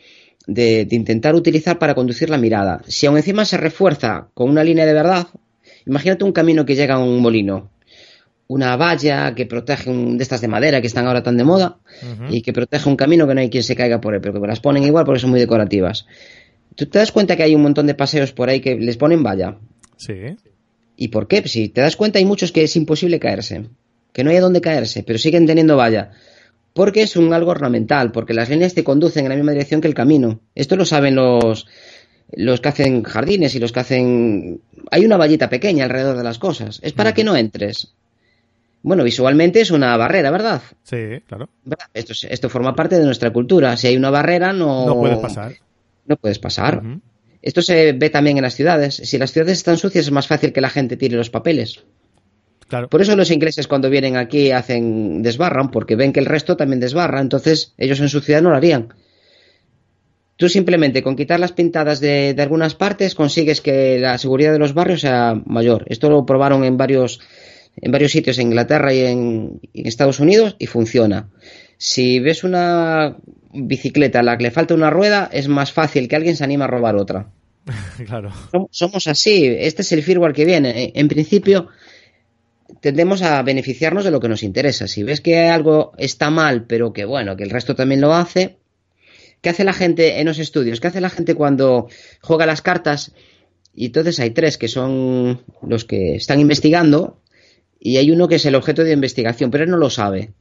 [0.46, 2.82] de, de intentar utilizar para conducir la mirada.
[2.88, 5.28] Si aún encima se refuerza con una línea de verdad,
[5.86, 7.70] Imagínate un camino que llega a un molino,
[8.52, 11.78] una valla que protege un, de estas de madera que están ahora tan de moda
[12.28, 14.46] y que protege un camino que no hay quien se caiga por él, pero que
[14.46, 16.06] las ponen igual porque son muy decorativas.
[16.74, 19.22] ¿Tú te das cuenta que hay un montón de paseos por ahí que les ponen
[19.22, 19.58] valla?
[19.96, 20.36] Sí.
[20.96, 21.46] ¿Y por qué?
[21.48, 23.66] Si te das cuenta hay muchos que es imposible caerse,
[24.12, 26.10] que no hay a dónde caerse, pero siguen teniendo valla.
[26.74, 29.88] Porque es un algo ornamental, porque las líneas te conducen en la misma dirección que
[29.88, 30.40] el camino.
[30.54, 31.66] Esto lo saben los,
[32.32, 34.60] los que hacen jardines y los que hacen...
[34.90, 36.80] Hay una vallita pequeña alrededor de las cosas.
[36.82, 37.94] Es para que no entres.
[38.82, 40.62] Bueno, visualmente es una barrera, ¿verdad?
[40.82, 41.48] Sí, claro.
[41.94, 43.76] Esto, esto forma parte de nuestra cultura.
[43.76, 44.86] Si hay una barrera, no...
[44.86, 45.52] No puedes pasar.
[46.06, 46.82] No puedes pasar.
[47.42, 48.96] Esto se ve también en las ciudades.
[48.96, 51.84] Si las ciudades están sucias, es más fácil que la gente tire los papeles.
[52.68, 52.88] Claro.
[52.88, 56.80] Por eso los ingleses cuando vienen aquí hacen desbarran, porque ven que el resto también
[56.80, 58.94] desbarra, entonces ellos en su ciudad no lo harían.
[60.42, 64.74] Tú simplemente con quitar las pintadas de, algunas partes consigues que la seguridad de los
[64.74, 65.84] barrios sea mayor.
[65.88, 67.20] Esto lo probaron en varios,
[67.76, 71.28] en varios sitios en Inglaterra y en, Estados Unidos y funciona.
[71.78, 73.18] Si ves una
[73.52, 76.64] bicicleta a la que le falta una rueda, es más fácil que alguien se anime
[76.64, 77.28] a robar otra.
[78.04, 78.32] claro.
[78.72, 79.46] Somos así.
[79.46, 80.90] Este es el firmware que viene.
[80.96, 81.68] En principio,
[82.80, 84.88] tendemos a beneficiarnos de lo que nos interesa.
[84.88, 88.56] Si ves que algo está mal, pero que bueno, que el resto también lo hace,
[89.42, 90.80] ¿Qué hace la gente en los estudios?
[90.80, 91.88] ¿Qué hace la gente cuando
[92.22, 93.12] juega las cartas?
[93.74, 97.20] Y entonces hay tres que son los que están investigando
[97.80, 100.32] y hay uno que es el objeto de investigación, pero él no lo sabe.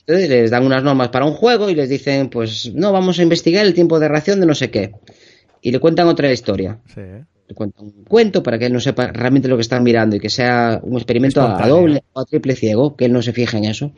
[0.00, 3.22] Entonces les dan unas normas para un juego y les dicen, pues no, vamos a
[3.22, 4.92] investigar el tiempo de reacción de no sé qué.
[5.62, 6.80] Y le cuentan otra historia.
[6.96, 10.20] Le cuentan un cuento para que él no sepa realmente lo que están mirando y
[10.20, 13.56] que sea un experimento a doble o a triple ciego, que él no se fije
[13.56, 13.92] en eso.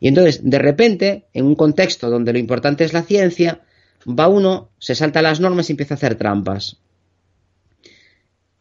[0.00, 3.60] Y entonces, de repente, en un contexto donde lo importante es la ciencia,
[4.06, 6.78] va uno, se salta las normas y empieza a hacer trampas.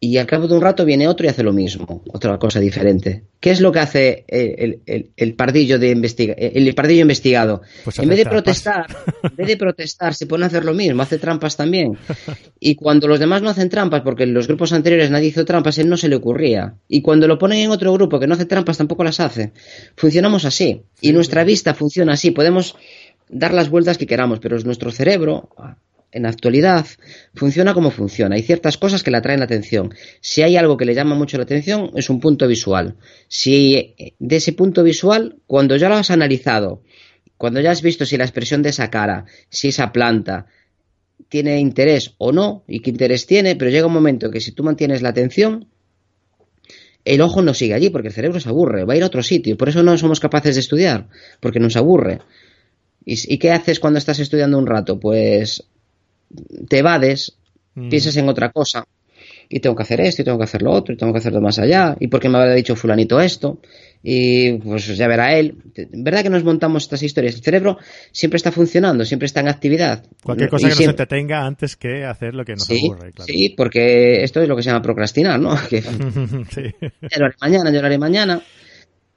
[0.01, 3.23] Y al cabo de un rato viene otro y hace lo mismo, otra cosa diferente.
[3.41, 7.61] ¿Qué es lo que hace el, pardillo de investiga el pardillo investigado?
[7.83, 8.85] Pues en vez de protestar,
[9.23, 11.97] en vez de protestar, se pone a hacer lo mismo, hace trampas también.
[12.61, 15.77] Y cuando los demás no hacen trampas, porque en los grupos anteriores nadie hizo trampas,
[15.79, 16.75] él no se le ocurría.
[16.87, 19.51] Y cuando lo ponen en otro grupo que no hace trampas, tampoco las hace.
[19.97, 20.83] Funcionamos así.
[21.01, 22.31] Y nuestra vista funciona así.
[22.31, 22.77] Podemos
[23.27, 25.49] dar las vueltas que queramos, pero es nuestro cerebro
[26.11, 26.85] en la actualidad
[27.33, 28.35] funciona como funciona.
[28.35, 29.93] Hay ciertas cosas que le atraen la atención.
[30.21, 32.95] Si hay algo que le llama mucho la atención, es un punto visual.
[33.27, 36.83] Si de ese punto visual, cuando ya lo has analizado,
[37.37, 40.47] cuando ya has visto si la expresión de esa cara, si esa planta
[41.29, 44.63] tiene interés o no, y qué interés tiene, pero llega un momento que si tú
[44.63, 45.67] mantienes la atención,
[47.05, 49.23] el ojo no sigue allí porque el cerebro se aburre, va a ir a otro
[49.23, 49.57] sitio.
[49.57, 51.07] Por eso no somos capaces de estudiar,
[51.39, 52.19] porque nos aburre.
[53.05, 54.99] ¿Y, qué haces cuando estás estudiando un rato?
[54.99, 55.63] Pues
[56.67, 57.37] te evades,
[57.75, 57.89] mm.
[57.89, 58.85] piensas en otra cosa,
[59.49, 61.41] y tengo que hacer esto, y tengo que hacer lo otro, y tengo que hacerlo
[61.41, 63.59] más allá, y porque me había dicho fulanito esto,
[64.03, 65.55] y pues ya verá él.
[65.91, 67.35] ¿Verdad que nos montamos estas historias?
[67.35, 67.77] El cerebro
[68.11, 70.05] siempre está funcionando, siempre está en actividad.
[70.23, 73.31] Cualquier cosa que nos entretenga antes que hacer lo que nos aburre, claro.
[73.31, 75.55] Sí, porque esto es lo que se llama procrastinar, ¿no?
[75.69, 75.81] Que,
[76.51, 76.63] sí.
[76.81, 78.41] Ya lo haré mañana, ya lo haré mañana.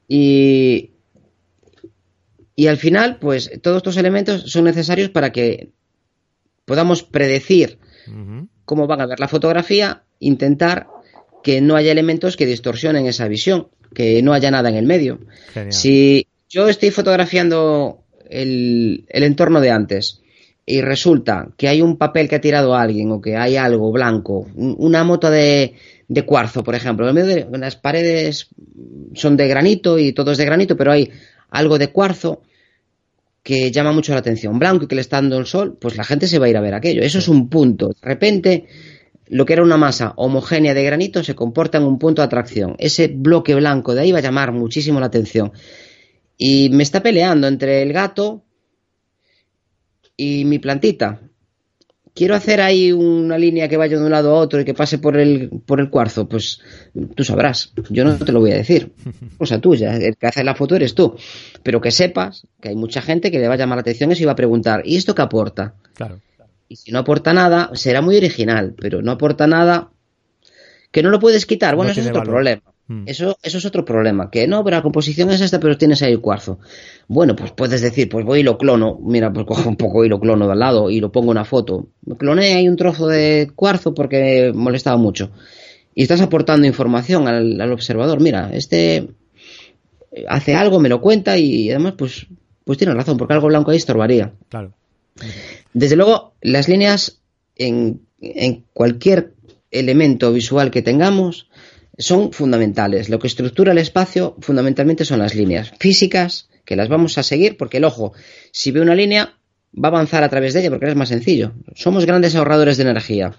[0.08, 0.90] Y,
[2.56, 5.70] y al final, pues todos estos elementos son necesarios para que
[6.64, 7.78] podamos predecir
[8.64, 10.86] cómo van a ver la fotografía, intentar
[11.42, 15.20] que no haya elementos que distorsionen esa visión, que no haya nada en el medio.
[15.68, 20.22] Si yo estoy fotografiando el, entorno de antes
[20.64, 24.46] y resulta que hay un papel que ha tirado alguien o que hay algo blanco,
[24.54, 25.74] una moto de,
[26.08, 28.48] de cuarzo, por ejemplo, en medio de las paredes
[29.14, 31.10] son de granito y todo es de granito, pero hay
[31.50, 32.42] algo de cuarzo,
[33.42, 36.04] que llama mucho la atención, blanco y que le está dando el sol, pues la
[36.04, 37.02] gente se va a ir a ver aquello.
[37.02, 37.88] Eso es un punto.
[37.88, 38.66] De repente,
[39.26, 42.76] lo que era una masa homogénea de granito se comporta en un punto de atracción.
[42.78, 45.52] Ese bloque blanco de ahí va a llamar muchísimo la atención.
[46.36, 48.44] Y me está peleando entre el gato
[50.16, 51.20] y mi plantita
[52.14, 54.98] quiero hacer ahí una línea que vaya de un lado a otro y que pase
[54.98, 56.60] por el, por el cuarzo, pues
[57.14, 58.92] tú sabrás, yo no te lo voy a decir,
[59.38, 61.16] cosa tuya, el que hace la foto eres tú,
[61.62, 64.24] pero que sepas que hay mucha gente que le va a llamar la atención y
[64.24, 65.74] va a preguntar, ¿y esto qué aporta?
[65.94, 66.20] Claro.
[66.68, 69.90] Y si no aporta nada, será muy original, pero no aporta nada
[70.90, 72.62] que no lo puedes quitar, bueno, eso es otro problema.
[72.92, 73.04] Mm.
[73.06, 74.30] Eso, eso es otro problema.
[74.30, 76.58] Que no, pero la composición es esta, pero tienes ahí el cuarzo.
[77.08, 78.98] Bueno, pues puedes decir, pues voy y lo clono.
[79.02, 81.44] Mira, pues cojo un poco y lo clono de al lado y lo pongo una
[81.44, 81.88] foto.
[82.04, 85.30] Me cloné ahí un trozo de cuarzo porque molestaba mucho.
[85.94, 88.20] Y estás aportando información al, observador.
[88.20, 89.08] Mira, este
[90.28, 92.26] hace algo, me lo cuenta y además, pues,
[92.64, 94.32] pues tiene razón, porque algo blanco ahí estorbaría.
[94.50, 94.74] Claro.
[95.72, 97.20] Desde luego, las líneas
[97.56, 99.32] en, en cualquier
[99.70, 101.48] elemento visual que tengamos
[101.98, 103.08] son fundamentales.
[103.08, 107.56] Lo que estructura el espacio fundamentalmente son las líneas físicas, que las vamos a seguir
[107.56, 108.12] porque el ojo,
[108.52, 109.34] si ve una línea,
[109.74, 111.52] va a avanzar a través de ella porque es más sencillo.
[111.74, 113.32] Somos grandes ahorradores de energía.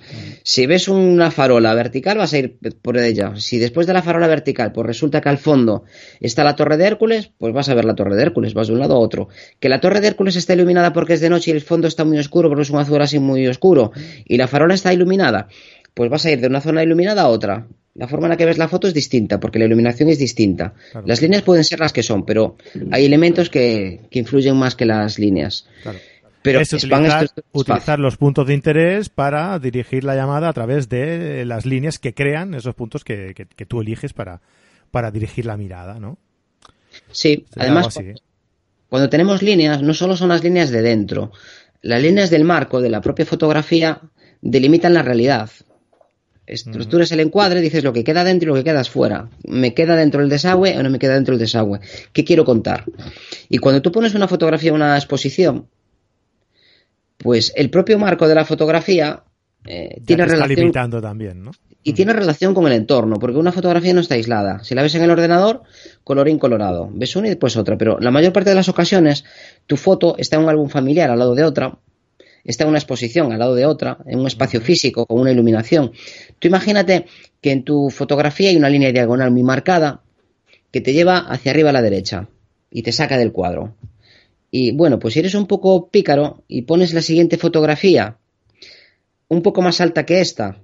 [0.44, 3.34] Si ves una farola vertical, vas a ir por ella.
[3.38, 5.84] Si después de la farola vertical, pues resulta que al fondo
[6.20, 8.74] está la torre de Hércules, pues vas a ver la torre de Hércules, vas de
[8.74, 9.30] un lado a otro.
[9.60, 12.04] Que la torre de Hércules está iluminada porque es de noche y el fondo está
[12.04, 13.92] muy oscuro porque es un azul así muy oscuro.
[14.26, 15.48] Y la farola está iluminada,
[15.94, 18.46] pues vas a ir de una zona iluminada a otra la forma en la que
[18.46, 20.74] ves la foto es distinta, porque la iluminación es distinta.
[21.06, 22.58] Las líneas pueden ser las que son, pero
[22.92, 25.68] hay elementos que, influyen más que las líneas.
[26.42, 31.66] Pero es utilizar, los puntos de interés para dirigir la llamada a través de las
[31.66, 33.34] líneas que crean esos puntos que,
[33.68, 34.42] tú eliges para,
[34.92, 36.18] para dirigir la mirada, ¿no?
[37.12, 37.98] Sí, además,
[38.90, 41.32] cuando tenemos líneas, no solo son las líneas de dentro,
[41.82, 44.02] las líneas del marco de la propia fotografía
[44.42, 45.50] delimitan la realidad.
[46.46, 49.30] Estructuras el encuadre, dices lo que queda dentro y lo que queda fuera.
[49.48, 51.80] ¿Me queda dentro el desagüe o no me queda dentro el desagüe?
[52.12, 52.84] ¿Qué quiero contar?
[53.48, 55.68] Y cuando tú pones una fotografía en una exposición,
[57.18, 59.24] pues el propio marco de la fotografía
[59.66, 60.72] eh, tiene relación.
[61.02, 61.52] también, ¿no?
[61.86, 64.64] Y tiene relación con el entorno, porque una fotografía no está aislada.
[64.64, 65.64] Si la ves en el ordenador,
[66.04, 66.90] colorín colorado.
[66.94, 67.78] Ves una y después otra.
[67.78, 69.26] Pero la mayor parte de las ocasiones,
[69.68, 71.78] tu foto está en un álbum familiar al lado de otra,
[72.44, 75.92] está en una exposición al lado de otra, en un espacio físico, con una iluminación.
[76.40, 77.06] Tú imagínate
[77.42, 80.02] que en tu fotografía hay una línea diagonal muy marcada
[80.72, 82.28] que te lleva hacia arriba a la derecha
[82.70, 83.76] y te saca del cuadro.
[84.52, 88.18] Y bueno, pues si eres un poco pícaro y pones la siguiente fotografía
[89.30, 90.58] un poco más alta que esta,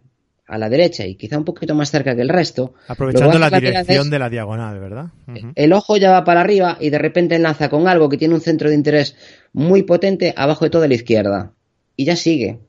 [0.45, 2.73] a la derecha y quizá un poquito más cerca que el resto.
[2.87, 5.07] Aprovechando la dirección de la diagonal, ¿verdad?
[5.55, 8.41] El ojo ya va para arriba y de repente enlaza con algo que tiene un
[8.41, 9.15] centro de interés
[9.53, 11.53] muy potente abajo de toda la izquierda
[11.99, 12.59] y ya sigue.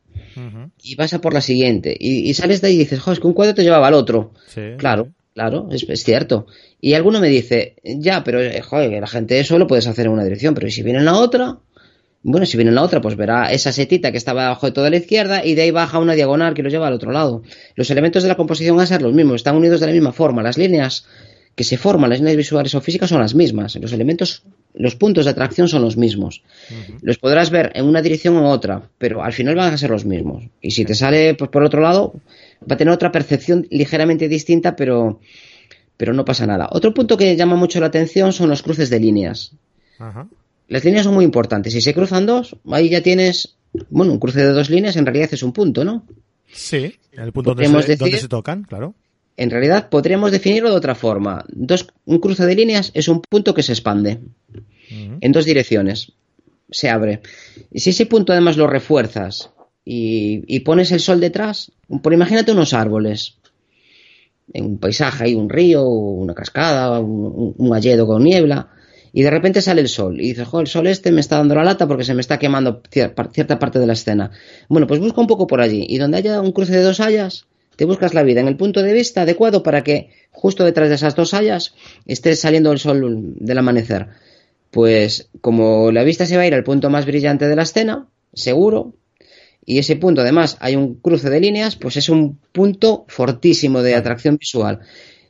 [0.83, 1.97] y vas a por la siguiente.
[1.97, 4.33] Y, sales de ahí y dices, joder, es que un cuadro te llevaba al otro.
[4.77, 6.47] claro, claro, es, cierto.
[6.81, 10.13] Y alguno me dice, ya, pero eh, joder, la gente eso lo puedes hacer en
[10.13, 11.59] una dirección, pero ¿y si viene en la otra?
[12.25, 14.91] Bueno, si viene en la otra, pues verá esa setita que estaba abajo de toda
[14.91, 17.45] la izquierda y de ahí baja una diagonal que lo lleva al otro lado.
[17.77, 20.13] Los elementos de la composición van a ser los mismos, están unidos de la misma
[20.13, 20.43] forma.
[20.43, 21.07] Las líneas
[21.61, 23.77] que se forman, las líneas visuales o físicas son las mismas.
[23.77, 26.43] Los elementos, los puntos de atracción son los mismos.
[27.03, 30.07] Los podrás ver en una dirección u otra, pero al final van a ser los
[30.07, 30.45] mismos.
[30.63, 32.15] Y si te sale pues, por otro lado,
[32.63, 35.21] va a tener otra percepción ligeramente distinta, pero,
[35.99, 36.67] pero no pasa nada.
[36.73, 39.53] Otro punto que llama mucho la atención son los cruces de líneas.
[40.67, 41.75] Las líneas son muy importantes.
[41.75, 43.59] Si se cruzan dos, ahí ya tienes,
[43.91, 46.07] bueno, un cruce de dos líneas en realidad es un punto, ¿no?
[46.51, 48.95] Sí, el punto donde se, donde se, tocan, claro.
[49.41, 51.47] En realidad podríamos definirlo de otra forma.
[51.49, 54.21] Dos, un cruce de líneas es un punto que se expande
[54.91, 56.13] en dos direcciones.
[56.71, 57.23] Se abre.
[57.71, 59.49] Y si ese punto además lo refuerzas
[59.83, 61.73] y, pones el sol detrás,
[62.03, 63.39] por imagínate unos árboles.
[64.53, 68.69] En un paisaje, hay un río, una cascada, un, un, con niebla
[69.11, 71.55] y de repente sale el sol y dices, joder, el sol este me está dando
[71.55, 74.33] la lata porque se me está quemando cierta parte de la escena.
[74.69, 77.47] Bueno, pues busca un poco por allí y donde haya un cruce de dos hayas,
[77.81, 80.97] te buscas la vida en el punto de vista adecuado para que justo detrás de
[80.97, 81.73] esas dos hayas
[82.05, 84.09] esté saliendo el sol del amanecer.
[84.71, 88.07] Pues como la vista se va a ir al punto más brillante de la escena,
[88.35, 88.97] seguro,
[89.65, 93.95] y ese punto además hay un cruce de líneas, pues es un punto fortísimo de
[93.95, 94.81] atracción visual.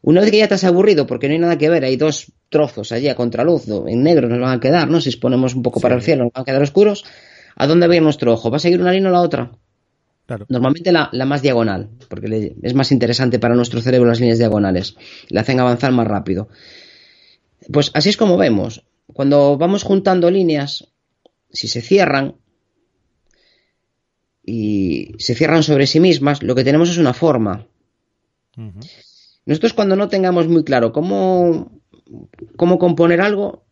[0.03, 2.33] Una vez que ya te has aburrido porque no hay nada que ver, hay dos
[2.49, 5.01] trozos allí a contraluz, en negro nos van a quedar, ¿no?
[5.01, 7.05] Si ponemos un poco para el cielo, nos van a quedar oscuros.
[7.55, 8.51] ¿A dónde va a ir nuestro ojo?
[8.51, 9.53] ¿Va a seguir una línea o la otra?
[10.31, 10.47] Claro.
[10.49, 14.95] Normalmente la, más diagonal, porque es más interesante para nuestro cerebro las líneas diagonales.
[15.29, 16.47] Le hacen avanzar más rápido.
[17.73, 18.87] Pues así es como vemos.
[19.13, 20.87] Cuando vamos juntando líneas,
[21.51, 22.37] si se cierran
[24.47, 27.67] y se cierran sobre sí mismas, lo que tenemos es una forma.
[29.47, 31.73] Nosotros cuando no tengamos muy claro cómo,
[32.57, 33.65] cómo componer algo,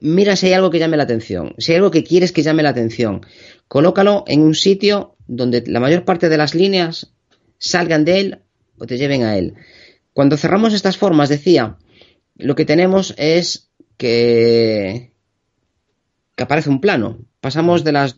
[0.00, 1.54] mira si hay algo que llame la atención.
[1.58, 3.20] Si hay algo que quieres que llame la atención,
[3.68, 7.12] colócalo en un sitio donde la mayor parte de las líneas
[7.58, 8.38] salgan de él
[8.78, 9.54] o te lleven a él.
[10.12, 11.76] Cuando cerramos estas formas, decía,
[12.36, 15.12] lo que tenemos es que,
[16.34, 17.18] que aparece un plano.
[17.40, 18.16] Pasamos de las,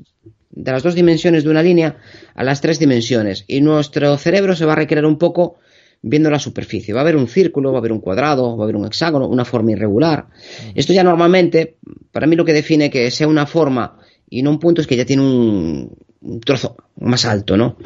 [0.50, 1.98] de las dos dimensiones de una línea
[2.34, 5.58] a las tres dimensiones y nuestro cerebro se va a requerir un poco
[6.02, 6.94] viendo la superficie.
[6.94, 9.28] Va a haber un círculo, va a haber un cuadrado, va a haber un hexágono,
[9.28, 10.28] una forma irregular.
[10.74, 11.76] Esto ya normalmente,
[12.12, 13.98] para mí lo que define que sea una forma
[14.28, 17.76] y no un punto es que ya tiene un, un trozo más alto, ¿no?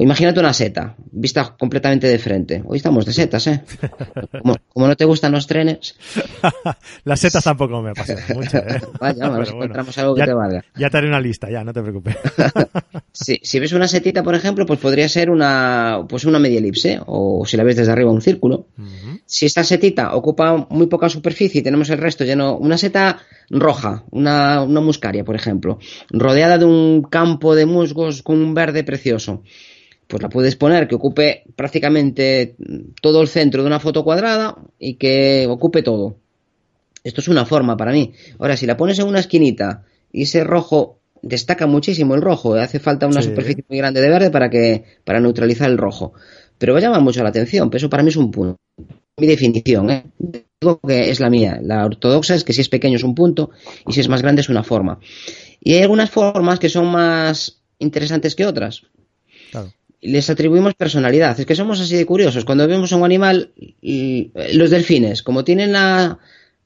[0.00, 2.62] Imagínate una seta, vista completamente de frente.
[2.64, 3.62] Hoy estamos de setas, ¿eh?
[4.42, 5.94] Como, no te gustan los trenes.
[7.04, 8.80] Las setas tampoco me pasan mucho, ¿eh?
[9.00, 10.64] Vaya, encontramos algo que te valga.
[10.74, 12.16] Ya te haré una lista, ya, no te preocupes.
[13.12, 17.44] si, ves una setita, por ejemplo, pues podría ser una, pues una media elipse, o
[17.44, 18.68] si la ves desde arriba, un círculo.
[19.26, 23.18] Si esta setita ocupa muy poca superficie y tenemos el resto lleno, una seta
[23.50, 25.78] roja, una, una muscaria, por ejemplo,
[26.08, 29.42] rodeada de un campo de musgos con un verde precioso
[30.10, 32.56] pues la puedes poner que ocupe prácticamente
[33.00, 36.16] todo el centro de una foto cuadrada y que ocupe todo.
[37.04, 38.12] Esto es una forma para mí.
[38.40, 42.80] Ahora, si la pones en una esquinita y ese rojo destaca muchísimo el rojo, hace
[42.80, 46.12] falta una superficie muy grande de verde para que para neutralizar el rojo.
[46.58, 48.56] Pero llama mucho la atención, pero eso para mí es un punto.
[49.16, 50.04] Mi definición, ¿eh?
[50.18, 51.60] Digo que es la mía.
[51.62, 53.50] La ortodoxa es que si es pequeño es un punto
[53.86, 54.98] y si es más grande es una forma.
[55.60, 58.82] Y hay algunas formas que son más interesantes que otras.
[59.52, 61.38] Claro les atribuimos personalidad.
[61.38, 62.44] Es que somos así de curiosos.
[62.44, 66.18] Cuando vemos a un animal, los delfines, como tienen la,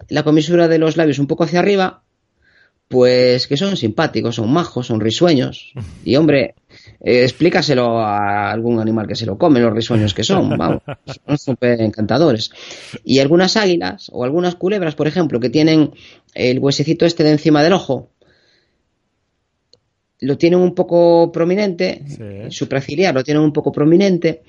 [0.08, 2.02] la comisura de los labios un poco hacia arriba,
[2.88, 5.72] pues que son simpáticos, son majos, son risueños.
[6.04, 6.54] Y hombre,
[7.00, 10.82] eh, explícaselo a algún animal que se lo come, los risueños que son, vamos,
[11.26, 12.50] son súper encantadores.
[13.04, 15.92] Y algunas águilas o algunas culebras, por ejemplo, que tienen
[16.34, 18.10] el huesecito este de encima del ojo,
[20.20, 24.42] lo tienen un poco prominente, su supraciliar lo tienen un poco prominente,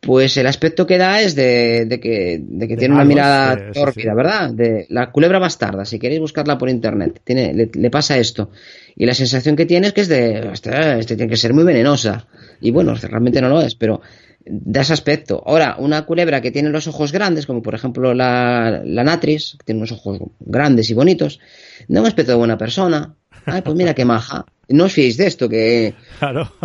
[0.00, 2.40] pues el aspecto que da es de, que,
[2.76, 4.52] tiene una mirada tórpida, ¿verdad?
[4.52, 8.50] De la culebra bastarda, si queréis buscarla por internet, tiene, le, pasa esto.
[8.94, 12.28] Y la sensación que tiene es que es de, este tiene que ser muy venenosa.
[12.60, 14.00] Y bueno, realmente no lo es, pero
[14.44, 15.42] da ese aspecto.
[15.44, 19.64] Ahora, una culebra que tiene los ojos grandes, como por ejemplo la, la natris, que
[19.64, 21.40] tiene unos ojos grandes y bonitos,
[21.88, 23.16] da un aspecto de buena persona.
[23.44, 25.94] Ay, pues mira qué maja no os fiéis de esto, que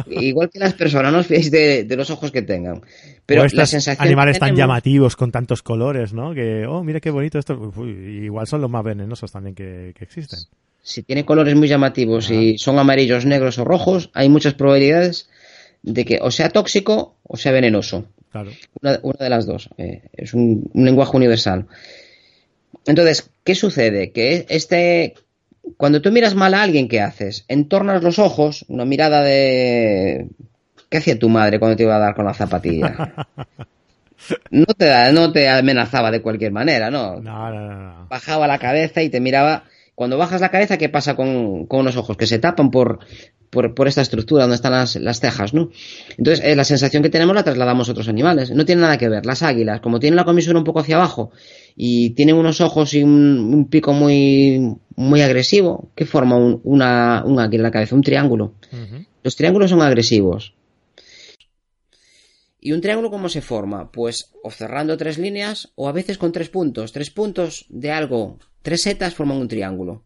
[0.07, 2.81] igual que las personas, no os fiéis de, los ojos que tengan.
[3.25, 6.33] Pero la sensación animales tan llamativos con tantos colores, ¿no?
[6.33, 7.71] Que, oh, mira qué bonito esto.
[7.85, 10.39] igual son los más venenosos también que, existen.
[10.81, 15.29] Si tiene colores muy llamativos y son amarillos, negros o rojos, hay muchas probabilidades
[15.83, 18.05] de que o sea tóxico o sea venenoso.
[18.31, 18.49] Claro.
[18.81, 19.69] Una, una de las dos.
[19.77, 21.67] Eh, es un, un lenguaje universal.
[22.87, 24.11] Entonces, ¿qué sucede?
[24.11, 25.13] Que este,
[25.77, 27.45] cuando tú miras mal a alguien, ¿qué haces?
[27.47, 30.27] Entornas los ojos, una mirada de...
[30.89, 33.27] ¿Qué hacía tu madre cuando te iba a dar con la zapatilla?
[34.51, 37.19] No te, da- no te amenazaba de cualquier manera, ¿no?
[37.19, 38.07] No, no, no, no.
[38.07, 39.63] Bajaba la cabeza y te miraba.
[39.95, 42.17] Cuando bajas la cabeza, ¿qué pasa con, con unos ojos?
[42.17, 42.99] Que se tapan por,
[43.49, 45.69] por, por esta estructura donde están las, las cejas, ¿no?
[46.17, 48.51] Entonces, eh, la sensación que tenemos la trasladamos a otros animales.
[48.51, 49.25] No tiene nada que ver.
[49.25, 51.31] Las águilas, como tienen la comisura un poco hacia abajo
[51.75, 57.23] y tienen unos ojos y un, un pico muy, muy agresivo, ¿qué forma un, una,
[57.25, 57.95] en la cabeza?
[57.95, 58.53] Un triángulo.
[59.23, 60.53] Los triángulos son agresivos.
[62.59, 63.91] ¿Y un triángulo cómo se forma?
[63.91, 66.91] Pues o cerrando tres líneas o a veces con tres puntos.
[66.91, 70.03] Tres puntos de algo, tres setas forman un triángulo.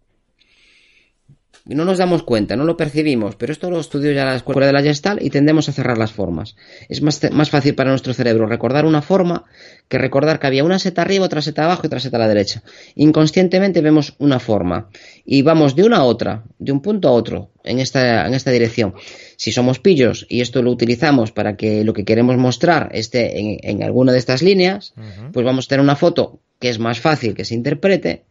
[1.65, 4.73] No nos damos cuenta, no lo percibimos, pero esto lo estudio ya la escuela de
[4.73, 6.55] la Gestalt y tendemos a cerrar las formas.
[6.89, 9.45] Es más, más fácil para nuestro cerebro recordar una forma
[9.87, 12.27] que recordar que había una seta arriba, otra seta abajo y otra seta a la
[12.27, 12.61] derecha.
[12.95, 14.89] Inconscientemente vemos una forma
[15.25, 18.51] y vamos de una a otra, de un punto a otro en esta, en esta
[18.51, 18.93] dirección.
[19.35, 23.57] Si somos pillos y esto lo utilizamos para que lo que queremos mostrar esté en,
[23.61, 24.93] en alguna de estas líneas,
[25.33, 28.23] pues vamos a tener una foto que es más fácil que se interprete.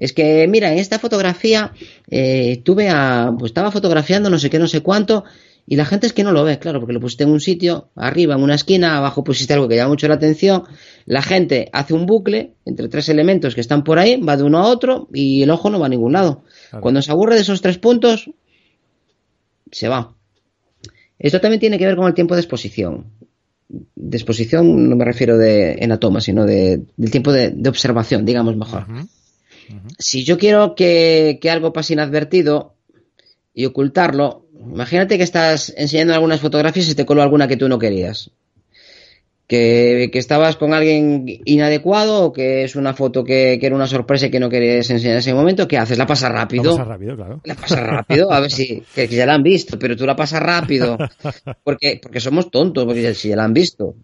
[0.00, 1.72] Es que, mira, en esta fotografía
[2.10, 3.32] eh, tuve a.
[3.38, 5.24] Pues estaba fotografiando no sé qué, no sé cuánto,
[5.66, 7.90] y la gente es que no lo ve, claro, porque lo pusiste en un sitio,
[7.94, 10.64] arriba en una esquina, abajo pusiste algo que llama mucho la atención.
[11.04, 14.58] La gente hace un bucle entre tres elementos que están por ahí, va de uno
[14.58, 16.42] a otro, y el ojo no va a ningún lado.
[16.70, 16.82] Claro.
[16.82, 18.30] Cuando se aburre de esos tres puntos,
[19.70, 20.16] se va.
[21.18, 23.06] Esto también tiene que ver con el tiempo de exposición.
[23.68, 27.68] De exposición no me refiero de en la toma, sino de, del tiempo de, de
[27.68, 28.86] observación, digamos mejor.
[29.98, 32.74] Si yo quiero que, que algo pase inadvertido
[33.54, 37.78] y ocultarlo, imagínate que estás enseñando algunas fotografías y te colo alguna que tú no
[37.78, 38.30] querías.
[39.50, 43.88] Que, que estabas con alguien inadecuado o que es una foto que, que era una
[43.88, 45.98] sorpresa y que no querías enseñar en ese momento, ¿qué haces?
[45.98, 46.70] La pasas rápido.
[46.70, 47.40] Vamos a rápido, claro.
[47.42, 50.40] La pasas rápido, a ver si que ya la han visto, pero tú la pasas
[50.40, 50.96] rápido.
[51.64, 53.96] Porque, porque somos tontos, porque si ya la han visto,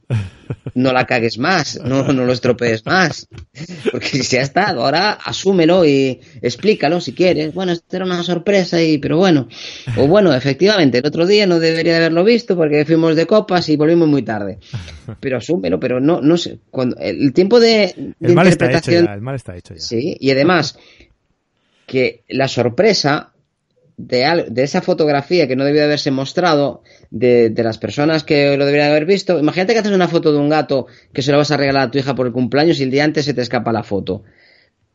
[0.74, 3.28] no la cagues más, no, no lo estropees más.
[3.93, 7.55] Porque si ya está, ahora asúmelo y explícalo si quieres.
[7.55, 9.47] Bueno, esto era una sorpresa, y pero bueno.
[9.97, 13.68] O bueno, efectivamente, el otro día no debería de haberlo visto porque fuimos de copas
[13.68, 14.59] y volvimos muy tarde.
[15.20, 16.59] Pero asúmelo, pero no, no sé.
[16.71, 19.81] Cuando, el tiempo de, de El mal está hecho ya, el mal está hecho ya.
[19.81, 20.79] Sí, y además
[21.87, 23.33] que la sorpresa
[23.97, 28.57] de, de esa fotografía que no debió de haberse mostrado de, de las personas que
[28.57, 29.39] lo deberían haber visto.
[29.39, 31.91] Imagínate que haces una foto de un gato que se lo vas a regalar a
[31.91, 34.25] tu hija por el cumpleaños y el día antes se te escapa la foto.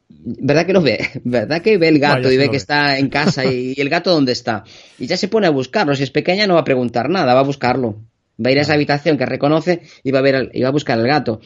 [0.10, 1.00] ¿Verdad que lo ve?
[1.24, 2.58] ¿Verdad que ve el gato Vaya, y ve que ve.
[2.58, 4.64] está en casa y, y el gato dónde está?
[5.00, 5.96] Y ya se pone a buscarlo.
[5.96, 7.96] Si es pequeña no va a preguntar nada, va a buscarlo.
[8.44, 10.70] Va a ir a esa habitación que reconoce y va a ver al- y va
[10.70, 11.40] a buscar al gato.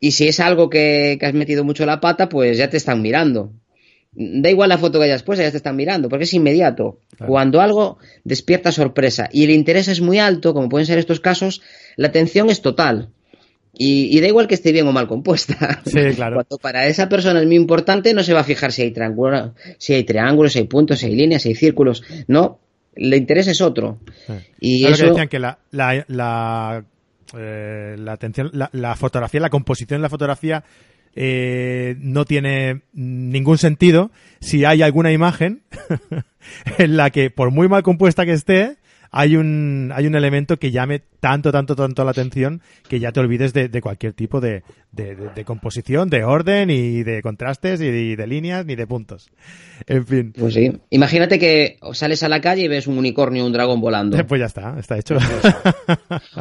[0.00, 3.02] Y si es algo que, que has metido mucho la pata, pues ya te están
[3.02, 3.52] mirando.
[4.12, 7.00] Da igual la foto que hayas puesto, ya te están mirando, porque es inmediato.
[7.16, 7.30] Claro.
[7.32, 11.62] Cuando algo despierta sorpresa y el interés es muy alto, como pueden ser estos casos,
[11.96, 13.10] la atención es total.
[13.80, 15.82] Y, y da igual que esté bien o mal compuesta.
[15.84, 16.36] Sí, claro.
[16.36, 19.54] Cuando para esa persona es muy importante, no se va a fijar si hay triángulo,
[19.78, 22.02] si hay triángulos, si hay puntos, si hay líneas, si hay círculos.
[22.26, 22.58] No,
[22.98, 23.98] el interés es otro.
[24.26, 24.34] Sí.
[24.60, 26.84] Y Claro que eso, decían que la, la, la,
[27.36, 30.64] eh, la atención, la, la fotografía, la composición de la fotografía
[31.14, 34.10] eh, no tiene ningún sentido
[34.40, 35.62] si hay alguna imagen
[36.78, 38.76] en la que, por muy mal compuesta que esté,
[39.10, 43.20] hay un, hay un elemento que llame tanto, tanto, tanto la atención que ya te
[43.20, 44.62] olvides de, de cualquier tipo de,
[44.92, 49.30] de, de- composición, de orden y de contrastes y de, líneas ni de puntos.
[49.86, 50.72] En fin, pues sí.
[50.90, 54.16] Imagínate que sales a la calle y ves un unicornio o un dragón volando.
[54.26, 55.16] pues ya está, está hecho.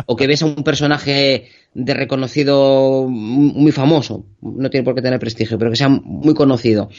[0.05, 5.19] o que ves a un personaje de reconocido muy famoso, no tiene por qué tener
[5.19, 6.89] prestigio, pero que sea muy conocido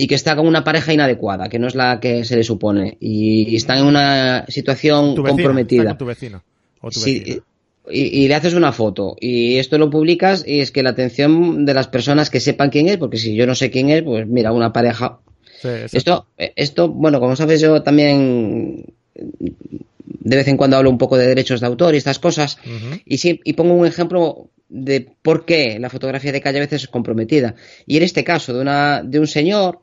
[0.00, 2.96] y que está con una pareja inadecuada, que no es la que se le supone
[3.00, 5.84] y están en una situación tu vecina, está comprometida.
[5.90, 6.42] con tu vecino.
[6.80, 7.42] O tu Sí, vecina.
[7.90, 11.64] y, y le haces una foto y esto lo publicas y es que la atención
[11.66, 14.26] de las personas que sepan quién es, porque si yo no sé quién es, pues
[14.28, 15.18] mira, una pareja.
[15.60, 15.68] Sí.
[15.92, 18.84] Esto, esto, bueno, como sabes, yo también
[19.14, 22.58] de vez en cuando hablo un poco de derechos de autor y estas cosas.
[23.04, 26.82] Y sí, y pongo un ejemplo de por qué la fotografía de calle a veces
[26.82, 27.56] es comprometida.
[27.86, 29.80] Y en este caso, de una, de un señor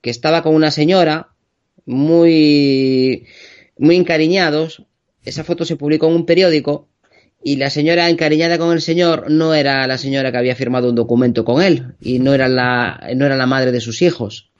[0.00, 1.28] que estaba con una señora
[1.86, 3.26] muy,
[3.78, 4.84] muy encariñados.
[5.24, 6.88] Esa foto se publicó en un periódico
[7.42, 10.94] y la señora encariñada con el señor no era la señora que había firmado un
[10.94, 14.50] documento con él y no era la, no era la madre de sus hijos.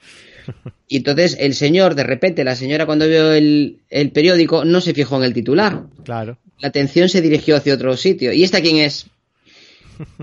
[0.87, 4.93] Y entonces el señor, de repente, la señora cuando vio el, el periódico no se
[4.93, 5.83] fijó en el titular.
[6.03, 6.39] Claro.
[6.59, 8.33] la atención se dirigió hacia otro sitio.
[8.33, 9.05] ¿Y esta quién es?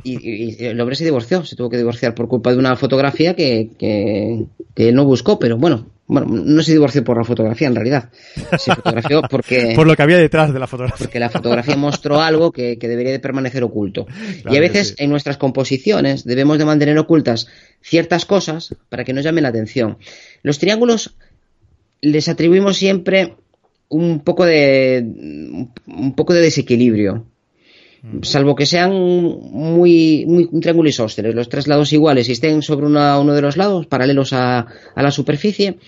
[0.03, 3.71] Y, el hombre se divorció, se tuvo que divorciar por culpa de una fotografía que,
[3.79, 8.09] que, que no buscó, pero bueno, bueno, no se divorció por la fotografía en realidad.
[8.59, 9.75] Se fotografió porque.
[9.77, 11.05] por lo que había detrás de la fotografía.
[11.05, 14.07] Porque la fotografía mostró algo que, debería de permanecer oculto.
[14.51, 17.47] y a veces en nuestras composiciones debemos de mantener ocultas
[17.83, 19.99] ciertas cosas para que nos llamen la atención.
[20.43, 21.15] Los triángulos
[22.01, 23.35] les atribuimos siempre
[23.89, 25.05] un poco de.
[25.87, 27.27] un poco de desequilibrio
[28.23, 32.87] salvo que sean muy, muy un triángulo isósceles, los tres lados iguales y estén sobre
[32.87, 34.67] uno de los lados, paralelos a,
[34.97, 35.79] la superficie,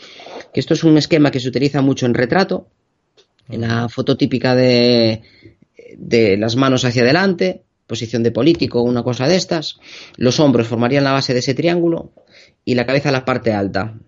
[0.53, 2.69] que esto es un esquema que se utiliza mucho en retrato,
[3.49, 5.23] en la foto típica de,
[5.97, 9.79] de las manos hacia adelante, posición de político, una cosa de estas,
[10.17, 12.13] los hombros formarían la base de ese triángulo
[12.65, 13.99] y la cabeza la parte alta.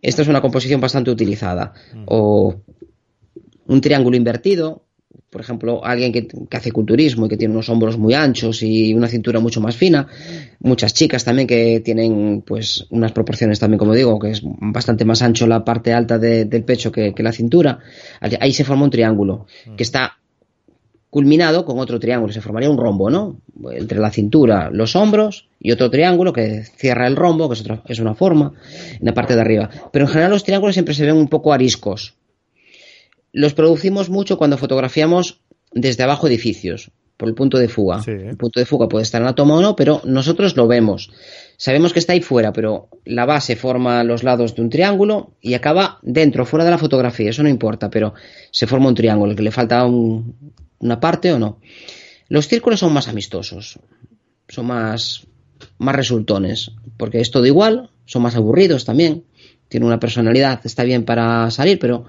[0.00, 1.74] Esta es una composición bastante utilizada.
[2.06, 2.62] O
[3.66, 4.84] un triángulo invertido,
[5.30, 9.08] por ejemplo, alguien que, hace culturismo y que tiene unos hombros muy anchos y una
[9.08, 10.06] cintura mucho más fina,
[10.60, 15.22] muchas chicas también que tienen pues unas proporciones también, como digo, que es bastante más
[15.22, 17.78] ancho la parte alta del pecho que, la cintura,
[18.20, 19.76] ahí se forma un triángulo mm.
[19.76, 20.18] que está
[21.12, 23.36] culminado con otro triángulo, se formaría un rombo, ¿no?
[23.70, 27.82] Entre la cintura, los hombros y otro triángulo que cierra el rombo, que es, otra,
[27.86, 28.54] es una forma,
[28.98, 29.68] en la parte de arriba.
[29.92, 32.14] Pero en general los triángulos siempre se ven un poco ariscos,
[33.32, 35.40] los producimos mucho cuando fotografiamos
[35.72, 38.02] desde abajo edificios, por el punto de fuga.
[38.06, 41.10] El punto de fuga puede estar en la toma o no, pero nosotros lo vemos.
[41.56, 45.54] Sabemos que está ahí fuera, pero la base forma los lados de un triángulo y
[45.54, 47.30] acaba dentro, fuera de la fotografía.
[47.30, 48.14] Eso no importa, pero
[48.50, 51.60] se forma un triángulo, que le falta una parte o no.
[52.28, 53.78] Los círculos son más amistosos,
[54.48, 55.26] son más,
[55.78, 59.24] más resultones, porque es todo igual, son más aburridos también,
[59.68, 62.06] tienen una personalidad, está bien para salir, pero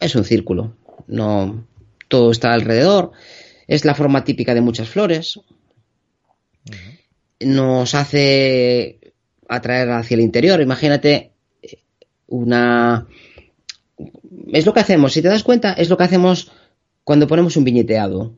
[0.00, 1.66] es un círculo, no
[2.08, 3.12] todo está alrededor,
[3.66, 5.40] es la forma típica de muchas flores,
[7.40, 9.00] nos hace
[9.48, 11.32] atraer hacia el interior, imagínate
[12.26, 13.06] una...
[14.52, 16.52] Es lo que hacemos, si te das cuenta, es lo que hacemos
[17.04, 18.34] cuando ponemos un viñeteado.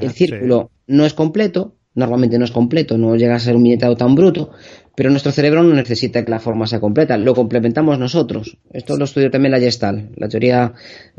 [0.00, 3.96] el círculo no es completo, normalmente no es completo, no llega a ser un viñeteado
[3.96, 4.50] tan bruto,
[4.94, 8.58] pero nuestro cerebro no necesita que la forma sea completa, lo complementamos nosotros.
[8.72, 10.74] Esto lo estudió también la Gestal, la teoría,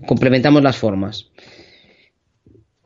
[0.05, 1.31] complementamos las formas.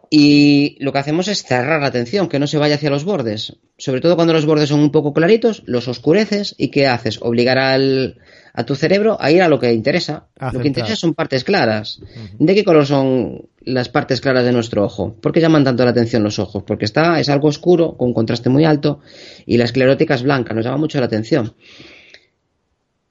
[0.10, 3.58] Y lo que hacemos es cerrar la atención, que no se vaya hacia los bordes.
[3.78, 7.20] Sobre todo cuando los bordes son un poco claritos, los oscureces y ¿qué haces?
[7.22, 8.20] Obligar al,
[8.58, 10.30] a tu cerebro a ir a lo que interesa.
[10.52, 12.02] Lo que interesa son partes claras.
[12.40, 15.14] ¿De qué color son las partes claras de nuestro ojo?
[15.14, 16.64] ¿Por qué llaman tanto la atención los ojos?
[16.66, 19.00] Porque está, es algo oscuro, con un contraste muy alto,
[19.46, 21.54] y la esclerótica es blanca, nos llama mucho la atención.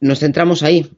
[0.01, 0.91] Nos centramos ahí.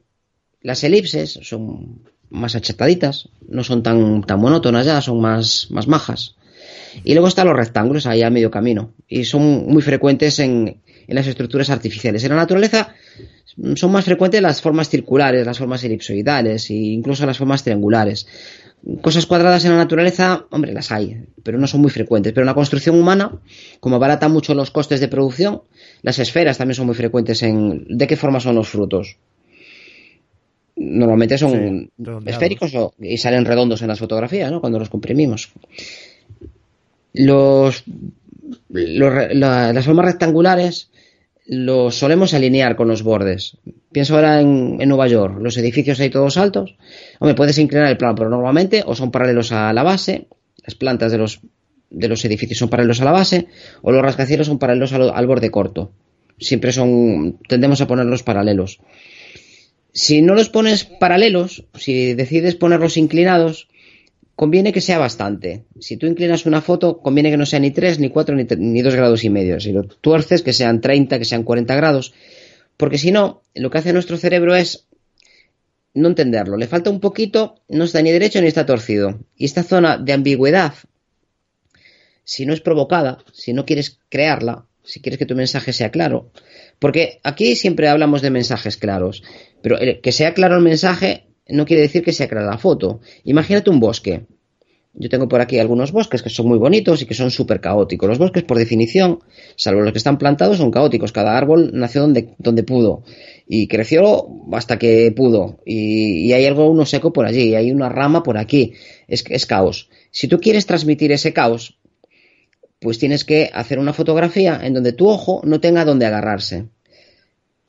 [0.61, 2.01] Las elipses son
[2.31, 6.37] más achataditas, no son tan, tan monótonas ya, son más, más majas.
[7.03, 8.95] Y luego están los rectángulos ahí a medio camino.
[9.07, 12.23] Y son muy frecuentes en, en las estructuras artificiales.
[12.23, 12.95] En la naturaleza
[13.75, 18.27] son más frecuentes las formas circulares, las formas elipsoidales e incluso las formas triangulares.
[19.01, 22.31] Cosas cuadradas en la naturaleza, hombre, las hay, pero no son muy frecuentes.
[22.31, 23.39] Pero en la construcción humana,
[23.79, 25.63] como abarata mucho los costes de producción,
[26.01, 29.17] las esferas también son muy frecuentes en de qué forma son los frutos.
[30.77, 31.91] Normalmente son
[32.25, 34.61] esféricos y salen redondos en las fotografías, ¿no?
[34.61, 35.51] Cuando los comprimimos.
[37.11, 37.83] Los,
[38.69, 40.89] las formas rectangulares
[41.49, 43.57] los solemos alinear con los bordes.
[43.91, 46.75] Pienso ahora en, Nueva York, los edificios ahí todos altos.
[47.17, 50.27] Hombre, puedes inclinar el plano, pero normalmente o son paralelos a la base,
[50.63, 51.41] las plantas de los,
[51.89, 53.47] de los edificios son paralelos a la base,
[53.81, 55.91] o los rascacielos son paralelos al, borde corto.
[56.37, 58.79] Siempre son, tendemos a ponerlos paralelos.
[59.91, 63.69] Si no los pones paralelos, si decides ponerlos inclinados,
[64.39, 65.65] conviene que sea bastante.
[65.81, 68.81] Si tú inclinas una foto, conviene que no sea ni 3, ni 4, ni, ni
[68.81, 69.59] 2 grados y medio.
[69.59, 72.13] Si lo tuerces, que sean 30, que sean 40 grados.
[72.77, 74.87] Porque si no, lo que hace nuestro cerebro es
[75.93, 76.55] no entenderlo.
[76.55, 79.19] Le falta un poquito, no está ni derecho ni está torcido.
[79.35, 80.73] Y esta zona de ambigüedad,
[82.23, 86.31] si no es provocada, si no quieres crearla, si quieres que tu mensaje sea claro,
[86.79, 89.21] porque aquí siempre hablamos de mensajes claros,
[89.61, 93.01] pero que sea claro el mensaje no quiere decir que sea clara la foto.
[93.23, 94.25] Imagínate un bosque.
[94.93, 98.09] Yo tengo por aquí algunos bosques que son muy bonitos y que son súper caóticos.
[98.09, 99.19] Los bosques, por definición,
[99.55, 101.11] salvo los que están plantados, son caóticos.
[101.11, 103.03] Cada árbol nació donde, donde pudo
[103.47, 105.59] y creció hasta que pudo.
[105.65, 108.73] Y, hay algo uno seco por allí, y hay una rama por aquí.
[109.07, 109.89] Es, es caos.
[110.11, 111.77] Si tú quieres transmitir ese caos,
[112.79, 116.65] pues tienes que hacer una fotografía en donde tu ojo no tenga donde agarrarse.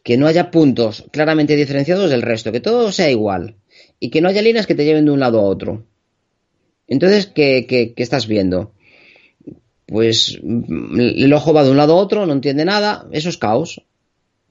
[0.02, 3.59] Que no haya puntos claramente diferenciados del resto, que todo sea igual
[4.00, 5.84] y que no haya líneas que te lleven de un lado a otro.
[6.88, 8.72] Entonces, ¿qué, qué, qué estás viendo?
[9.86, 13.36] Pues mm, el ojo va de un lado a otro, no entiende nada, eso es
[13.36, 13.82] caos.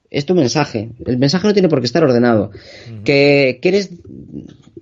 [0.10, 0.90] Es tu mensaje.
[1.06, 2.50] El mensaje no tiene por qué estar ordenado.
[3.04, 3.92] Que quieres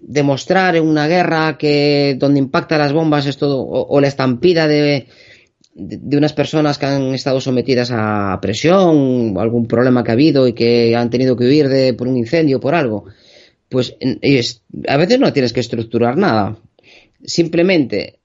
[0.02, 4.70] demostrar en una guerra que donde impacta las bombas es todo, o, o la estampida
[4.70, 5.08] de,
[5.76, 10.48] de, unas personas que han estado sometidas a presión, o algún problema que ha habido
[10.48, 13.06] y que han tenido que huir de, por un incendio, por algo.
[13.70, 16.58] Pues es, a veces no tienes que estructurar nada.
[17.24, 18.20] Simplemente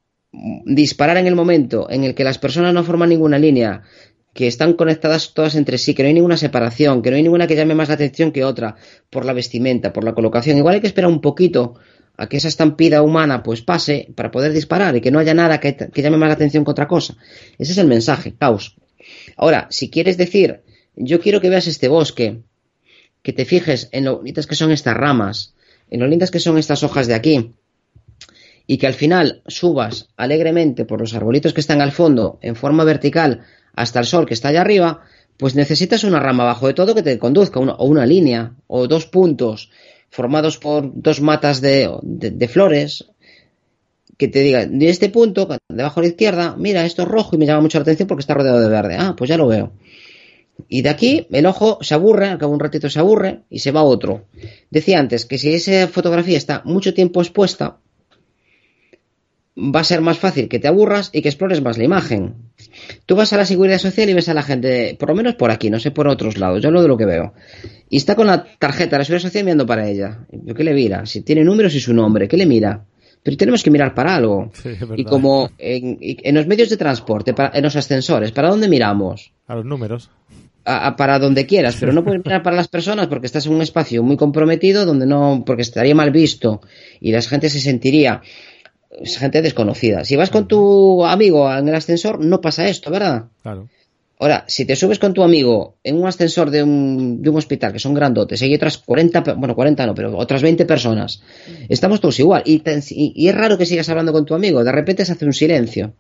[0.65, 3.83] disparar en el momento en el que las personas no forman ninguna línea,
[4.33, 7.47] que están conectadas todas entre sí, que no hay ninguna separación, que no hay ninguna
[7.47, 8.77] que llame más la atención que otra
[9.11, 10.57] por la vestimenta, por la colocación.
[10.57, 11.75] Igual hay que esperar un poquito
[12.17, 15.61] a que esa estampida humana pues pase para poder disparar y que no haya nada
[15.61, 17.17] que llame más la atención que otra cosa.
[17.59, 18.77] Ese es el mensaje, caos.
[19.37, 20.63] Ahora, si quieres decir,
[20.95, 22.43] yo quiero que veas este bosque,
[23.23, 25.55] que te fijes en lo bonitas que son estas ramas,
[25.91, 27.55] en lo lindas que son estas hojas de aquí,
[28.67, 32.85] y que al final subas alegremente por los arbolitos que están al fondo en forma
[32.85, 33.43] vertical
[33.75, 35.03] hasta el sol que está allá arriba,
[35.37, 39.07] pues necesitas una rama abajo de todo que te conduzca, o una línea, o dos
[39.07, 39.71] puntos
[40.11, 43.07] formados por dos matas de flores,
[44.23, 47.39] que te diga, de este punto, debajo a la izquierda, mira, esto es rojo y
[47.39, 48.97] me llama mucho la atención porque está rodeado de verde.
[48.97, 49.73] Ah, pues ya lo veo.
[50.69, 53.73] Y de aquí el ojo se aburre, al cabo un ratito se aburre y se
[53.73, 54.27] va a otro.
[54.71, 57.79] Decía antes que si esa fotografía está mucho tiempo expuesta,
[59.57, 62.35] va a ser más fácil que te aburras y que explores más la imagen.
[63.07, 65.51] Tú vas a la seguridad social y ves a la gente, por lo menos por
[65.51, 67.35] aquí, no sé por otros lados, yo lo de lo que veo.
[67.89, 70.27] Y está con la tarjeta de la seguridad social mirando para ella.
[70.57, 71.05] ¿Qué le mira?
[71.07, 72.85] Si tiene números y su nombre, ¿qué le mira?
[73.23, 74.51] Pero tenemos que mirar para algo.
[74.55, 78.69] Sí, y como en, en, los medios de transporte, para, en los ascensores, ¿para dónde
[78.69, 79.33] miramos?
[79.47, 80.11] A los números.
[80.65, 83.53] A, a, para donde quieras, pero no puedes mirar para las personas porque estás en
[83.53, 86.61] un espacio muy comprometido donde no, porque estaría mal visto
[87.01, 88.23] y la gente se sentiría
[89.01, 90.05] es gente desconocida.
[90.05, 93.25] Si vas con tu amigo en el ascensor, no pasa esto, ¿verdad?
[93.43, 93.69] Claro.
[94.19, 97.73] Ahora, si te subes con tu amigo en un ascensor de un, de un hospital,
[97.73, 101.23] que son grandotes, y hay otras 40, bueno, 40 no, pero otras 20 personas,
[101.69, 102.43] estamos todos igual.
[102.47, 105.25] Y, y, y, es raro que sigas hablando con tu amigo, de repente se hace
[105.25, 105.95] un silencio.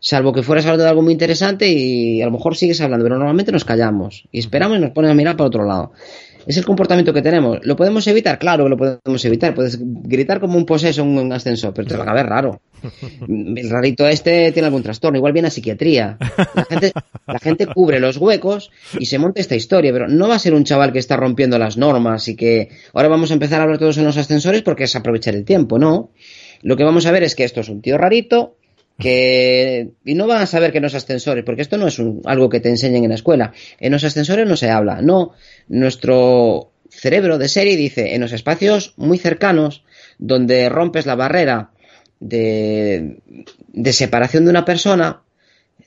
[0.00, 3.16] Salvo que fueras hablando de algo muy interesante y a lo mejor sigues hablando, pero
[3.16, 5.92] normalmente nos callamos y esperamos y nos ponemos a mirar para otro lado.
[6.46, 7.58] Es el comportamiento que tenemos.
[7.62, 8.38] ¿Lo podemos evitar?
[8.38, 9.54] Claro que lo podemos evitar.
[9.54, 12.62] Puedes gritar como un poseso en un ascensor, pero te va a ver raro.
[13.28, 16.16] El rarito este tiene algún trastorno, igual viene a psiquiatría.
[16.54, 16.92] La gente,
[17.26, 20.54] la gente cubre los huecos y se monta esta historia, pero no va a ser
[20.54, 23.78] un chaval que está rompiendo las normas y que ahora vamos a empezar a hablar
[23.78, 26.12] todos en los ascensores porque es aprovechar el tiempo, no.
[26.62, 28.56] Lo que vamos a ver es que esto es un tío rarito,
[28.98, 32.20] que y no van a saber que en los ascensores, porque esto no es un,
[32.24, 33.52] algo que te enseñen en la escuela.
[33.78, 35.32] En los ascensores no se habla, no.
[35.68, 39.84] Nuestro cerebro de serie dice en los espacios muy cercanos,
[40.18, 41.70] donde rompes la barrera
[42.18, 43.18] de,
[43.68, 45.22] de separación de una persona,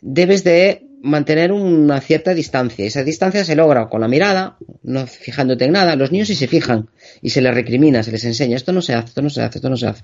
[0.02, 2.86] debes de mantener una cierta distancia.
[2.86, 5.96] Esa distancia se logra con la mirada, no fijándote en nada.
[5.96, 6.90] Los niños sí se fijan
[7.22, 8.56] y se les recrimina, se les enseña.
[8.56, 10.04] Esto no se hace, esto no se hace, esto no se hace.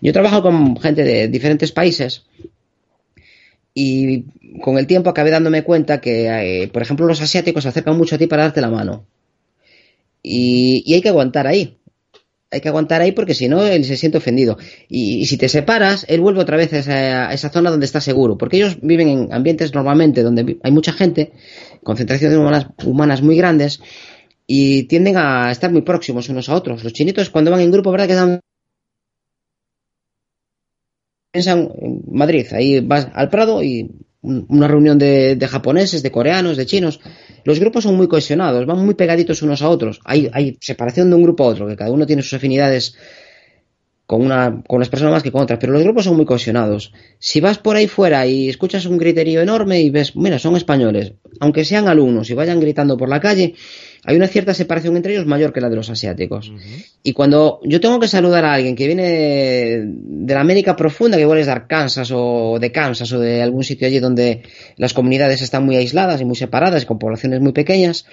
[0.00, 2.24] Yo trabajo con gente de diferentes países
[3.74, 4.24] y
[4.60, 8.16] con el tiempo acabé dándome cuenta que, eh, por ejemplo, los asiáticos se acercan mucho
[8.16, 9.06] a ti para darte la mano.
[10.22, 11.80] Y, y hay que aguantar ahí
[12.50, 14.58] hay que aguantar ahí porque si no él se siente ofendido.
[14.88, 18.00] Y, si te separas, él vuelve otra vez a esa, a esa, zona donde está
[18.00, 18.36] seguro.
[18.36, 21.32] Porque ellos viven en ambientes normalmente donde hay mucha gente,
[21.84, 23.80] concentraciones humanas, humanas muy grandes,
[24.52, 26.82] y tienden a estar muy próximos unos a otros.
[26.82, 28.08] Los chinitos cuando van en grupo, ¿verdad?
[28.08, 28.40] Que dan...
[31.30, 33.88] Piensan en Madrid, ahí vas al Prado y
[34.22, 36.98] una reunión de, de, japoneses, de coreanos, de chinos.
[37.44, 40.00] Los grupos son muy cohesionados, van muy pegaditos unos a otros.
[40.04, 42.96] Hay, hay separación de un grupo a otro, que cada uno tiene sus afinidades
[44.04, 46.92] con, una, con unas personas más que con otras, pero los grupos son muy cohesionados.
[47.20, 51.12] Si vas por ahí fuera y escuchas un griterío enorme y ves, mira, son españoles,
[51.38, 53.54] aunque sean alumnos y vayan gritando por la calle,
[54.04, 56.48] hay una cierta separación entre ellos mayor que la de los asiáticos.
[56.48, 56.84] Uh -huh.
[57.02, 61.22] Y cuando yo tengo que saludar a alguien que viene de la América profunda, que
[61.22, 64.42] igual es de Arkansas o de Kansas o de algún sitio allí donde
[64.76, 68.06] las comunidades están muy aisladas y muy separadas y con poblaciones muy pequeñas,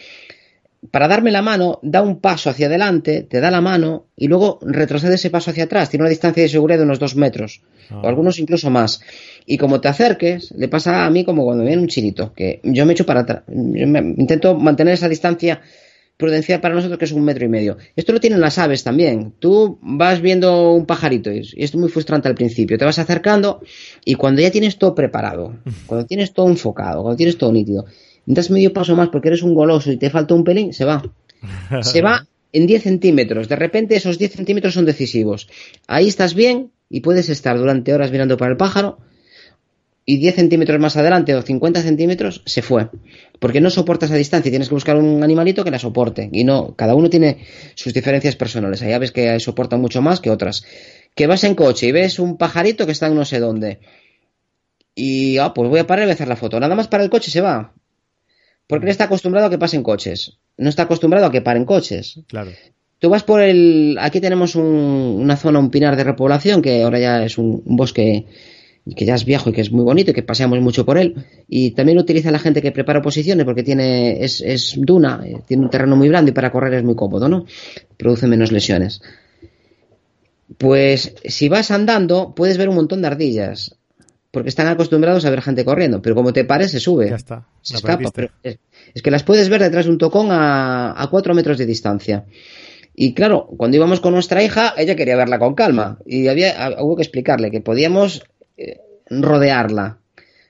[0.91, 4.59] para darme la mano, da un paso hacia adelante, te da la mano y luego
[4.61, 5.89] retrocede ese paso hacia atrás.
[5.89, 8.01] Tiene una distancia de seguridad de unos dos metros, ah.
[8.03, 9.01] o algunos incluso más.
[9.49, 12.85] Y como te acerques, le pasa a mí como cuando viene un chinito, que yo
[12.85, 13.43] me echo para atrás.
[13.47, 15.61] Yo me, intento mantener esa distancia
[16.17, 17.77] prudencial para nosotros, que es un metro y medio.
[17.95, 19.31] Esto lo tienen las aves también.
[19.39, 22.77] Tú vas viendo un pajarito y es muy frustrante al principio.
[22.77, 23.61] Te vas acercando
[24.03, 25.55] y cuando ya tienes todo preparado,
[25.85, 27.85] cuando tienes todo enfocado, cuando tienes todo nítido,
[28.25, 31.01] das medio paso más porque eres un goloso y te falta un pelín, se va.
[31.83, 33.47] Se va en 10 centímetros.
[33.47, 35.47] De repente esos 10 centímetros son decisivos.
[35.87, 38.97] Ahí estás bien y puedes estar durante horas mirando para el pájaro
[40.09, 42.87] y 10 centímetros más adelante o 50 centímetros se fue.
[43.39, 46.29] Porque no soporta esa distancia y tienes que buscar un animalito que la soporte.
[46.31, 48.81] Y no, cada uno tiene sus diferencias personales.
[48.81, 50.63] Hay aves que soportan mucho más que otras.
[51.13, 53.81] Que vas en coche y ves un pajarito que está en no sé dónde.
[54.95, 56.57] Y, ah, pues voy a parar y voy a hacer la foto.
[56.57, 57.73] Nada más para el coche se va.
[58.65, 60.37] Porque él está acostumbrado a que pasen coches.
[60.55, 62.21] No está acostumbrado a que paren coches.
[62.27, 62.51] Claro.
[62.99, 63.97] Tú vas por el.
[63.99, 68.25] Aquí tenemos una zona, un pinar de repoblación, que ahora ya es un bosque
[68.95, 71.15] que ya es viejo y que es muy bonito y que paseamos mucho por él.
[71.47, 75.63] Y también utiliza la gente que prepara posiciones porque tiene, es, es duna, eh, tiene
[75.63, 77.45] un terreno muy grande y para correr es muy cómodo, ¿no?
[77.97, 79.01] Produce menos lesiones.
[80.57, 83.75] Pues si vas andando, puedes ver un montón de ardillas.
[84.31, 86.01] Porque están acostumbrados a ver gente corriendo.
[86.01, 87.09] Pero como te pares, se sube.
[87.09, 87.47] Ya está.
[87.61, 88.11] Se escapa.
[88.13, 91.65] Pero es, que las puedes ver detrás de un tocón a, a cuatro metros de
[91.65, 92.25] distancia.
[92.99, 95.99] Y claro, cuando íbamos con nuestra hija, ella quería verla con calma.
[96.05, 98.23] Y había, hubo que explicarle que podíamos
[99.09, 99.99] rodearla.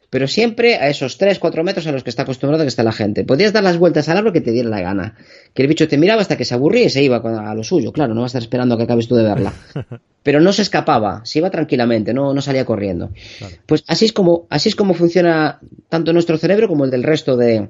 [0.09, 3.25] Pero siempre a esos 3-4 metros a los que está acostumbrado que está la gente.
[3.25, 5.15] Podías dar las vueltas al árbol que te diera la gana.
[5.53, 7.91] Que el bicho te miraba hasta que se aburría y se iba a lo suyo.
[7.91, 9.53] Claro, no va a estar esperando a que acabes tú de verla.
[10.23, 13.11] Pero no se escapaba, se iba tranquilamente, no, no salía corriendo.
[13.65, 15.59] Pues así es, como, así es como funciona
[15.89, 17.69] tanto nuestro cerebro como el del resto de,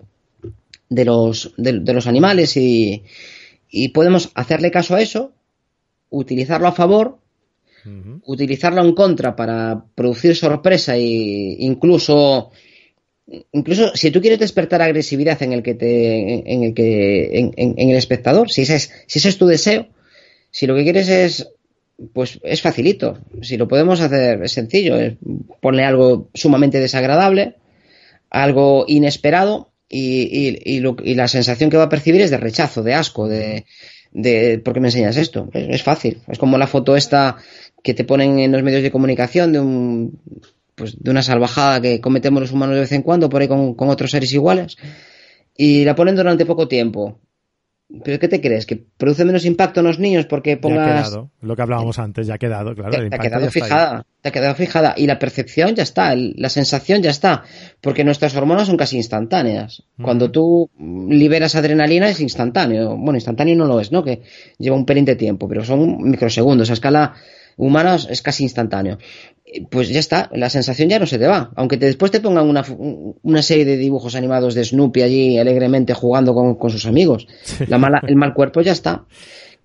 [0.90, 3.04] de, los, de los animales y,
[3.70, 5.34] y podemos hacerle caso a eso,
[6.10, 7.20] utilizarlo a favor
[8.26, 12.52] utilizarlo en contra para producir sorpresa e incluso
[13.52, 17.98] incluso si tú quieres despertar agresividad en el que te en el que en, el
[17.98, 19.88] espectador si ese es si ese es tu deseo
[20.52, 21.50] si lo que quieres es
[22.14, 25.16] pues es facilito si lo podemos hacer es sencillo es
[25.60, 27.56] ponle algo sumamente desagradable
[28.30, 33.30] algo inesperado y, y, la sensación que va a percibir es de rechazo de asco
[33.30, 33.66] de
[34.12, 35.50] de ¿por qué me enseñas esto?
[35.54, 36.22] Es, fácil.
[36.28, 37.38] Es como la foto esta
[37.84, 40.20] que te ponen en los medios de comunicación de un
[40.76, 43.74] pues de una salvajada que cometemos los humanos de vez en cuando por ahí con,
[43.74, 44.78] con otros seres iguales
[45.56, 47.20] y la ponen durante poco tiempo
[48.04, 48.66] ¿Pero qué te crees?
[48.66, 50.86] ¿Que produce menos impacto en los niños porque pongas...
[50.86, 52.92] Ya ha quedado, lo que hablábamos antes, ya ha quedado, claro.
[52.92, 54.94] Te, ha quedado fijada, te ha quedado fijada.
[54.98, 57.44] Y la percepción ya está, la sensación ya está.
[57.80, 59.84] Porque nuestras hormonas son casi instantáneas.
[60.02, 62.98] Cuando tú liberas adrenalina es instantáneo.
[62.98, 64.04] Bueno, instantáneo no lo es, ¿no?
[64.04, 64.24] Que
[64.58, 66.70] lleva un pelín de tiempo, pero son microsegundos.
[66.70, 67.14] A escala
[67.58, 68.98] humana es casi instantáneo
[69.70, 71.52] pues ya está, la sensación ya no se te va.
[71.56, 72.66] Aunque después te pongan una,
[73.24, 77.28] una, serie de dibujos animados de Snoopy allí alegremente jugando con, sus amigos,
[77.68, 79.06] la mala, el mal cuerpo ya está.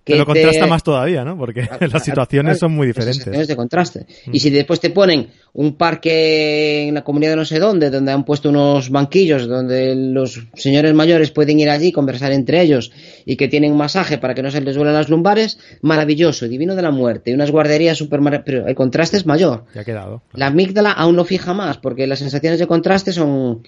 [0.03, 1.37] Que lo contrasta más todavía, ¿no?
[1.37, 3.17] Porque las situaciones son muy diferentes.
[3.17, 4.05] Situaciones de contraste.
[4.31, 8.11] Y si después te ponen un parque en la comunidad de no sé dónde, donde
[8.11, 12.91] han puesto unos banquillos, donde los señores mayores pueden ir allí, conversar entre ellos
[13.25, 16.81] y que tienen masaje para que no se les duelen las lumbares, maravilloso, divino de
[16.81, 19.65] la muerte, y unas guarderías super pero el contraste es mayor.
[19.75, 20.23] Ya ha quedado.
[20.33, 23.63] La amígdala aún no fija más, porque las sensaciones de contraste son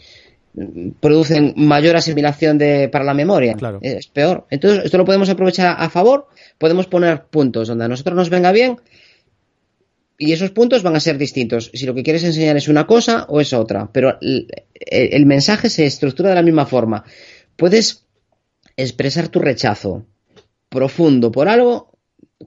[1.00, 3.56] producen mayor asimilación de, para la memoria.
[3.82, 4.46] Es peor.
[4.50, 6.28] Entonces, esto lo podemos aprovechar a favor,
[6.58, 8.78] podemos poner puntos donde a nosotros nos venga bien
[10.18, 11.72] y esos puntos van a ser distintos.
[11.74, 15.70] Si lo que quieres enseñar es una cosa o es otra, pero el, el mensaje
[15.70, 17.04] se estructura de la misma forma.
[17.56, 18.06] Puedes
[18.78, 20.06] expresar tu rechazo
[20.70, 21.92] profundo por algo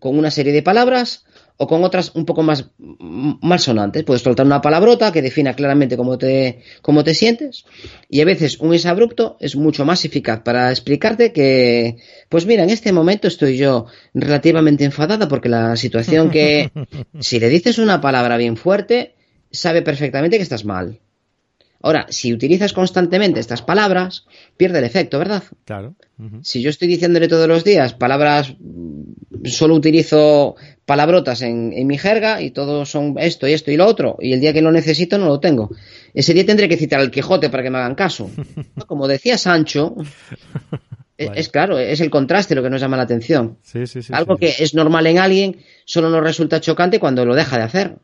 [0.01, 1.25] con una serie de palabras
[1.59, 4.05] o con otras un poco más malsonantes.
[4.05, 7.65] Puedes soltar una palabrota que defina claramente cómo te, cómo te sientes
[8.09, 11.97] y a veces un abrupto es mucho más eficaz para explicarte que,
[12.29, 16.71] pues mira, en este momento estoy yo relativamente enfadada porque la situación que,
[17.21, 19.17] si le dices una palabra bien fuerte,
[19.51, 21.01] sabe perfectamente que estás mal.
[21.81, 24.27] Ahora, si utilizas constantemente estas palabras,
[24.57, 25.45] pierde el efecto, ¿verdad?
[25.65, 25.95] Claro.
[26.43, 28.57] Si yo estoy diciéndole todos los días palabras,
[29.45, 34.17] solo utilizo palabrotas en, mi jerga y todos son esto y esto y lo otro,
[34.21, 35.71] y el día que lo necesito no lo tengo.
[36.15, 38.29] Ese día tendré que citar al Quijote para que me hagan caso.
[38.89, 39.95] Como decía Sancho,
[41.17, 43.59] es, claro, es el contraste lo que nos llama la atención.
[44.11, 47.97] Algo que es normal en alguien solo nos resulta chocante cuando lo deja de hacer.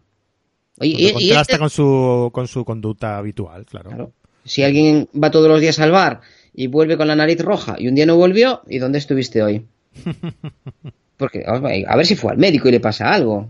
[0.81, 4.13] Y, contrasta con, su, con su conducta habitual, claro.
[4.45, 6.21] Si alguien va todos los días al bar
[6.53, 9.65] y vuelve con la nariz roja y un día no volvió, ¿y dónde estuviste hoy?
[11.17, 13.49] Porque, a ver si fue al médico y le pasa algo.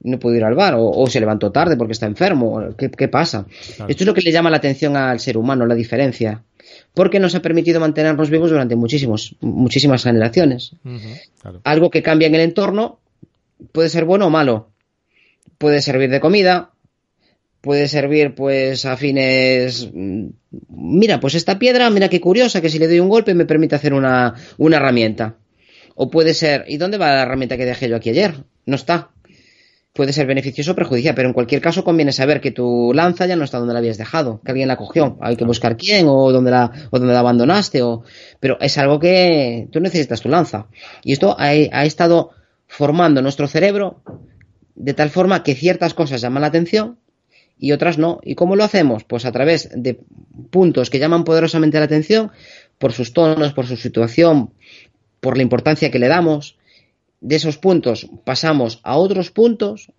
[0.00, 2.74] No pudo ir al bar, o, se levantó tarde porque está enfermo.
[2.76, 3.46] ¿Qué, pasa?
[3.88, 6.42] Esto es lo que le llama la atención al ser humano, la diferencia.
[6.94, 10.72] Porque nos ha permitido mantenernos vivos durante muchísimos, muchísimas generaciones.
[11.64, 13.00] Algo que cambia en el entorno
[13.72, 14.68] puede ser bueno o malo
[15.58, 16.72] puede servir de comida,
[17.66, 20.28] puede servir pues a fines mm,
[20.68, 23.74] mira pues esta piedra mira qué curiosa que si le doy un golpe me permite
[23.74, 25.34] hacer una, herramienta
[25.96, 28.44] o puede ser ¿y dónde va la herramienta que dejé yo aquí ayer?
[28.66, 29.10] no está
[29.94, 33.34] puede ser beneficioso o perjudicial, pero en cualquier caso conviene saber que tu lanza ya
[33.34, 35.16] no está donde la habías dejado, que alguien la cogió.
[35.22, 38.02] Hay que buscar quién o dónde la, o dónde la abandonaste, o,
[38.38, 40.66] pero es algo que tú necesitas tu lanza.
[41.02, 42.32] Y esto ha, ha estado
[42.66, 44.02] formando nuestro cerebro
[44.76, 46.98] de tal forma que ciertas cosas llaman la atención
[47.58, 48.20] y otras no.
[48.22, 49.04] ¿Y cómo lo hacemos?
[49.04, 49.98] Pues a través de
[50.50, 52.30] puntos que llaman poderosamente la atención,
[52.78, 54.52] por sus tonos, por su situación,
[55.20, 56.58] por la importancia que le damos,
[57.20, 59.90] de esos puntos pasamos a otros puntos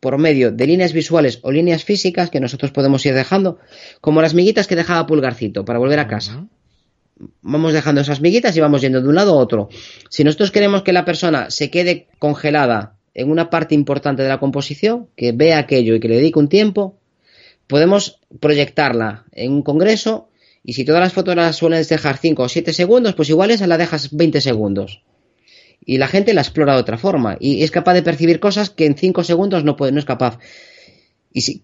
[0.00, 3.58] por medio de líneas visuales o líneas físicas que nosotros podemos ir dejando,
[4.00, 6.46] como las miguitas que dejaba Pulgarcito para volver a casa.
[7.40, 9.68] Vamos dejando esas miguitas y vamos yendo de un lado a otro.
[10.08, 14.40] Si nosotros queremos que la persona se quede congelada en una parte importante de la
[14.40, 16.98] composición, que vea aquello y que le dedique un tiempo,
[17.66, 20.28] podemos proyectarla en un congreso
[20.64, 23.66] y si todas las fotos las suelen dejar 5 o 7 segundos, pues igual esa
[23.66, 25.02] la dejas 20 segundos
[25.84, 28.86] y la gente la explora de otra forma y es capaz de percibir cosas que
[28.86, 30.38] en cinco segundos no, puede, no es capaz.
[31.32, 31.62] Y si,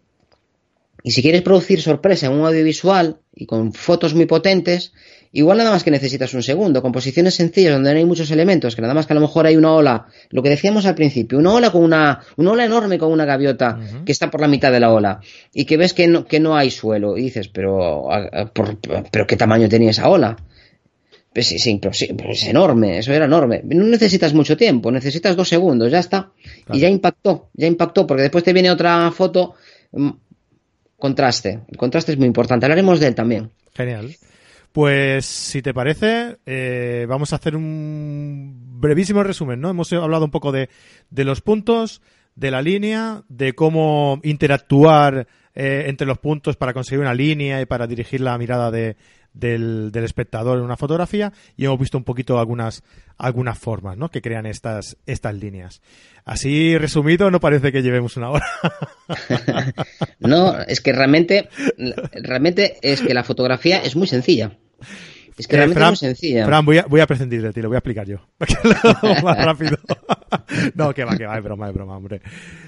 [1.03, 4.93] y si quieres producir sorpresa en un audiovisual y con fotos muy potentes,
[5.33, 6.83] igual nada más que necesitas un segundo.
[6.83, 9.57] Composiciones sencillas donde no hay muchos elementos, que nada más que a lo mejor hay
[9.57, 13.13] una ola, lo que decíamos al principio, una ola con una, una ola enorme con
[13.13, 15.21] una gaviota que está por la mitad de la ola
[15.53, 18.09] y que ves que no, que no hay suelo y dices, pero,
[19.11, 20.37] pero ¿qué tamaño tenía esa ola?
[21.33, 23.61] Pues sí, pues es enorme, eso era enorme.
[23.65, 26.33] No necesitas mucho tiempo, necesitas dos segundos, ya está.
[26.73, 29.55] Y ya impactó, ya impactó, porque después te viene otra foto,
[29.93, 30.11] mm,
[30.97, 31.61] contraste.
[31.69, 33.51] El contraste es muy importante, hablaremos de él también.
[33.75, 34.17] Genial.
[34.73, 39.71] Pues si te parece, eh, vamos a hacer un brevísimo resumen, ¿no?
[39.71, 40.69] Hemos hablado un poco de,
[41.11, 42.03] de los puntos,
[42.37, 47.67] de la línea, de cómo interactuar eh, entre los puntos para conseguir una línea y
[47.67, 48.97] para dirigir la mirada de,
[49.39, 52.83] del, espectador en una fotografía y hemos visto un poquito algunas,
[53.17, 54.11] algunas formas ¿no?
[54.11, 55.81] que crean estas, estas líneas.
[56.25, 58.47] Así resumido, no parece que llevemos una hora.
[60.21, 61.49] no, es que realmente,
[62.13, 64.59] realmente es que la fotografía es muy sencilla.
[65.39, 66.45] Es que eh, realmente es muy sencilla.
[66.45, 68.29] Fran, voy a, voy a prescindir de ti, lo voy a explicar yo.
[69.23, 69.79] más rápido.
[70.75, 72.21] no, que va, que va, es broma, es broma, hombre.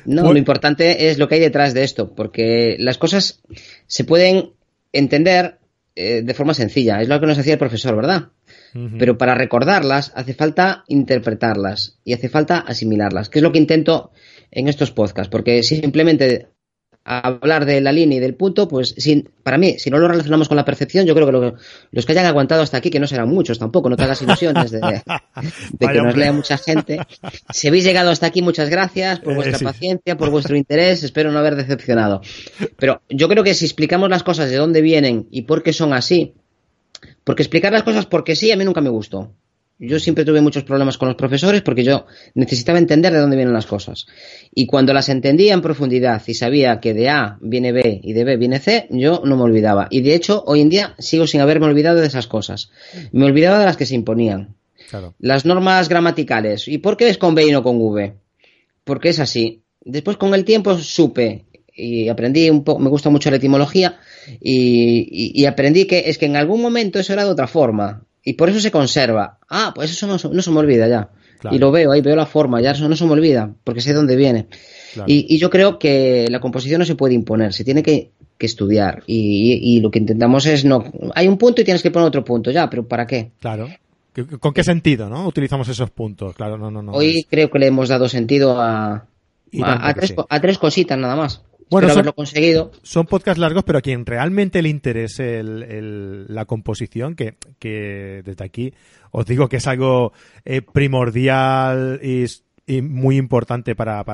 [0.05, 3.43] No, lo importante es lo que hay detrás de esto, porque las cosas
[3.87, 4.53] se pueden
[4.93, 5.60] entender
[5.97, 7.01] eh, de forma sencilla.
[7.01, 8.29] Es lo que nos hacía el profesor, ¿verdad?
[8.99, 14.13] Pero para recordarlas hace falta interpretarlas y hace falta asimilarlas, que es lo que intento
[14.51, 16.49] en estos podcasts, porque simplemente
[17.05, 20.49] hablar de la línea y del punto, pues sin, para mí, si no lo relacionamos
[20.49, 21.55] con la percepción, yo creo que,
[21.93, 24.71] los que hayan aguantado hasta aquí, que no serán muchos tampoco, no te hagas ilusiones
[24.71, 24.81] de,
[25.79, 27.01] que nos lea mucha gente.
[27.51, 31.33] Si habéis llegado hasta aquí, muchas gracias por eh, vuestra paciencia, por vuestro interés, espero
[31.33, 32.21] no haber decepcionado.
[32.77, 35.93] Pero yo creo que si explicamos las cosas de dónde vienen y por qué son
[35.93, 36.35] así,
[37.25, 39.33] porque explicar las cosas porque sí, a mí nunca me gustó.
[39.83, 42.05] Yo siempre tuve muchos problemas con los profesores porque yo
[42.35, 44.07] necesitaba entender de dónde vienen las cosas.
[44.55, 48.25] Y cuando las entendía en profundidad y sabía que de A viene B y de
[48.25, 49.89] B viene C, yo no me olvidaba.
[49.91, 52.71] Y de hecho, hoy en día sigo sin haberme olvidado de esas cosas.
[53.13, 54.55] Me olvidaba de las que se imponían.
[55.19, 56.69] Las normas gramaticales.
[56.69, 58.13] ¿Y por qué es con B y no con V?
[58.85, 59.63] Porque es así.
[59.81, 63.99] Después con el tiempo supe y aprendí un poco, me gusta mucho la etimología
[64.43, 68.35] y, y, aprendí que es que en algún momento eso era de otra forma y
[68.35, 69.39] por eso se conserva.
[69.49, 71.11] Ah, pues eso no, se me olvida ya.
[71.51, 73.95] Y lo veo ahí, veo la forma, ya eso no se me olvida, porque sé
[73.95, 74.47] dónde viene.
[75.07, 79.03] Y, yo creo que la composición no se puede imponer, se tiene que, estudiar.
[79.07, 80.85] Y, lo que intentamos es no.
[81.15, 83.31] Hay un punto y tienes que poner otro punto, ya, pero ¿para qué?
[83.41, 83.69] Claro.
[84.41, 85.27] ¿Con qué sentido, no?
[85.27, 86.93] Utilizamos esos puntos, claro, no, no, no.
[86.93, 89.07] Hoy creo que le hemos dado sentido a,
[89.63, 91.43] a tres cositas nada más.
[91.71, 92.73] Bueno, son, conseguido.
[92.83, 97.37] Son podcasts largos, pero a quien realmente le interese la composición, que,
[98.25, 98.75] desde aquí
[99.13, 100.13] os digo que es algo
[100.45, 102.27] eh, primordial y,
[102.83, 104.05] muy importante para,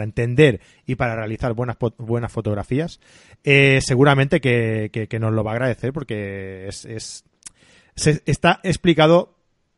[0.00, 3.00] entender y para realizar buenas, buenas fotografías,
[3.44, 7.24] eh, seguramente que, nos lo va a agradecer porque es,
[7.96, 9.34] está explicado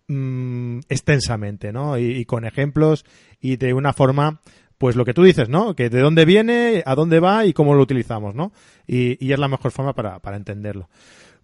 [0.06, 1.98] mm, extensamente, ¿no?
[1.98, 3.04] y, con ejemplos
[3.40, 4.42] y de una forma
[4.80, 5.76] pues lo que tú dices, ¿no?
[5.76, 8.50] Que de dónde viene, a dónde va y cómo lo utilizamos, ¿no?
[8.86, 10.88] Y, es la mejor forma para, entenderlo.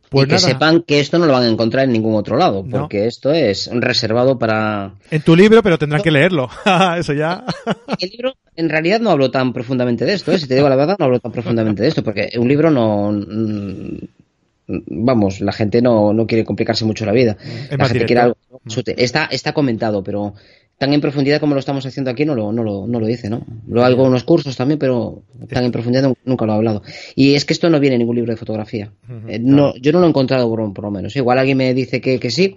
[0.08, 2.64] Pues y que sepan que esto no lo van a encontrar en ningún otro lado,
[2.64, 4.94] porque esto es reservado para...
[5.10, 6.48] En tu libro, pero tendrán que leerlo.
[6.98, 7.44] Eso ya...
[8.00, 10.38] el libro, en realidad no hablo tan profundamente de esto, ¿eh?
[10.38, 13.12] si te digo la verdad, no hablo tan profundamente de esto, porque un libro no...
[13.12, 13.98] Mm,
[14.66, 17.36] vamos, la gente no, no quiere complicarse mucho la vida.
[17.70, 18.36] la gente quiere algo...
[18.96, 20.32] Está, está comentado, pero
[20.78, 23.30] tan en profundidad como lo estamos haciendo aquí no lo, no lo, no lo dice,
[23.30, 23.44] ¿no?
[23.66, 26.82] Lo hago en unos cursos también, pero tan en profundidad nunca lo he hablado.
[27.14, 28.92] Y es que esto no viene en ningún libro de fotografía.
[29.26, 31.16] Eh, no, Yo no lo he encontrado por, lo menos.
[31.16, 32.56] Igual alguien me dice que, que sí,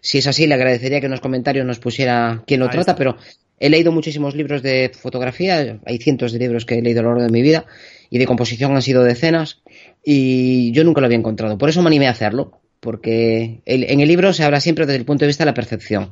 [0.00, 3.16] Si es así, le agradecería que en los comentarios nos pusiera quién lo trata, pero
[3.60, 7.10] he leído muchísimos libros de fotografía, hay cientos de libros que he leído a lo
[7.10, 7.66] largo de mi vida
[8.08, 9.62] y de composición han sido decenas
[10.02, 11.58] y yo nunca lo había encontrado.
[11.58, 15.04] Por eso me animé a hacerlo, porque en el libro se habla siempre desde el
[15.04, 16.08] punto de vista de la percepción.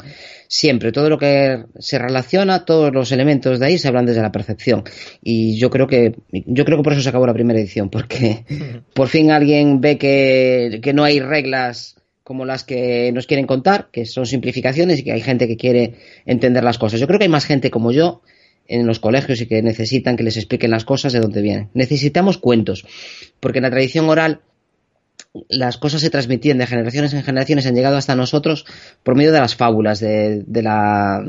[0.48, 4.32] Siempre, todo lo que se relaciona, todos los elementos de ahí se hablan desde la
[4.32, 4.84] percepción.
[5.22, 8.44] Y yo creo que, yo creo que por eso se acabó la primera edición, porque
[8.94, 13.88] por fin alguien ve que, que no hay reglas como las que nos quieren contar,
[13.90, 15.94] que son simplificaciones y que hay gente que quiere
[16.26, 17.00] entender las cosas.
[17.00, 18.20] Yo creo que hay más gente como yo
[18.66, 21.70] en los colegios y que necesitan que les expliquen las cosas de dónde vienen.
[21.72, 22.84] Necesitamos cuentos,
[23.40, 24.42] porque en la tradición oral
[25.48, 28.64] las cosas se transmitían de generaciones en generaciones, han llegado hasta nosotros
[29.02, 31.24] por medio de las fábulas, de, la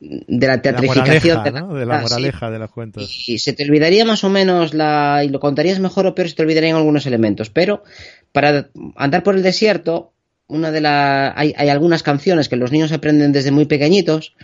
[0.00, 1.50] de la teatrificación de
[1.86, 3.28] la, moraleja, de, los cuentos.
[3.28, 6.34] Y, se te olvidaría más o menos la y lo contarías mejor o peor se
[6.34, 7.84] te olvidarían algunos elementos, pero
[8.32, 10.12] para andar por el desierto,
[10.48, 14.34] una de la hay, hay algunas canciones que los niños aprenden desde muy pequeñitos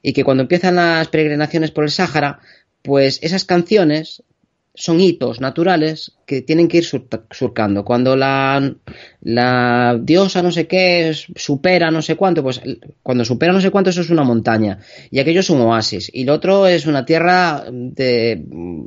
[0.00, 2.40] y que cuando empiezan las peregrinaciones por el Sáhara,
[2.82, 4.22] pues esas canciones
[4.74, 7.84] son hitos naturales que tienen que ir surcando.
[7.84, 8.74] Cuando la,
[9.20, 12.60] la, diosa no sé qué supera no sé cuánto, pues
[13.02, 14.78] cuando supera no sé cuánto eso es una montaña
[15.10, 18.42] y aquello es un oasis y lo otro es una tierra de,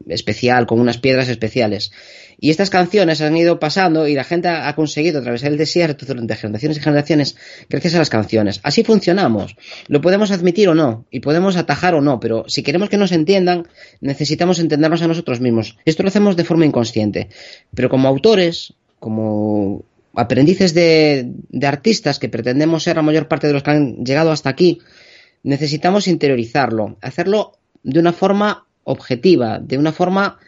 [0.07, 1.91] especial con unas piedras especiales.
[2.39, 6.35] Y estas canciones han ido pasando y la gente ha conseguido atravesar el desierto durante
[6.35, 7.35] generaciones y generaciones
[7.69, 8.59] gracias a las canciones.
[8.63, 9.55] Así funcionamos.
[9.87, 13.11] Lo podemos admitir o no, y podemos atajar o no, pero si queremos que nos
[13.11, 13.67] entiendan,
[14.01, 15.77] necesitamos entendernos a nosotros mismos.
[15.85, 17.29] Esto lo hacemos de forma inconsciente.
[17.73, 19.83] Pero como autores, como
[20.13, 24.31] aprendices de, de artistas que pretendemos ser la mayor parte de los que han llegado
[24.31, 24.79] hasta aquí,
[25.43, 27.53] necesitamos interiorizarlo, hacerlo
[27.83, 30.39] de una forma objetiva, de una forma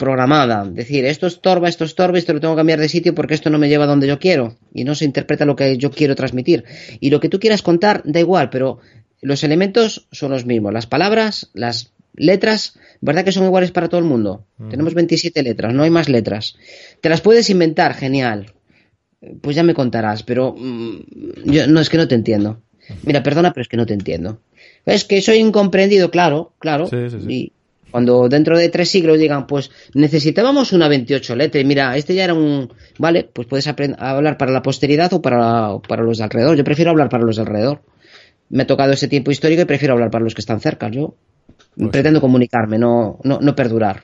[0.00, 3.50] programada, decir, esto estorba, esto estorba, esto lo tengo que cambiar de sitio porque esto
[3.50, 6.16] no me lleva a donde yo quiero y no se interpreta lo que yo quiero
[6.16, 6.64] transmitir.
[7.00, 8.80] Y lo que tú quieras contar da igual, pero
[9.20, 14.00] los elementos son los mismos, las palabras, las letras, ¿verdad que son iguales para todo
[14.00, 14.46] el mundo?
[14.70, 16.56] Tenemos 27 letras, no hay más letras.
[17.02, 18.52] Te las puedes inventar, genial.
[19.42, 21.00] Pues ya me contarás, pero mm,
[21.44, 22.62] yo no es que no te entiendo.
[23.04, 24.40] Mira, perdona, pero es que no te entiendo.
[24.86, 26.88] Es que soy incomprendido, claro, claro.
[27.28, 27.52] Y,
[27.90, 32.24] cuando dentro de tres siglos digan, pues necesitábamos una 28 letras, y mira, este ya
[32.24, 32.72] era un.
[32.98, 36.56] Vale, pues puedes hablar para la posteridad o para, para los de alrededor.
[36.56, 37.82] Yo prefiero hablar para los de alrededor.
[38.48, 40.88] Me ha tocado ese tiempo histórico y prefiero hablar para los que están cerca.
[40.88, 41.14] Yo
[41.76, 44.02] pues pretendo comunicarme, no, no, no perdurar.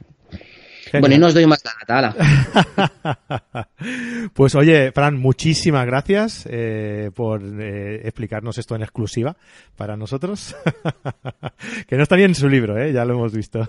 [0.92, 3.68] Bueno, y no os doy más la nata,
[4.34, 9.36] Pues oye, Fran, muchísimas gracias eh, por eh, explicarnos esto en exclusiva
[9.76, 10.54] para nosotros.
[11.88, 12.92] que no está bien en su libro, ¿eh?
[12.92, 13.68] ya lo hemos visto.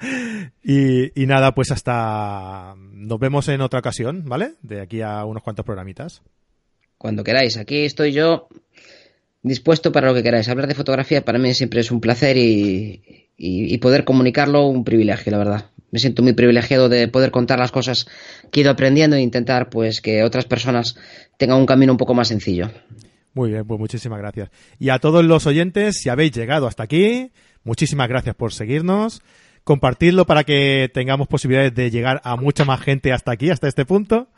[0.62, 2.74] y, y nada, pues hasta...
[2.76, 4.54] Nos vemos en otra ocasión, ¿vale?
[4.62, 6.22] De aquí a unos cuantos programitas.
[6.98, 8.48] Cuando queráis, aquí estoy yo
[9.46, 10.48] dispuesto para lo que queráis.
[10.48, 15.32] Hablar de fotografía para mí siempre es un placer y, y, poder comunicarlo un privilegio,
[15.32, 15.70] la verdad.
[15.90, 18.06] Me siento muy privilegiado de poder contar las cosas
[18.50, 20.96] que he ido aprendiendo e intentar pues que otras personas
[21.38, 22.70] tengan un camino un poco más sencillo.
[23.34, 24.50] Muy bien, pues muchísimas gracias.
[24.78, 27.30] Y a todos los oyentes, si habéis llegado hasta aquí,
[27.64, 29.22] muchísimas gracias por seguirnos
[29.66, 33.84] compartirlo para que tengamos posibilidades de llegar a mucha más gente hasta aquí, hasta este
[33.84, 34.28] punto.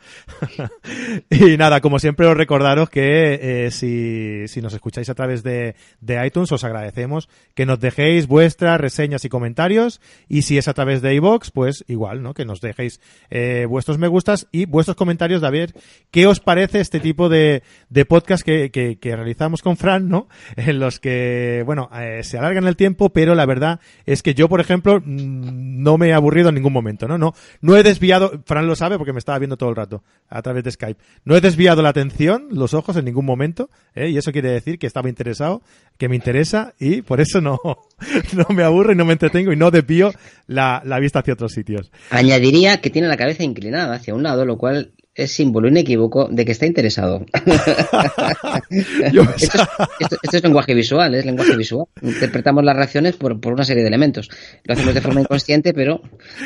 [1.29, 5.75] y nada, como siempre os recordaros que eh, si, si, nos escucháis a través de,
[6.01, 10.73] de, iTunes os agradecemos que nos dejéis vuestras reseñas y comentarios y si es a
[10.73, 12.33] través de iVoox, pues igual, ¿no?
[12.33, 12.99] Que nos dejéis
[13.29, 15.75] eh, vuestros me gustas y vuestros comentarios ver
[16.09, 20.27] qué os parece este tipo de, de podcast que, que, que realizamos con Fran, ¿no?
[20.55, 24.49] En los que, bueno, eh, se alargan el tiempo, pero la verdad es que yo,
[24.49, 27.17] por ejemplo, no me he aburrido en ningún momento, ¿no?
[27.17, 30.41] No, no he desviado, Fran lo sabe porque me estaba viendo todo el rato a
[30.41, 30.99] través de Skype.
[31.25, 34.09] No he desviado la atención, los ojos en ningún momento, ¿eh?
[34.09, 35.61] y eso quiere decir que estaba interesado,
[35.97, 37.59] que me interesa y por eso no,
[38.33, 40.11] no me aburro y no me entretengo y no desvío
[40.47, 41.91] la, la vista hacia otros sitios.
[42.09, 44.93] Añadiría que tiene la cabeza inclinada hacia un lado, lo cual
[45.23, 47.25] es símbolo inequívoco de que está interesado.
[48.69, 51.87] esto, es, lenguaje visual, es lenguaje visual.
[52.01, 54.29] Interpretamos las reacciones por, una serie de elementos.
[54.63, 56.01] Lo hacemos de forma inconsciente, pero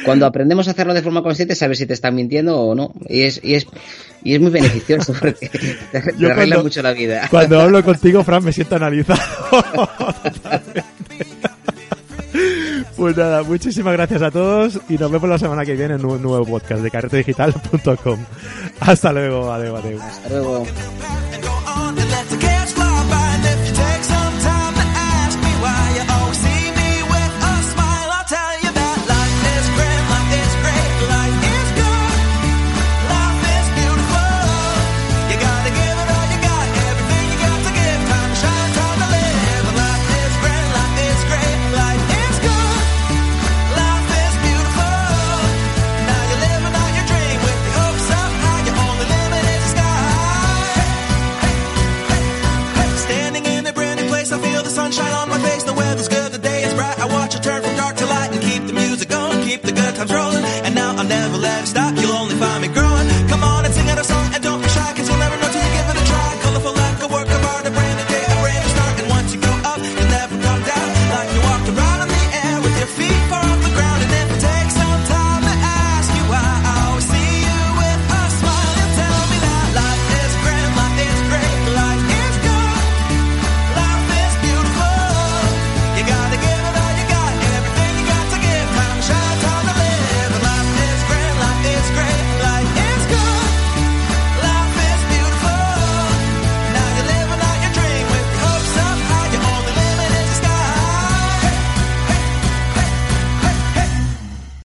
[0.06, 2.94] cuando aprendemos a hacerlo de forma consciente, sabes si te están mintiendo o no.
[3.08, 3.68] Y es, y es,
[4.24, 5.50] y es muy beneficioso porque
[5.92, 7.28] te, arregla mucho la vida.
[7.30, 9.22] Cuando hablo contigo, Fran, me siento analizado.
[12.96, 16.22] Pues nada, muchísimas gracias a todos y nos vemos la semana que viene en un
[16.22, 18.20] nuevo podcast de carretedigital.com.
[18.80, 20.02] Hasta luego, adiós, adiós.
[20.02, 20.64] Hasta luego.